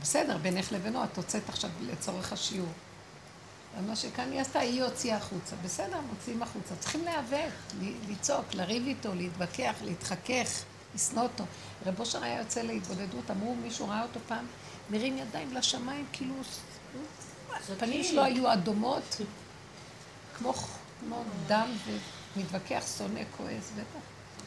[0.00, 2.72] בסדר, בינך לבינו, את הוצאת עכשיו לצורך השיעור.
[3.76, 5.56] אבל מה שכאן היא עשתה, היא הוציאה החוצה.
[5.64, 6.76] בסדר, מוציאים החוצה.
[6.76, 7.50] צריכים להיאבק,
[8.08, 10.62] לצעוק, לריב איתו, להתווכח, להתחכך,
[10.94, 11.44] לשנוא אותו.
[11.86, 14.46] רב אושר היה יוצא להתבודדות, אמרו, מישהו ראה אותו פעם,
[14.90, 16.34] מרים ידיים לשמיים, כאילו,
[17.52, 19.16] הפנים שלו היו אדומות,
[20.38, 20.52] כמו,
[21.00, 21.70] כמו דם,
[22.36, 24.00] ומתווכח, שונא, כועס, בטח.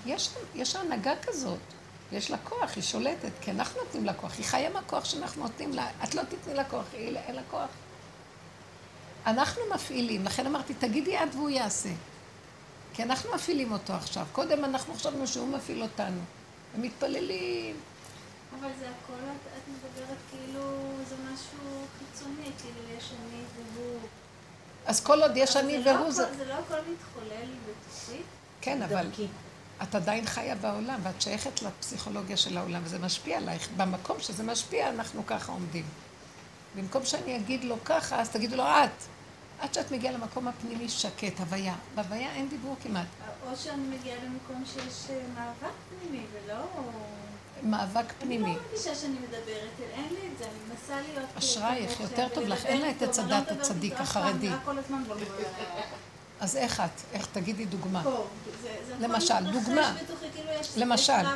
[0.06, 1.60] יש, יש הנהגה כזאת,
[2.12, 5.74] יש לה כוח, היא שולטת, כי אנחנו נותנים לה כוח, היא חיה מהכוח שאנחנו נותנים
[5.74, 7.70] לה, את לא תתני לה כוח, היא, אין לה כוח.
[9.30, 11.90] אנחנו מפעילים, לכן אמרתי, תגידי את והוא יעשה.
[12.94, 14.26] כי אנחנו מפעילים אותו עכשיו.
[14.32, 16.22] קודם אנחנו חשבנו שהוא מפעיל אותנו.
[16.76, 17.76] ומתפללים.
[18.60, 20.62] אבל זה הכל, את, מדברת כאילו
[21.10, 21.60] זה משהו
[22.00, 23.42] חיצוני, כאילו יש אני
[23.76, 24.00] והוא.
[24.86, 26.24] אז כל עוד יש אני זה לא והוא זה...
[26.28, 28.18] הכל- זה לא הכל מתחולל בתוכי.
[28.62, 29.28] כן, אבל דרכי.
[29.84, 33.70] את עדיין חיה בעולם, ואת שייכת לפסיכולוגיה של העולם, וזה משפיע עלייך.
[33.78, 35.86] במקום שזה משפיע, אנחנו ככה עומדים.
[36.76, 39.04] במקום שאני אגיד לו ככה, אז תגידו לו את.
[39.60, 41.76] עד שאת מגיעה למקום הפנימי שקט, הוויה.
[41.96, 43.06] בהוויה אין דיבור כמעט.
[43.46, 46.56] או שאני מגיעה למקום שיש אה, מאבק פנימי ולא...
[47.64, 48.56] מאבק אני פנימי.
[48.56, 51.30] לא מרגישה שאני מדברת, אין לי את זה, אני מנסה להיות...
[51.38, 54.48] אשרייך, יותר טוב לך, אין לה את עץ לא הדת מדברת הצדיק החרדי.
[54.48, 54.56] אני.
[56.40, 57.02] אז איך את?
[57.14, 58.04] איך תגידי דוגמה?
[59.00, 59.96] למשל, דוגמה.
[60.34, 61.14] כאילו למשל.
[61.14, 61.36] אה,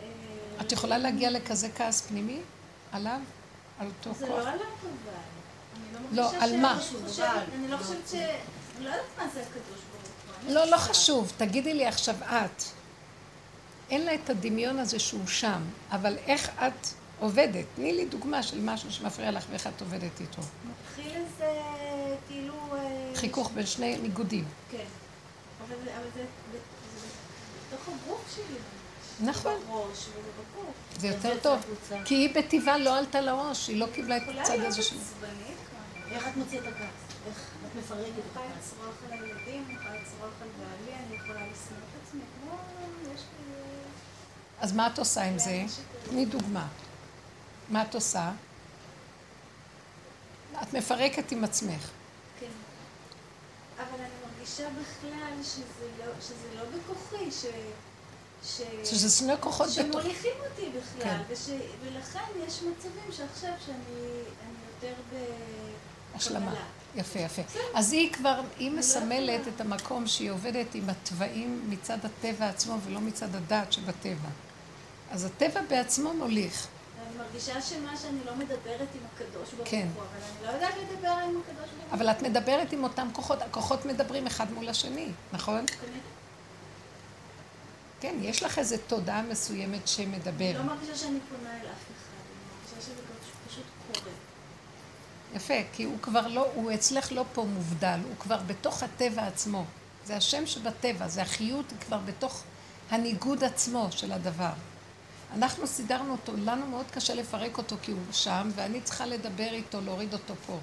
[0.00, 2.40] אה, את יכולה להגיע לכזה כעס פנימי
[2.92, 3.20] עליו?
[3.78, 4.38] על אותו זה כוח?
[4.38, 5.12] לא עליו אבל.
[5.76, 6.78] אני לא, מרגישה על ש- מה?
[7.54, 8.14] אני לא חושבת ש...
[8.14, 10.54] אני לא יודעת מה זה הקדוש ברוך הוא.
[10.54, 11.32] לא, לא חשוב.
[11.36, 12.62] תגידי לי עכשיו את.
[13.90, 16.86] אין לה את הדמיון הזה שהוא שם, אבל איך את
[17.20, 17.64] עובדת?
[17.76, 20.42] תני לי דוגמה של משהו שמפריע לך ואיך את עובדת איתו.
[20.70, 21.60] מתחיל איזה,
[22.28, 22.54] כאילו...
[22.72, 24.44] אה, חיכוך בין שני ניגודים.
[24.70, 24.84] כן.
[25.66, 26.58] אבל זה, אבל זה, זה,
[27.00, 27.06] זה
[27.76, 28.56] בתוך הגוף שלי.
[29.20, 29.60] נכון.
[30.98, 31.60] זה יותר טוב.
[32.04, 34.96] כי היא בטבעה לא עלתה לראש, היא לא קיבלה את הצד הזה של...
[34.96, 36.12] עצבנית כאן.
[36.12, 36.88] איך את מוציאה את הכעס?
[37.26, 38.72] איך את מפרקת אני את יכולה הכעס?
[38.72, 43.12] לצרוח על הילדים, אני יכולה לצרוח על בעלי, אני יכולה לשנוא את עצמי, לי...
[44.60, 45.64] אז מה את עושה עם זה?
[46.10, 46.66] תני דוגמה.
[47.68, 48.30] מה את עושה?
[50.62, 51.90] את מפרקת עם עצמך.
[52.40, 52.46] כן.
[53.76, 57.44] אבל אני מרגישה בכלל שזה לא, שזה לא בכוחי, ש...
[58.44, 58.60] ש...
[58.84, 60.02] שזה שני כוחות בתוך...
[60.02, 61.18] שמוליכים אותי בכלל, כן.
[61.28, 61.50] וש...
[61.84, 63.74] ולכן יש מצבים שעכשיו שאני
[64.42, 65.16] אני יותר ב...
[66.14, 66.54] השלמה.
[66.96, 67.42] יפה, יפה.
[67.74, 73.00] אז היא כבר, היא מסמלת את המקום שהיא עובדת עם התוואים מצד הטבע עצמו ולא
[73.00, 74.28] מצד הדעת שבטבע.
[75.10, 76.66] אז הטבע בעצמו מוליך.
[76.98, 79.88] ואני מרגישה שמה שאני לא מדברת עם הקדוש ברוך כן.
[79.94, 81.98] הוא, אבל אני לא יודעת לדבר עם הקדוש ברוך הוא.
[81.98, 85.64] אבל את מדברת עם אותם כוחות, הכוחות מדברים אחד מול השני, נכון?
[88.00, 90.54] כן, יש לך איזו תודעה מסוימת אני שמדברת.
[90.56, 93.02] לא מרגישה שאני פונה אל אף אחד, אני מרגישה שזה
[93.48, 93.64] פשוט-
[94.02, 94.10] קורה.
[95.34, 99.64] יפה, כי הוא כבר לא, הוא אצלך לא פה מובדל, הוא כבר בתוך הטבע עצמו.
[100.04, 102.42] זה השם שבטבע, זה החיות כבר בתוך
[102.90, 104.52] הניגוד עצמו של הדבר.
[105.34, 109.80] אנחנו סידרנו אותו, לנו מאוד קשה לפרק אותו כי הוא שם, ואני צריכה לדבר איתו,
[109.80, 110.58] להוריד אותו פה.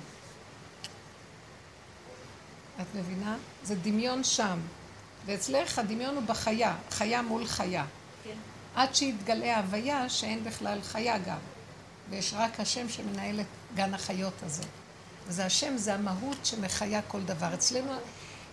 [2.82, 3.36] את מבינה?
[3.64, 4.60] זה דמיון שם.
[5.26, 7.86] ואצלך הדמיון הוא בחיה, חיה מול חיה.
[8.24, 8.36] כן.
[8.76, 11.38] עד שיתגלה ההוויה שאין בכלל חיה גם.
[12.10, 13.46] ויש רק השם שמנהל את
[13.76, 14.64] גן החיות הזה.
[15.28, 17.54] וזה השם, זה המהות שמחיה כל דבר.
[17.54, 17.92] אצלנו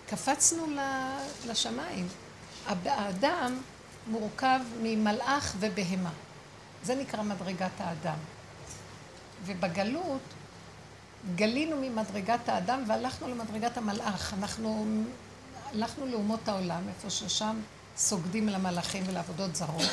[0.09, 0.65] קפצנו
[1.47, 2.07] לשמיים.
[2.85, 3.61] האדם
[4.07, 6.11] מורכב ממלאך ובהמה.
[6.83, 8.17] זה נקרא מדרגת האדם.
[9.45, 10.21] ובגלות
[11.35, 14.33] גלינו ממדרגת האדם והלכנו למדרגת המלאך.
[14.39, 14.85] אנחנו
[15.73, 17.59] הלכנו לאומות העולם, איפה ששם
[17.97, 19.89] סוגדים למלאכים ולעבודות זרות,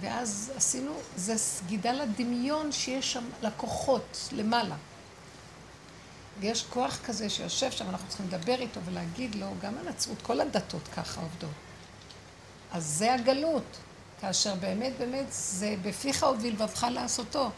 [0.00, 4.76] ואז עשינו, זה סגידה לדמיון שיש שם לקוחות למעלה.
[6.40, 10.88] ויש כוח כזה שיושב שם, אנחנו צריכים לדבר איתו ולהגיד לו, גם הנצרות, כל הדתות
[10.96, 11.50] ככה עובדות.
[12.72, 13.76] אז זה הגלות,
[14.20, 17.50] כאשר באמת באמת זה בפיך ובלבבך לעשותו.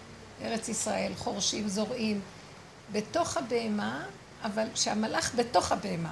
[0.43, 2.21] ארץ ישראל, חורשים, זורעים,
[2.93, 4.05] בתוך הבהמה,
[4.43, 6.11] אבל שהמלאך בתוך הבהמה.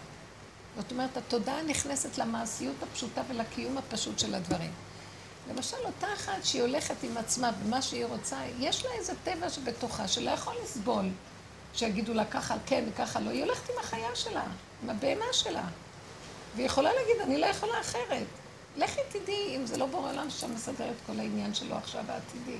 [0.76, 4.70] זאת אומרת, התודעה נכנסת למעשיות הפשוטה ולקיום הפשוט של הדברים.
[5.50, 10.08] למשל, אותה אחת שהיא הולכת עם עצמה במה שהיא רוצה, יש לה איזה טבע שבתוכה,
[10.08, 11.08] שלא יכול לסבול
[11.74, 13.30] שיגידו לה ככה כן וככה לא.
[13.30, 14.44] היא הולכת עם החיה שלה,
[14.82, 15.64] עם הבהמה שלה.
[16.56, 18.26] והיא יכולה להגיד, אני לא יכולה אחרת.
[18.76, 22.58] לכי תדעי אם זה לא בורא עולם ששם מסדר את כל העניין שלו עכשיו העתידי.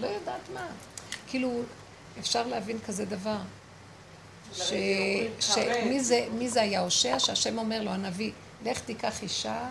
[0.00, 0.66] לא יודעת מה.
[1.26, 1.62] כאילו,
[2.18, 3.38] אפשר להבין כזה דבר.
[4.54, 4.72] ש...
[5.40, 7.18] שמי זה, מי זה היה הושע?
[7.18, 8.32] שהשם אומר לו, הנביא,
[8.64, 9.68] לך תיקח אישה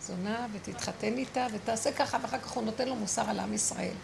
[0.00, 3.94] זונה ותתחתן איתה ותעשה ככה, ואחר כך הוא נותן לו מוסר על עם ישראל.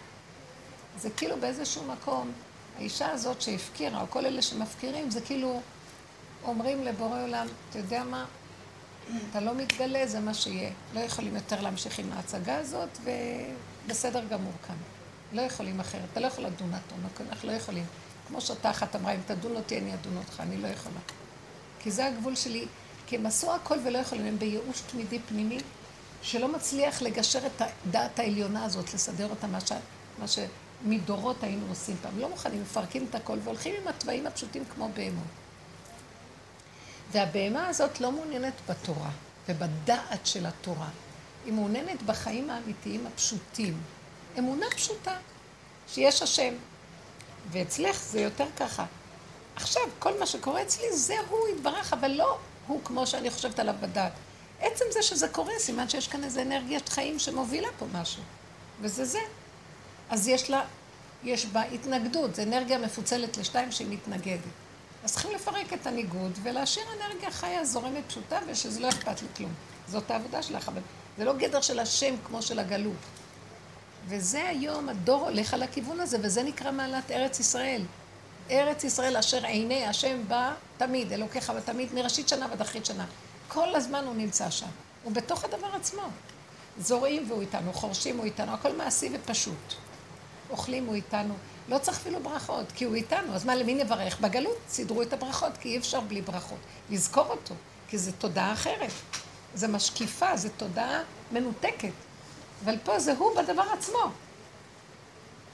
[0.98, 2.32] זה כאילו באיזשהו מקום,
[2.78, 5.60] האישה הזאת שהפקירה, או כל אלה שמפקירים, זה כאילו
[6.44, 8.24] אומרים לבורא עולם, אתה יודע מה?
[9.30, 10.70] אתה לא מתגלה, זה מה שיהיה.
[10.94, 14.76] לא יכולים יותר להמשיך עם ההצגה הזאת, ובסדר גמור כאן.
[15.32, 16.02] לא יכולים אחרת.
[16.12, 16.94] אתה לא יכול לדון אותו,
[17.30, 17.84] אנחנו לא יכולים.
[18.30, 21.00] כמו שאותה אחת אמרה, אם תדון אותי, אני אדון אותך, אני לא יכולה.
[21.80, 22.66] כי זה הגבול שלי.
[23.06, 25.58] כי הם עשו הכל ולא יכולים, הם בייאוש תמידי פנימי,
[26.22, 29.72] שלא מצליח לגשר את הדעת העליונה הזאת, לסדר אותה, מה, ש...
[30.18, 32.18] מה שמדורות היינו עושים פעם.
[32.18, 35.24] לא מוכנים, מפרקים את הכל והולכים עם התוואים הפשוטים כמו בהמות.
[37.12, 39.10] והבהמה הזאת לא מעוניינת בתורה
[39.48, 40.88] ובדעת של התורה.
[41.44, 43.80] היא מעוניינת בחיים האמיתיים הפשוטים.
[44.38, 45.16] אמונה פשוטה,
[45.88, 46.54] שיש השם.
[47.50, 48.84] ואצלך זה יותר ככה.
[49.56, 53.74] עכשיו, כל מה שקורה אצלי זה הוא יתברך, אבל לא הוא כמו שאני חושבת עליו
[53.80, 54.12] בדעת.
[54.60, 58.22] עצם זה שזה קורה, סימן שיש כאן איזו אנרגיית חיים שמובילה פה משהו.
[58.80, 59.20] וזה זה.
[60.10, 60.62] אז יש לה,
[61.24, 64.40] יש בה התנגדות, זו אנרגיה מפוצלת לשתיים שהיא מתנגדת.
[65.04, 69.52] אז צריכים לפרק את הניגוד ולהשאיר אנרגיה חיה זורמת פשוטה ושזה לא אכפת לי כלום.
[69.88, 70.80] זאת העבודה שלך, אבל
[71.18, 72.94] זה לא גדר של השם כמו של הגלות.
[74.06, 77.82] וזה היום, הדור הולך על הכיוון הזה, וזה נקרא מעלת ארץ ישראל.
[78.50, 83.06] ארץ ישראל אשר עיני השם בא תמיד, אלוקיך ותמיד, מראשית שנה ועד אחרית שנה.
[83.48, 84.66] כל הזמן הוא נמצא שם.
[85.04, 86.02] הוא בתוך הדבר עצמו.
[86.78, 89.74] זורעים והוא איתנו, חורשים הוא איתנו, הכל מעשי ופשוט.
[90.50, 91.34] אוכלים הוא איתנו.
[91.68, 93.34] לא צריך אפילו ברכות, כי הוא איתנו.
[93.34, 94.20] אז מה, למי נברך?
[94.20, 96.58] בגלות סידרו את הברכות, כי אי אפשר בלי ברכות.
[96.90, 97.54] לזכור אותו,
[97.88, 98.92] כי זו תודעה אחרת.
[99.54, 101.02] זה משקיפה, זו תודעה
[101.32, 101.92] מנותקת.
[102.64, 104.10] אבל פה זה הוא בדבר עצמו.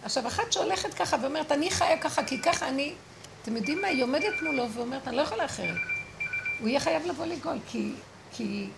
[0.03, 2.95] עכשיו, אחת שהולכת ככה ואומרת, אני חיה ככה, כי ככה אני...
[3.43, 3.89] אתם יודעים מה?
[3.89, 5.77] היא עומדת מולו ואומרת, אני לא יכולה אחרת.
[6.61, 7.93] הוא יהיה חייב לבוא לגאול, כי,
[8.33, 8.69] כי,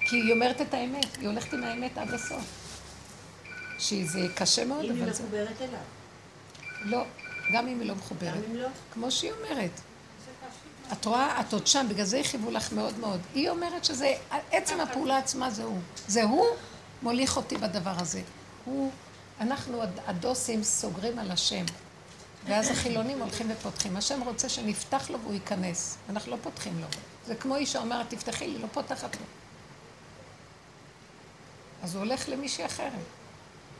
[0.00, 2.44] כי היא אומרת את האמת, היא הולכת עם האמת עד הסוף.
[3.78, 5.22] שזה קשה מאוד, אם היא אבל זה...
[5.22, 5.80] מחוברת אליו.
[6.82, 7.04] לא,
[7.52, 8.34] גם אם היא לא מחוברת.
[8.34, 8.68] גם אם לא?
[8.92, 9.70] כמו שהיא אומרת.
[10.92, 13.20] את רואה, את עוד שם, בגלל זה הכאיבו לך מאוד מאוד.
[13.34, 14.14] היא אומרת שזה,
[14.52, 15.78] עצם הפעולה עצמה זה הוא.
[16.08, 16.46] זה הוא
[17.02, 18.22] מוליך אותי בדבר הזה.
[18.64, 18.90] הוא,
[19.40, 21.64] אנחנו הד- הדוסים סוגרים על השם.
[22.46, 23.96] ואז החילונים הולכים ופותחים.
[23.96, 25.96] השם רוצה שנפתח לו והוא ייכנס.
[26.10, 26.86] אנחנו לא פותחים לו.
[27.26, 29.22] זה כמו אישה אומרת, תפתחי לי, לא פותחת לו.
[31.82, 32.92] אז הוא הולך למישהי אחרת,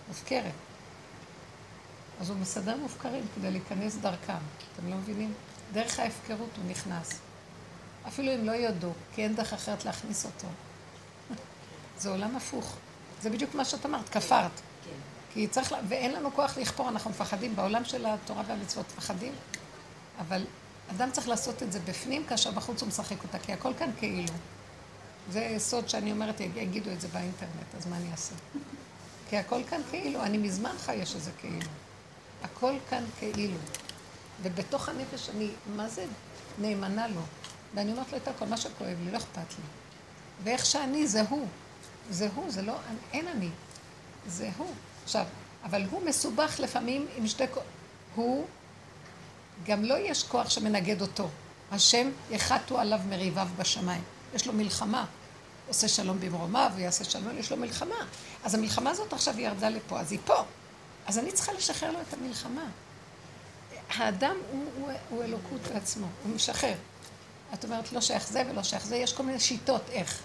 [0.08, 0.52] מופקרת.
[2.20, 4.32] אז הוא מסדר מופקרים כדי להיכנס דרכם.
[4.76, 5.34] אתם לא מבינים?
[5.72, 7.10] דרך ההפקרות הוא נכנס.
[8.08, 10.46] אפילו אם לא יודו, כי אין דרך אחרת להכניס אותו.
[12.00, 12.76] זה עולם הפוך.
[13.20, 14.60] זה בדיוק מה שאת אמרת, כפרת.
[15.32, 15.74] כי צריך.
[15.88, 17.56] ואין לנו כוח לכפור, אנחנו מפחדים.
[17.56, 19.32] בעולם של התורה והמצוות מפחדים.
[20.18, 20.44] אבל
[20.90, 24.34] אדם צריך לעשות את זה בפנים, כאשר בחוץ הוא משחק אותה, כי הכל כאן כאילו.
[25.30, 28.34] זה סוד שאני אומרת, יגידו את זה באינטרנט, אז מה אני אעשה?
[29.28, 31.70] כי הכל כאן כאילו, אני מזמן חיה שזה כאילו.
[32.42, 33.58] הכל כאן כאילו.
[34.42, 36.04] ובתוך הנפש אני, מה זה
[36.58, 37.20] נאמנה לו?
[37.74, 39.64] ואני אומרת לו את הכל, מה שכואב לי, לא אכפת לי.
[40.44, 41.46] ואיך שאני, זה הוא.
[42.10, 42.74] זה הוא, זה לא,
[43.12, 43.48] אין אני.
[44.26, 44.74] זה הוא.
[45.04, 45.24] עכשיו,
[45.64, 47.62] אבל הוא מסובך לפעמים עם שתי כוח.
[48.14, 48.46] הוא,
[49.66, 51.28] גם לא יש כוח שמנגד אותו.
[51.72, 54.02] השם יחתו עליו מריביו בשמיים.
[54.34, 55.06] יש לו מלחמה.
[55.68, 58.06] עושה שלום במרומיו, ויעשה שלום, יש לו מלחמה.
[58.44, 60.44] אז המלחמה הזאת עכשיו ירדה לפה, אז היא פה.
[61.06, 62.64] אז אני צריכה לשחרר לו את המלחמה.
[63.88, 66.74] האדם הוא, הוא, הוא אלוקות בעצמו, הוא משחרר.
[67.54, 70.22] את אומרת, לא שייך זה ולא שייך זה, יש כל מיני שיטות איך.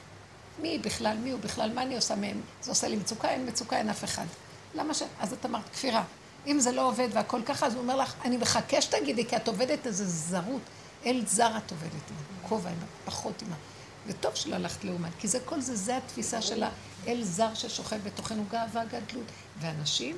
[0.61, 2.41] מי בכלל, מי הוא בכלל, מה אני עושה מהם?
[2.61, 4.25] זה עושה לי מצוקה, אין מצוקה, אין אף אחד.
[4.75, 5.01] למה ש...
[5.19, 6.03] אז את אמרת, כפירה.
[6.47, 9.47] אם זה לא עובד והכל ככה, אז הוא אומר לך, אני מחכה שתגידי, כי את
[9.47, 10.61] עובדת איזה זרות.
[11.05, 12.15] אל זר את עובדת עם
[12.49, 12.75] כובע, עם
[13.05, 13.55] פחות עם ה...
[14.07, 16.63] וטוב שלא הלכת לאומן, כי זה כל זה, זה התפיסה של
[17.05, 19.25] האל זר ששוכב בתוכנו, גאווה, גדלות.
[19.59, 20.17] ואנשים,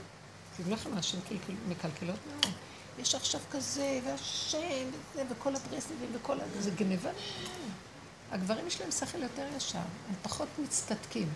[0.58, 2.54] תדעו לכם, אנשים קלקל- מקלקלות מאוד.
[3.00, 4.58] יש עכשיו כזה, והשם,
[5.14, 6.44] וזה, וכל הברסלבים, וכל ה...
[6.60, 7.10] זה גניבה.
[8.32, 11.30] הגברים יש להם שכל יותר ישר, הם פחות מצטדקים.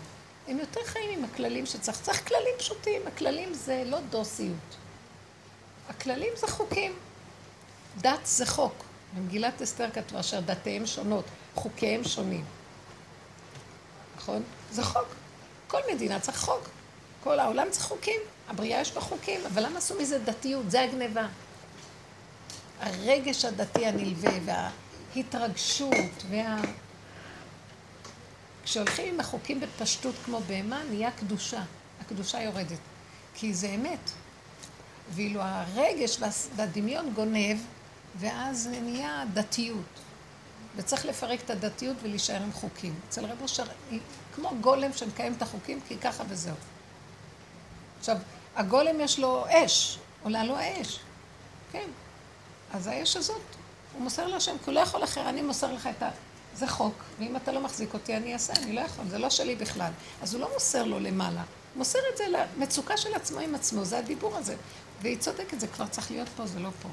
[0.48, 2.00] הם יותר חיים עם הכללים שצריך.
[2.00, 4.76] צריך כללים פשוטים, הכללים זה לא דוסיות.
[5.88, 6.92] הכללים זה חוקים.
[7.98, 8.74] דת זה חוק.
[9.16, 11.24] במגילת אסתר כתוב אשר דתיהם שונות,
[11.54, 12.44] חוקיהם שונים.
[14.16, 14.42] נכון?
[14.70, 15.06] זה חוק.
[15.66, 16.68] כל מדינה צריך חוק.
[17.24, 18.20] כל העולם צריך חוקים.
[18.48, 20.70] הבריאה יש בה חוקים, אבל למה עשו מזה דתיות?
[20.70, 21.26] זה הגניבה.
[22.80, 24.30] הרגש הדתי הנלווה
[25.14, 26.56] וההתרגשות וה...
[28.64, 31.62] כשהולכים עם החוקים בפשטות כמו בהמה, נהיה קדושה.
[32.00, 32.78] הקדושה יורדת.
[33.34, 34.10] כי זה אמת.
[35.10, 36.18] ואילו הרגש
[36.56, 37.58] והדמיון גונב,
[38.16, 40.00] ואז נהיה דתיות.
[40.76, 42.94] וצריך לפרק את הדתיות ולהישאר עם חוקים.
[43.08, 43.64] אצל רב אושר,
[44.34, 46.56] כמו גולם שמקיים את החוקים, כי ככה וזהו.
[47.98, 48.16] עכשיו,
[48.56, 51.00] הגולם יש לו אש, עולה לו האש.
[51.72, 51.88] כן.
[52.72, 53.42] אז האש הזאת,
[53.94, 56.08] הוא מוסר להשם, כי הוא לא יכול אחר, אני מוסר לך את ה...
[56.54, 59.56] זה חוק, ואם אתה לא מחזיק אותי, אני אעשה, אני לא יכול, זה לא שלי
[59.56, 59.92] בכלל.
[60.22, 63.84] אז הוא לא מוסר לו למעלה, הוא מוסר את זה למצוקה של עצמו עם עצמו,
[63.84, 64.56] זה הדיבור הזה.
[65.02, 66.88] והיא צודקת, זה כבר צריך להיות פה, זה לא פה.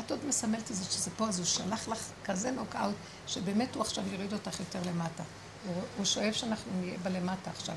[0.00, 2.94] את עוד מסמלת את זה שזה פה, אז הוא שלח לך כזה נוקאוט,
[3.26, 5.22] שבאמת הוא עכשיו יוריד אותך יותר למטה.
[5.66, 7.74] הוא, הוא שואף שאנחנו נהיה בלמטה עכשיו.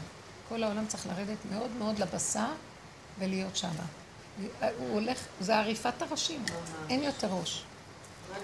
[0.50, 2.52] כל העולם צריך לרדת מאוד מאוד לבשר
[3.20, 3.86] ולהיות שמה.
[4.78, 6.46] הוא הולך, זה עריפת הראשים,
[6.90, 7.64] אין יותר ראש.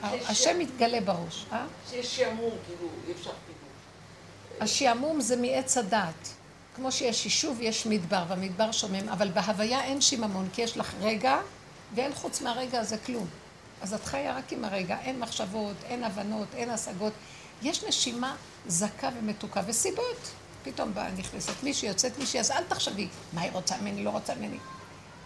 [0.01, 1.65] השם מתגלה בראש, אה?
[1.89, 3.57] שיש שעמום, כאילו, אי אפשר כאילו.
[4.59, 6.29] השעמום זה מעץ הדעת.
[6.75, 11.37] כמו שיש יישוב, יש מדבר, והמדבר שומם, אבל בהוויה אין שיממון, כי יש לך רגע,
[11.95, 13.27] ואין חוץ מהרגע הזה כלום.
[13.81, 17.13] אז את חיה רק עם הרגע, אין מחשבות, אין הבנות, אין השגות.
[17.61, 18.35] יש נשימה
[18.67, 20.31] זכה ומתוקה, וסיבות.
[20.63, 24.35] פתאום באה, נכנסת מישהי, יוצאת מישהי, אז אל תחשבי, מה היא רוצה ממני, לא רוצה
[24.35, 24.57] ממני.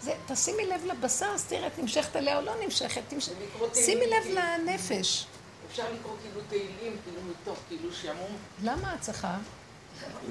[0.02, 3.02] זה, תשימי לב לבשר, אז תראה, את נמשכת אליה או לא נמשכת.
[3.07, 3.30] תמש...
[3.73, 5.26] שימי לב לנפש.
[5.72, 8.38] אפשר לקרוא כאילו תהילים, כאילו מתוך כאילו שעמום.
[8.64, 9.38] למה את צריכה?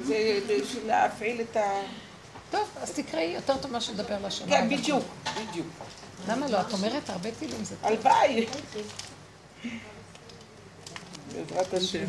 [0.03, 1.83] זה בשביל להפעיל את ה...
[2.51, 4.49] טוב, אז תקראי יותר טוב מה שתדבר לשנה.
[4.49, 4.69] כן.
[4.69, 5.05] בדיוק,
[5.37, 5.67] בדיוק.
[6.29, 6.61] למה לא?
[6.61, 7.91] את אומרת הרבה תהילים זה טוב.
[7.91, 8.47] הלוואי.
[11.33, 12.07] בעזרת השם.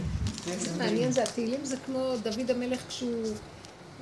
[0.57, 3.33] זה מעניין, זה התהילים זה כמו דוד המלך כשהוא...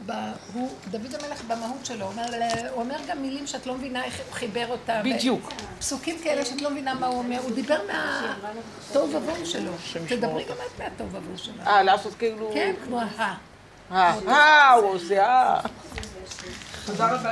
[0.06, 2.26] ב- הוא, דוד המלך במהות שלו, הוא אומר,
[2.72, 5.02] הוא אומר גם מילים שאת לא מבינה איך הוא חיבר אותם.
[5.04, 5.54] בדיוק.
[5.80, 7.40] פסוקים כאלה שאת לא מבינה מה הוא אומר.
[7.44, 9.72] הוא דיבר מהתוהו ובוהו שלו.
[10.08, 11.64] תדברי גם את מהתוהו ובוהו שלו.
[11.68, 12.52] אה, לעשות כאילו...
[12.54, 13.36] כן, כמו ה...
[13.92, 15.60] אה, אה, הוא עושה אה.
[16.86, 17.32] תודה רבה.